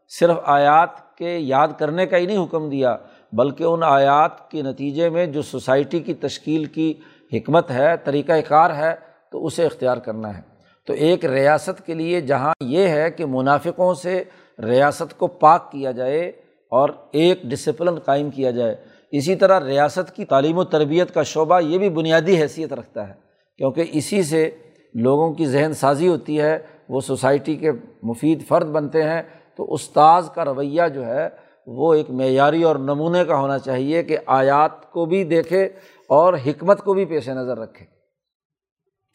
صرف 0.08 0.36
آیات 0.44 1.16
کے 1.18 1.38
یاد 1.38 1.68
کرنے 1.78 2.06
کا 2.06 2.16
ہی 2.16 2.26
نہیں 2.26 2.44
حکم 2.44 2.68
دیا، 2.68 2.96
بلکہ 3.32 3.64
ان 3.64 3.82
آیات 3.82 4.50
کے 4.50 4.62
نتیجے 4.62 5.08
میں 5.08 5.26
جو 5.26 5.42
سوسائٹی 5.42 6.00
کی 6.00 6.14
تشکیل 6.14 6.64
کی 6.64 6.94
حکمت 7.32 7.70
ہے 7.70 7.96
طریقۂ 8.04 8.38
کار 8.48 8.70
ہے، 8.70 8.94
تو 9.32 9.46
اسے 9.46 9.66
اختیار 9.66 9.96
کرنا 9.96 10.36
ہے۔ 10.36 10.42
تو 10.86 10.92
ایک 10.92 11.24
ریاست 11.24 11.86
کے 11.86 11.94
لیے 11.94 12.20
جہاں 12.20 12.52
یہ 12.60 12.86
ہے 12.86 13.10
کہ 13.10 13.26
منافقوں 13.26 13.94
سے 13.94 14.24
ریاست 14.58 15.18
کو 15.18 15.26
پاک 15.26 15.72
کیا 15.72 15.90
جائے 15.90 16.32
اور 16.72 16.88
ایک 17.12 17.42
ڈسپلن 17.42 17.98
قائم 17.98 18.30
کیا 18.30 18.50
جائے۔ 18.50 18.76
اسی 19.10 19.36
طرح 19.36 19.60
ریاست 19.66 20.16
کی 20.16 20.24
تعلیم 20.24 20.58
و 20.58 20.64
تربیت 20.64 21.14
کا 21.14 21.22
شعبہ 21.22 21.60
یہ 21.60 21.78
بھی 21.78 21.88
بنیادی 21.90 22.42
حیثیت 22.42 22.72
رکھتا 22.72 23.08
ہے، 23.08 23.14
کیونکہ 23.56 23.84
اسی 23.92 24.22
سے 24.22 24.50
لوگوں 24.94 25.32
کی 25.34 25.46
ذہن 25.46 25.72
سازی 25.74 26.08
ہوتی 26.08 26.40
ہے، 26.40 26.58
وہ 26.88 27.00
سوسائٹی 27.00 27.56
کے 27.56 27.70
مفید 28.02 28.46
فرد 28.48 28.66
بنتے 28.66 29.02
ہیں۔ 29.02 29.22
تو 29.56 29.74
استاذ 29.74 30.30
کا 30.30 30.44
رویہ 30.44 30.88
جو 30.94 31.06
ہے، 31.06 31.28
وہ 31.66 31.94
ایک 31.94 32.10
معیاری 32.10 32.62
اور 32.62 32.76
نمونے 32.76 33.24
کا 33.24 33.36
ہونا 33.36 33.58
چاہیے 33.58 34.02
کہ 34.02 34.18
آیات 34.26 34.92
کو 34.92 35.04
بھی 35.06 35.24
دیکھے 35.24 35.64
اور 36.08 36.34
حکمت 36.46 36.82
کو 36.82 36.94
بھی 36.94 37.04
پیش 37.04 37.28
نظر 37.28 37.58
رکھے۔ 37.58 37.86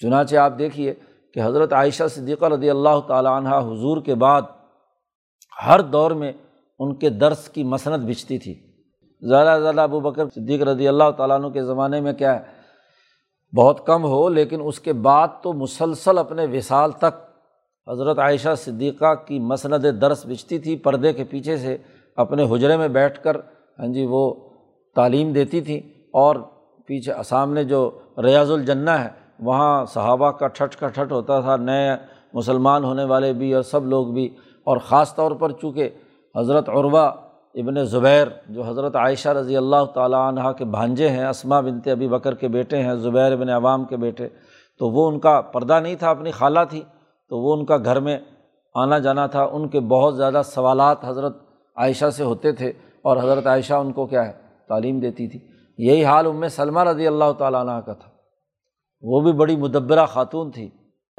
چنانچہ 0.02 0.36
آپ 0.36 0.54
دیکھیے 0.60 0.94
کہ 1.34 1.40
حضرت 1.44 1.74
عائشہ 1.74 2.08
صدیقہ 2.12 2.46
رضی 2.46 2.70
اللہ 2.70 3.00
تعالیٰ 3.08 3.32
عنہ 3.32 3.50
حضور 3.50 4.02
کے 4.02 4.16
بعد 4.16 4.42
ہر 5.68 5.82
دور 5.82 6.12
میں 6.12 6.32
ان 6.80 6.96
کے 6.96 7.10
درس 7.10 7.50
کی 7.50 7.64
مسند 7.64 8.10
بچتی 8.10 8.38
تھی۔ 8.38 8.54
زیادہ 9.22 9.60
زیادہ 9.62 9.82
ابو 9.82 10.00
بکر 10.00 10.26
صدیق 10.36 10.62
رضی 10.62 10.88
اللہ 10.88 11.12
تعالیٰ 11.18 11.40
عنہ 11.40 11.48
کے 11.48 11.64
زمانے 11.64 12.02
میں 12.02 12.14
کیا 12.14 12.40
ہے، 12.40 12.58
بہت 13.58 13.86
کم 13.86 14.06
ہو، 14.06 14.30
لیکن 14.30 14.62
اس 14.64 14.80
کے 14.80 14.94
بعد 14.94 15.28
تو 15.44 15.54
مسلسل 15.54 16.18
اپنے 16.18 16.46
وصال 16.54 16.92
تک 16.92 17.28
حضرت 17.90 18.20
عائشہ 18.20 18.56
صدیقہ 18.58 19.16
کی 19.16 19.40
مسند 19.40 20.02
درس 20.02 20.26
بچتی 20.26 20.60
تھی۔ 20.60 20.76
پردے 20.76 21.14
کے 21.14 21.24
پیچھے 21.24 21.58
سے 21.58 21.78
اپنے 22.16 22.44
حجرے 22.44 22.78
میں 22.78 22.88
بیٹھ 22.88 23.24
کر 23.24 23.38
ہاں 23.80 23.88
جی 23.88 24.06
وہ 24.10 24.34
تعلیم 24.96 25.34
دیتی 25.34 25.62
تھیں 25.62 25.80
اور 26.14 26.36
پیچھے 26.86 27.24
سامنے 27.24 27.64
جو 27.64 28.00
ریاض 28.24 28.52
الجنہ 28.52 28.92
ہے، 28.92 29.10
وہاں 29.40 29.86
صحابہ 29.86 30.32
کا 30.32 30.48
ٹھٹ 30.48 30.76
کا 30.76 30.88
ٹھٹ 30.88 31.12
ہوتا 31.12 31.40
تھا، 31.40 31.56
نئے 31.56 31.98
مسلمان 32.34 32.84
ہونے 32.84 33.04
والے 33.04 33.34
بھی 33.34 33.54
اور 33.54 33.64
سب 33.64 33.86
لوگ 33.86 34.08
بھی۔ 34.08 34.36
اور 34.64 34.78
خاص 34.78 35.16
طور 35.16 35.32
پر 35.32 35.52
چونکہ 35.52 35.90
حضرت 36.38 36.70
عروا 36.70 37.06
ابن 37.56 37.84
زبیر 37.84 38.28
جو 38.50 38.64
حضرت 38.64 38.96
عائشہ 38.96 39.30
رضی 39.30 39.58
اللہ 39.58 39.86
تعالیٰ 39.94 40.28
عنہ 40.28 40.52
کے 40.58 40.66
بھانجے 40.66 41.10
ہیں 41.10 41.26
اسما 41.26 41.62
بنتے 41.62 41.92
ابی 41.92 42.08
بکر 42.08 42.36
کے 42.36 42.48
بیٹے 42.48 42.84
ہیں، 42.84 42.96
زبیر 42.96 43.32
ابن 43.32 43.50
عوام 43.50 43.86
کے 43.86 43.98
بیٹے، 43.98 44.28
تو 44.80 44.90
وہ 44.90 45.08
ان 45.08 45.20
کا 45.20 45.42
پردہ 45.42 45.80
نہیں 45.80 45.96
تھا، 45.96 46.10
اپنی 46.10 46.32
خالہ 46.32 46.60
تھی، 46.70 46.82
تو 47.30 47.38
وہ 47.38 47.56
ان 47.56 47.66
کا 47.66 47.78
گھر 47.78 48.00
میں 48.00 48.18
آنا 48.76 49.00
جانا 49.00 49.28
تھا۔ 49.28 49.44
ان 49.44 49.68
کے 49.68 49.80
بہت 49.80 50.18
زیادہ 50.18 50.42
سوالات 50.46 51.06
حضرت 51.06 51.38
عائشہ 51.76 52.10
سے 52.10 52.24
ہوتے 52.24 52.52
تھے 52.52 52.70
اور 53.02 53.18
حضرت 53.18 53.48
عائشہ 53.48 53.74
ان 53.74 53.92
کو 53.92 54.06
کیا 54.06 54.28
ہے، 54.28 54.34
تعلیم 54.68 55.00
دیتی 55.00 55.28
تھی۔ 55.28 55.40
یہی 55.78 56.06
حال 56.06 56.28
ام 56.28 56.48
سلمہ 56.48 56.80
رضی 56.80 57.08
اللہ 57.08 57.32
تعالیٰ 57.38 57.60
عنہ 57.60 57.80
کا 57.80 57.94
تھا۔ 57.94 58.10
وہ 59.02 59.22
بھی 59.22 59.32
بڑی 59.34 59.56
مدبرہ 59.56 60.06
خاتون 60.06 60.52
تھی۔ 60.52 60.70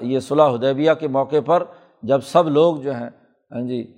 یہ 0.03 0.19
صلاح 0.19 0.55
حدیبیہ 0.55 0.93
کے 1.01 1.09
موقع 1.09 1.37
پر 1.47 1.63
جب 2.03 2.21
سب 2.21 2.49
لوگ 2.49 2.77
جو 2.77 2.95
ہیں 2.95 3.11
ہاں 3.53 3.61
جی 3.61 3.95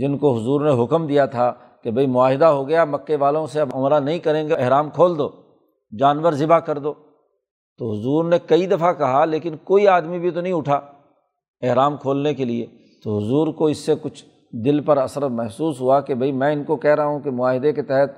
جن 0.00 0.18
کو 0.18 0.36
حضور 0.36 0.60
نے 0.60 0.84
حکم 0.84 1.06
دیا 1.06 1.26
تھا 1.26 1.52
کہ 1.82 1.90
بھائی 1.90 2.06
معاہدہ 2.06 2.44
ہو 2.44 2.68
گیا، 2.68 2.84
مکے 2.84 3.16
والوں 3.16 3.46
سے 3.46 3.60
اب 3.60 3.68
عمرہ 3.74 4.00
نہیں 4.00 4.18
کریں 4.18 4.48
گے، 4.48 4.54
احرام 4.54 4.90
کھول 4.90 5.18
دو، 5.18 5.28
جانور 5.98 6.32
ذبح 6.32 6.58
کر 6.58 6.78
دو۔ 6.78 6.94
تو 7.78 7.92
حضور 7.92 8.24
نے 8.24 8.36
کئی 8.46 8.66
دفعہ 8.66 8.92
کہا، 8.92 9.24
لیکن 9.24 9.54
کوئی 9.64 9.88
آدمی 9.88 10.18
بھی 10.18 10.30
تو 10.30 10.40
نہیں 10.40 10.52
اٹھا 10.52 10.80
احرام 11.62 11.96
کھولنے 11.96 12.34
کے 12.34 12.44
لیے۔ 12.44 12.66
تو 13.04 13.18
حضور 13.18 13.48
کو 13.48 13.66
اس 13.66 13.78
سے 13.78 13.94
کچھ 14.02 14.24
دل 14.52 14.80
پر 14.80 14.96
اثر 14.96 15.22
محسوس 15.22 15.80
ہوا 15.80 16.00
کہ 16.00 16.14
بھائی 16.14 16.32
میں 16.32 16.52
ان 16.52 16.64
کو 16.64 16.76
کہہ 16.76 16.94
رہا 16.94 17.06
ہوں 17.06 17.20
کہ 17.20 17.30
معاہدے 17.30 17.72
کے 17.72 17.82
تحت 17.82 18.10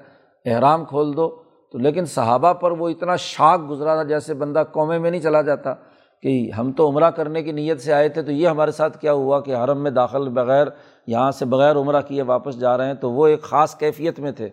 احرام 0.45 0.85
کھول 0.85 1.17
دو۔ 1.17 1.29
تو 1.73 1.79
لیکن 1.79 2.05
صحابہ 2.05 2.53
پر 2.53 2.71
وہ 2.71 2.89
اتنا 2.89 3.17
شاک 3.17 3.71
گزرا 3.71 3.95
تھا 3.95 4.03
جیسے 4.03 4.35
بندہ 4.35 4.63
قومے 4.73 4.99
میں 4.99 5.11
نہیں 5.11 5.21
چلا 5.21 5.43
جاتا 5.43 5.75
کہ 6.23 6.51
ہم 6.59 6.73
تو 6.73 6.89
عمرہ 6.89 7.11
کرنے 7.11 7.43
کی 7.43 7.53
نیت 7.53 7.81
سے 7.81 7.93
آئے 7.93 8.09
تھے، 8.09 8.23
تو 8.23 8.33
یہ 8.33 8.49
ہمارے 8.49 8.71
ساتھ 8.71 8.99
کیا 8.99 9.13
ہوا 9.13 9.41
کہ 9.41 9.57
حرم 9.57 9.83
میں 9.83 9.91
داخل 9.91 10.29
بغیر 10.29 10.67
یہاں 11.07 11.31
سے 11.31 11.45
بغیر 11.45 11.77
عمرہ 11.77 12.01
کیے 12.01 12.23
واپس 12.23 12.61
جا 12.61 12.77
رہے 12.77 12.87
ہیں، 12.87 12.95
تو 12.95 13.11
وہ 13.11 13.27
ایک 13.27 13.43
خاص 13.43 13.77
کیفیت 13.77 14.21
میں 14.21 14.33
تھے۔ 14.33 14.49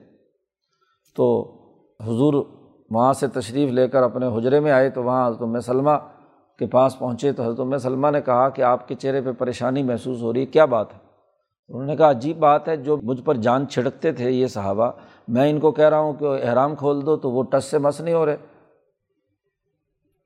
تو 1.16 1.52
حضور 2.04 2.34
وہاں 2.90 3.14
سے 3.14 3.28
تشریف 3.28 3.72
لے 3.72 3.88
کر 3.88 4.04
اپنے 4.04 4.26
حجرے 4.38 4.60
میں 4.60 4.72
آئے، 4.72 4.90
تو 4.90 5.04
وہاں 5.04 5.28
حضرت 5.28 5.42
ام 5.42 5.60
سلمہ 5.60 5.92
کے 6.60 6.66
پاس 6.66 7.00
پہنچے، 7.00 7.32
تو 7.32 7.44
حضرت 7.44 7.60
ام 7.60 7.78
سلمہ 7.78 8.08
نے 8.08 8.22
کہا 8.22 8.50
کہ 8.50 8.62
آپ 8.62 8.88
کے 8.88 8.96
چہرے 8.96 9.22
پہ 9.22 9.32
پریشانی 9.32 9.84
محسوس 9.84 10.22
ہو 10.22 10.34
رہی 10.34 10.42
ہے، 10.42 10.46
کیا 10.46 10.66
بات 10.66 10.94
ہے؟ 10.94 11.00
انہوں 11.70 11.86
نے 11.86 11.96
کہا، 11.96 12.10
عجیب 12.10 12.38
بات 12.38 12.68
ہے، 12.68 12.78
جو 12.78 12.98
مجھ 13.04 13.22
پر 13.22 13.36
جان 13.36 13.68
چھڑکتے 13.68 14.12
تھے 14.12 14.32
یہ 14.32 14.48
صحابہ، 14.48 14.92
میں 15.28 15.50
ان 15.50 15.60
کو 15.60 15.72
کہہ 15.72 15.90
رہا 15.90 16.00
ہوں 16.00 16.14
کہ 16.14 16.26
احرام 16.26 16.76
کھول 16.76 17.06
دو، 17.06 17.18
تو 17.18 17.32
وہ 17.32 17.44
ٹس 17.44 17.66
سے 17.66 17.78
مس 17.78 18.02
نہیں 18.02 18.16
ہو 18.16 18.26
رہے۔ 18.26 18.38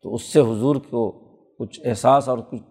تو 0.03 0.13
اس 0.13 0.34
سے 0.34 0.39
حضور 0.39 0.76
کو 0.76 1.11
کچھ 1.59 1.82
احساس 1.86 2.30
اور 2.30 2.38
کچھ 2.38 2.61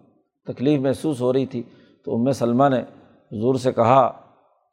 تکلیف 0.45 0.81
محسوس 0.81 1.21
ہو 1.21 1.33
رہی 1.33 1.45
تھی۔ 1.45 1.63
تو 2.05 2.15
ام 2.15 2.31
سلمہ 2.31 2.69
نے 2.69 2.83
حضور 3.31 3.55
سے 3.55 3.71
کہا 3.71 4.11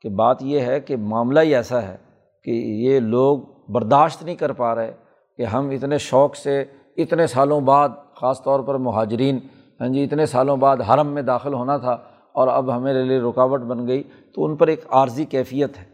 کہ 0.03 0.09
بات 0.09 0.43
یہ 0.43 0.61
ہے 0.61 0.81
کہ 0.81 0.97
معاملہ 0.97 1.41
ہی 1.41 1.55
ایسا 1.55 1.83
ہے 1.83 1.97
کہ 2.45 2.51
یہ 2.51 3.01
لوگ 3.01 3.39
برداشت 3.69 4.23
نہیں 4.23 4.37
کر 4.37 4.53
پا 4.53 4.75
رہے 4.75 4.93
کہ 5.37 5.43
ہم 5.43 5.71
اتنے 5.71 5.99
شوق 5.99 6.37
سے 6.37 6.65
اتنے 6.97 7.27
سالوں 7.27 7.61
بعد 7.61 7.89
خاص 8.15 8.43
طور 8.43 8.61
پر 8.61 8.75
مہاجرین 8.75 9.39
ہاں 9.81 9.89
جی 9.89 10.05
اتنے 10.05 10.27
سالوں 10.27 10.57
بعد 10.57 10.77
حرم 10.91 11.07
میں 11.07 11.23
داخل 11.23 11.55
ہونا 11.55 11.77
تھا 11.77 11.97
اور 12.33 12.49
اب 12.49 12.77
ہمارے 12.77 13.05
لیے 13.05 13.19
رکاوٹ 13.21 13.61
بن 13.61 13.87
گئی، 13.87 14.03
تو 14.35 14.45
ان 14.45 14.57
پر 14.57 14.67
ایک 14.67 14.85
عارضی 14.91 15.25
کیفیت 15.25 15.79
ہے۔ 15.79 15.85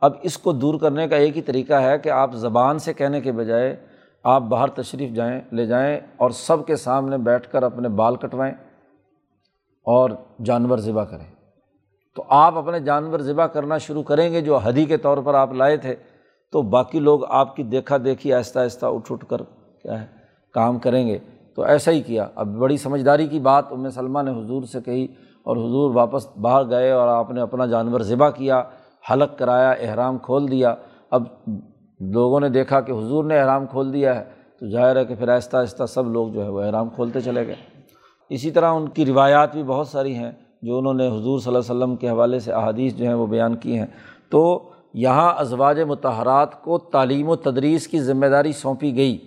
اب 0.00 0.12
اس 0.22 0.38
کو 0.38 0.52
دور 0.52 0.80
کرنے 0.80 1.08
کا 1.08 1.16
ایک 1.16 1.36
ہی 1.36 1.42
طریقہ 1.42 1.74
ہے 1.74 1.98
کہ 1.98 2.08
آپ 2.08 2.34
زبان 2.34 2.78
سے 2.78 2.94
کہنے 2.94 3.20
کے 3.20 3.32
بجائے 3.32 3.76
آپ 4.24 4.42
باہر 4.42 4.68
تشریف 4.68 5.12
جائیں، 5.12 5.40
لے 5.52 5.66
جائیں 5.66 6.00
اور 6.16 6.30
سب 6.30 6.66
کے 6.66 6.76
سامنے 6.76 7.18
بیٹھ 7.18 7.48
کر 7.48 7.62
اپنے 7.62 7.88
بال 7.88 8.16
کٹوائیں 8.16 8.54
اور 9.86 10.10
جانور 10.44 10.78
ذبح 10.78 11.04
کریں۔ 11.04 11.35
تو 12.16 12.24
آپ 12.28 12.58
اپنے 12.58 12.80
جانور 12.80 13.18
ذبح 13.18 13.46
کرنا 13.46 13.78
شروع 13.78 14.02
کریں 14.02 14.32
گے 14.32 14.40
جو 14.40 14.56
حدی 14.56 14.84
کے 14.84 14.96
طور 14.96 15.18
پر 15.18 15.34
آپ 15.34 15.52
لائے 15.52 15.76
تھے، 15.76 15.94
تو 16.52 16.62
باقی 16.62 17.00
لوگ 17.00 17.20
آپ 17.28 17.56
کی 17.56 17.62
دیکھا 17.62 17.96
دیکھی 18.04 18.32
آہستہ 18.32 18.58
آہستہ 18.58 18.86
اٹھ 18.86 19.12
اٹھ 19.12 19.26
کر 19.26 19.36
کیا 19.82 20.00
ہے، 20.00 20.06
کام 20.52 20.78
کریں 20.78 21.06
گے۔ 21.06 21.18
تو 21.56 21.62
ایسا 21.62 21.90
ہی 21.90 22.00
کیا۔ 22.00 22.26
اب 22.34 22.46
بڑی 22.46 22.76
سمجھداری 22.76 23.26
کی 23.26 23.40
بات، 23.40 23.72
ام 23.72 23.90
سلمہ 23.90 24.22
نے 24.22 24.30
حضور 24.30 24.62
سے 24.62 24.80
کہی 24.80 25.04
اور 25.42 25.56
حضور 25.56 25.94
واپس 25.94 26.36
باہر 26.36 26.70
گئے 26.70 26.90
اور 26.90 27.08
آپ 27.08 27.30
نے 27.30 27.40
اپنا 27.40 27.66
جانور 27.66 28.00
ذبح 28.00 28.30
کیا، 28.30 28.62
حلق 29.10 29.38
کرایا، 29.38 29.70
احرام 29.70 30.18
کھول 30.18 30.50
دیا۔ 30.50 30.74
اب 31.10 31.22
لوگوں 32.00 32.40
نے 32.40 32.48
دیکھا 32.48 32.80
کہ 32.80 32.92
حضور 32.92 33.24
نے 33.24 33.40
احرام 33.40 33.66
کھول 33.66 33.92
دیا 33.92 34.18
ہے، 34.18 34.24
تو 34.60 34.70
ظاہر 34.70 34.96
ہے 34.96 35.04
کہ 35.04 35.14
پھر 35.14 35.28
آہستہ 35.28 35.56
آہستہ 35.56 35.84
سب 35.84 36.06
لوگ 36.06 36.28
جو 36.28 36.44
ہے 36.44 36.48
وہ 36.48 36.60
احرام 36.60 36.88
کھولتے 36.88 37.20
چلے 37.20 37.46
گئے۔ 37.46 37.56
اسی 38.28 38.50
طرح 38.50 38.72
ان 38.72 38.88
کی 38.88 39.06
روایات 39.06 39.52
بھی 39.52 39.62
بہت 39.62 39.88
ساری 39.88 40.14
ہیں۔ 40.14 40.32
جو 40.62 40.78
انہوں 40.78 40.94
نے 40.94 41.06
حضور 41.06 41.38
صلی 41.38 41.54
اللہ 41.54 41.72
علیہ 41.72 41.76
وسلم 41.76 41.96
کے 41.96 42.08
حوالے 42.08 42.38
سے 42.38 42.52
احادیث 42.52 42.94
جو 42.94 43.04
ہیں 43.04 43.14
وہ 43.14 43.26
بیان 43.26 43.56
کی 43.56 43.78
ہیں، 43.78 43.86
تو 44.30 44.70
یہاں 44.94 45.34
ازواج 45.36 45.80
متحرات 45.80 46.62
کو 46.62 46.78
تعلیم 46.78 47.28
و 47.28 47.36
تدریس 47.36 47.88
کی 47.88 48.00
ذمہ 48.00 48.26
داری 48.26 48.52
سونپی 48.52 48.96
گئی 48.96 49.18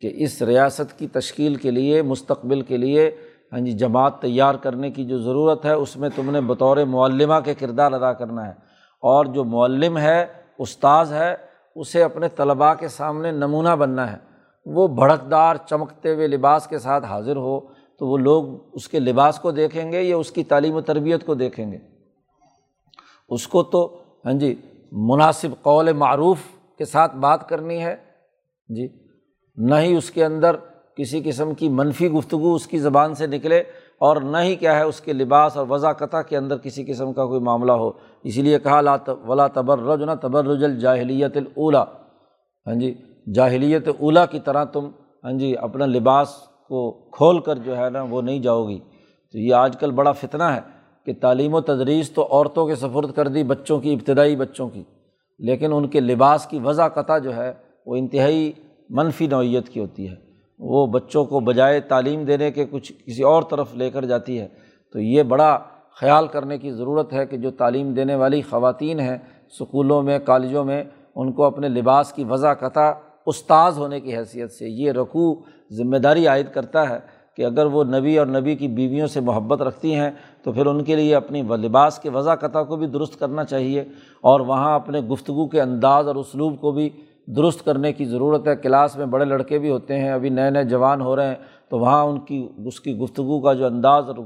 کہ 0.00 0.12
اس 0.14 0.42
ریاست 0.42 0.98
کی 0.98 1.06
تشکیل 1.06 1.54
کے 1.54 1.70
لیے، 1.70 2.02
مستقبل 2.02 2.60
کے 2.60 2.76
لیے 2.76 3.10
ہاں 3.52 3.60
جی 3.60 3.72
جماعت 3.72 4.20
تیار 4.20 4.54
کرنے 4.54 4.90
کی 4.90 5.04
جو 5.04 5.18
ضرورت 5.18 5.64
ہے، 5.64 5.72
اس 5.72 5.96
میں 5.96 6.08
تم 6.16 6.30
نے 6.30 6.40
بطور 6.40 6.76
معلمہ 6.76 7.34
کے 7.44 7.54
کردار 7.54 7.92
ادا 7.92 8.12
کرنا 8.12 8.46
ہے۔ 8.46 8.52
اور 9.02 9.24
جو 9.24 9.44
معلم 9.44 9.98
ہے، 9.98 10.26
استاذ 10.58 11.12
ہے، 11.12 11.36
اسے 11.76 12.02
اپنے 12.02 12.28
طلباء 12.28 12.74
کے 12.74 12.88
سامنے 12.88 13.30
نمونہ 13.30 13.76
بننا 13.76 14.12
ہے۔ 14.12 14.16
وہ 14.66 14.88
بھڑکدار، 14.88 15.54
چمکتے 15.66 16.14
ہوئے 16.14 16.26
لباس 16.26 16.66
کے 16.66 16.78
ساتھ 16.78 17.04
حاضر 17.04 17.36
ہو 17.36 17.60
تو 17.98 18.06
وہ 18.06 18.18
لوگ 18.18 18.44
اس 18.72 18.88
کے 18.88 18.98
لباس 18.98 19.38
کو 19.38 19.50
دیکھیں 19.50 19.92
گے 19.92 20.02
یا 20.02 20.16
اس 20.16 20.30
کی 20.30 20.44
تعلیم 20.44 20.74
و 20.74 20.80
تربیت 20.80 21.26
کو 21.26 21.34
دیکھیں 21.34 21.72
گے؟ 21.72 21.78
اس 23.28 23.48
کو 23.48 23.62
تو 23.62 24.02
ہاں 24.24 24.32
جی 24.32 24.54
مناسب 24.92 25.62
قول 25.62 25.92
معروف 25.92 26.38
کے 26.78 26.84
ساتھ 26.84 27.16
بات 27.16 27.48
کرنی 27.48 27.84
ہے۔ 27.84 27.96
جی 28.68 28.88
نہ 29.56 29.74
ہی 29.74 29.96
اس 29.96 30.10
کے 30.10 30.24
اندر 30.24 30.56
کسی 30.96 31.22
قسم 31.24 31.54
کی 31.54 31.68
منفی 31.68 32.08
گفتگو 32.08 32.54
اس 32.54 32.66
کی 32.66 32.78
زبان 32.78 33.14
سے 33.14 33.26
نکلے 33.26 33.62
اور 33.98 34.16
نہ 34.16 34.36
ہی 34.36 34.56
کیا 34.56 34.76
ہے 34.76 34.82
اس 34.82 35.00
کے 35.00 35.12
لباس 35.12 35.56
اور 35.56 35.66
وضاقتہ 35.68 36.16
کے 36.28 36.36
اندر 36.36 36.58
کسی 36.58 36.84
قسم 36.84 37.12
کا 37.12 37.26
کوئی 37.26 37.40
معاملہ 37.40 37.72
ہو۔ 37.72 37.90
اسی 38.22 38.42
لیے 38.42 38.58
کہا، 38.58 38.80
لا 38.80 38.96
ولا 39.26 39.46
تبرج، 39.46 40.02
نہ 40.02 40.12
تبرج 40.20 40.64
الجاہلیت 40.64 41.36
الاولا 41.36 41.84
ہاں 42.66 42.74
جی 42.74 42.94
جاہلیت 43.34 43.88
اولا 43.88 44.26
کی 44.26 44.40
طرح 44.40 44.64
تم 44.64 44.90
ہاں 45.24 45.32
جی 45.32 45.56
اپنا 45.56 45.86
لباس 45.86 46.47
کو 46.68 46.92
کھول 47.12 47.40
کر 47.40 47.56
جو 47.56 47.76
ہے 47.76 47.90
نا 47.90 48.02
وہ 48.02 48.22
نہیں 48.22 48.38
جاؤ 48.38 48.68
گی۔ 48.68 48.78
تو 49.32 49.38
یہ 49.38 49.54
آج 49.54 49.76
کل 49.80 49.90
بڑا 49.90 50.12
فتنہ 50.12 50.42
ہے 50.42 50.60
کہ 51.06 51.12
تعلیم 51.20 51.54
و 51.54 51.60
تدریس 51.60 52.10
تو 52.10 52.28
عورتوں 52.30 52.66
کے 52.66 52.74
سفرد 52.74 53.12
کر 53.12 53.28
دی، 53.28 53.44
بچوں 53.44 53.80
کی، 53.80 53.92
ابتدائی 53.92 54.36
بچوں 54.36 54.68
کی۔ 54.68 54.82
لیکن 55.38 55.72
ان 55.72 55.88
کے 55.88 56.00
لباس 56.00 56.46
کی 56.46 56.58
وضع 56.58 56.88
قطع 56.88 57.18
جو 57.18 57.36
ہے 57.36 57.52
وہ 57.86 57.96
انتہائی 57.96 58.52
منفی 58.90 59.26
نوعیت 59.26 59.68
کی 59.68 59.80
ہوتی 59.80 60.08
ہے۔ 60.08 60.14
وہ 60.58 60.86
بچوں 60.86 61.24
کو 61.24 61.40
بجائے 61.40 61.80
تعلیم 61.80 62.24
دینے 62.24 62.50
کے 62.50 62.66
کچھ 62.70 62.92
کسی 63.06 63.22
اور 63.22 63.42
طرف 63.42 63.74
لے 63.74 63.90
کر 63.90 64.04
جاتی 64.04 64.40
ہے۔ 64.40 64.48
تو 64.92 65.00
یہ 65.00 65.22
بڑا 65.22 65.58
خیال 66.00 66.26
کرنے 66.26 66.58
کی 66.58 66.70
ضرورت 66.70 67.12
ہے 67.12 67.26
کہ 67.26 67.36
جو 67.36 67.50
تعلیم 67.50 67.94
دینے 67.94 68.14
والی 68.14 68.42
خواتین 68.42 69.00
ہیں 69.00 69.18
اسکولوں 69.50 70.02
میں، 70.02 70.18
کالجوں 70.18 70.64
میں، 70.64 70.84
ان 71.14 71.32
کو 71.32 71.44
اپنے 71.44 71.68
لباس 71.68 72.12
کی 72.12 72.24
وضع 72.24 72.54
قطع 72.54 72.92
استاذ 73.28 73.78
ہونے 73.78 74.00
کی 74.00 74.16
حیثیت 74.16 74.52
سے 74.52 74.68
یہ 74.68 74.92
رقوع 74.92 75.34
ذمہ 75.72 75.96
داری 75.96 76.26
عائد 76.26 76.46
کرتا 76.52 76.88
ہے 76.88 76.98
کہ 77.36 77.44
اگر 77.44 77.66
وہ 77.66 77.84
نبی 77.84 78.18
اور 78.18 78.26
نبی 78.26 78.54
کی 78.54 78.68
بیویوں 78.68 79.06
سے 79.06 79.20
محبت 79.20 79.62
رکھتی 79.62 79.94
ہیں 79.94 80.10
تو 80.42 80.52
پھر 80.52 80.66
ان 80.66 80.84
کے 80.84 80.96
لیے 80.96 81.14
اپنی 81.14 81.42
لباس 81.42 81.98
کے 81.98 82.10
وضع 82.10 82.34
قطع 82.34 82.62
کو 82.62 82.76
بھی 82.76 82.86
درست 82.86 83.18
کرنا 83.18 83.44
چاہیے 83.44 83.84
اور 84.20 84.40
وہاں 84.40 84.74
اپنے 84.74 85.00
گفتگو 85.00 85.46
کے 85.46 85.60
انداز 85.60 86.08
اور 86.08 86.16
اسلوب 86.16 86.60
کو 86.60 86.72
بھی 86.72 86.88
درست 87.36 87.64
کرنے 87.64 87.92
کی 87.92 88.04
ضرورت 88.04 88.48
ہے۔ 88.48 88.56
کلاس 88.56 88.96
میں 88.96 89.06
بڑے 89.06 89.24
لڑکے 89.24 89.58
بھی 89.58 89.70
ہوتے 89.70 89.98
ہیں، 89.98 90.10
ابھی 90.10 90.28
نئے 90.28 90.50
نئے 90.50 90.64
جوان 90.64 91.00
ہو 91.00 91.16
رہے 91.16 91.26
ہیں، 91.26 91.34
تو 91.68 91.78
وہاں 91.78 92.04
ان 92.04 92.18
کی 92.20 92.48
اس 92.66 92.80
کی 92.80 92.96
گفتگو 92.96 93.40
کا 93.40 93.52
جو 93.52 93.66
انداز 93.66 94.08
اور 94.08 94.16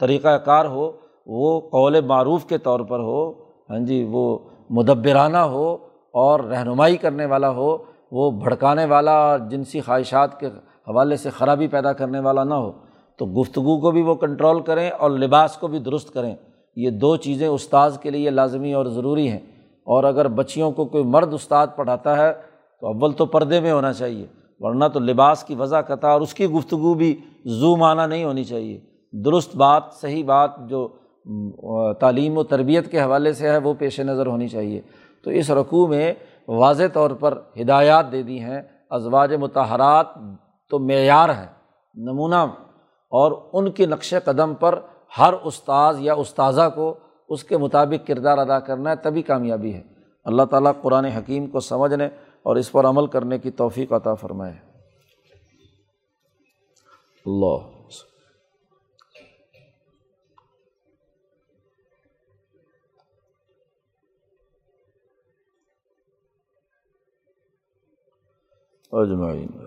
طریقۂ 0.00 0.44
کار 0.44 0.66
ہو، 0.66 0.90
وہ 1.26 1.60
قول 1.60 2.00
معروف 2.00 2.44
کے 2.44 2.58
طور 2.58 2.80
پر 2.80 3.00
ہو 3.00 3.30
ہاں 3.70 3.78
جی 3.78 4.04
وہ 4.10 4.38
مدبرانہ 4.70 5.42
ہو 5.52 5.76
اور 6.14 6.40
رہنمائی 6.40 6.96
کرنے 6.96 7.26
والا 7.26 7.50
ہو۔ 7.50 7.76
وہ 8.12 8.30
بھڑکانے 8.30 8.84
والا 8.84 9.12
اور 9.12 9.38
جنسی 9.38 9.80
خواہشات 9.80 10.40
کے 10.40 10.46
حوالے 10.88 11.16
سے 11.16 11.30
خرابی 11.30 11.66
پیدا 11.66 11.92
کرنے 11.92 12.18
والا 12.18 12.44
نہ 12.44 12.54
ہو، 12.54 12.72
تو 13.16 13.26
گفتگو 13.26 13.80
کو 13.80 13.90
بھی 13.90 14.02
وہ 14.02 14.14
کنٹرول 14.14 14.60
کریں 14.60 14.90
اور 14.90 15.10
لباس 15.10 15.56
کو 15.56 15.66
بھی 15.66 15.78
درست 15.78 16.14
کریں۔ 16.14 16.36
یہ 16.76 16.90
دو 16.90 17.16
چیزیں 17.16 17.48
استاذ 17.48 17.98
کے 17.98 18.10
لیے 18.10 18.30
لازمی 18.30 18.72
اور 18.72 18.86
ضروری 18.86 19.28
ہیں۔ 19.28 19.38
اور 19.84 20.04
اگر 20.04 20.28
بچیوں 20.28 20.70
کو 20.70 20.84
کوئی 20.84 21.04
مرد 21.04 21.34
استاد 21.34 21.66
پڑھاتا 21.76 22.16
ہے، 22.16 22.32
تو 22.80 22.86
اول 22.86 23.12
تو 23.12 23.26
پردے 23.26 23.60
میں 23.60 23.72
ہونا 23.72 23.92
چاہیے، 23.92 24.26
ورنہ 24.60 24.84
تو 24.92 25.00
لباس 25.00 25.44
کی 25.44 25.54
وضع 25.54 25.80
قطع 25.80 26.08
اور 26.08 26.20
اس 26.20 26.34
کی 26.34 26.46
گفتگو 26.46 26.94
بھی 26.94 27.16
زو 27.44 27.76
معنی 27.76 28.06
نہیں 28.06 28.24
ہونی 28.24 28.44
چاہیے۔ 28.44 28.80
درست 29.12 29.56
بات، 29.56 29.82
صحیح 29.92 30.24
بات 30.24 30.50
جو 30.68 30.88
تعلیم 32.00 32.38
و 32.38 32.42
تربیت 32.42 32.90
کے 32.90 33.00
حوالے 33.00 33.32
سے 33.32 33.48
ہے، 33.48 33.58
وہ 33.58 33.74
پیش 33.78 34.00
نظر 34.00 34.26
ہونی 34.26 34.48
چاہیے۔ 34.48 34.80
تو 35.24 35.30
اس 35.30 35.50
رقوع 35.50 35.86
میں 35.86 36.14
واضح 36.48 36.82
طور 36.92 37.10
پر 37.10 37.40
ہدایات 37.60 38.12
دے 38.12 38.22
دی 38.22 38.40
ہیں، 38.40 38.62
ازواج 38.90 39.34
متحرات 39.34 40.06
تو 40.70 40.78
معیار 40.78 41.28
ہے، 41.28 41.46
نمونہ 41.94 42.46
اور 43.10 43.48
ان 43.52 43.70
کے 43.70 43.86
نقش 43.86 44.14
قدم 44.24 44.54
پر 44.54 44.80
ہر 45.18 45.34
استاذ 45.44 45.96
یا 46.00 46.14
استاذہ 46.14 46.68
کو 46.74 46.94
اس 47.28 47.44
کے 47.44 47.56
مطابق 47.56 48.06
کردار 48.06 48.38
ادا 48.38 48.58
کرنا 48.58 48.90
ہے 48.90 48.96
تبھی 48.96 49.22
کامیابی 49.22 49.74
ہے۔ 49.74 49.82
اللہ 50.24 50.42
تعالیٰ 50.42 50.72
قرآن 50.82 51.04
حکیم 51.04 51.46
کو 51.46 51.60
سمجھنے 51.60 52.06
اور 52.42 52.56
اس 52.56 52.72
پر 52.72 52.84
عمل 52.84 53.06
کرنے 53.06 53.38
کی 53.38 53.50
توفیق 53.50 53.92
عطا 53.92 54.14
فرمائے۔ 54.14 54.54
اللہ 57.26 57.81
اجمعین۔ 68.92 69.62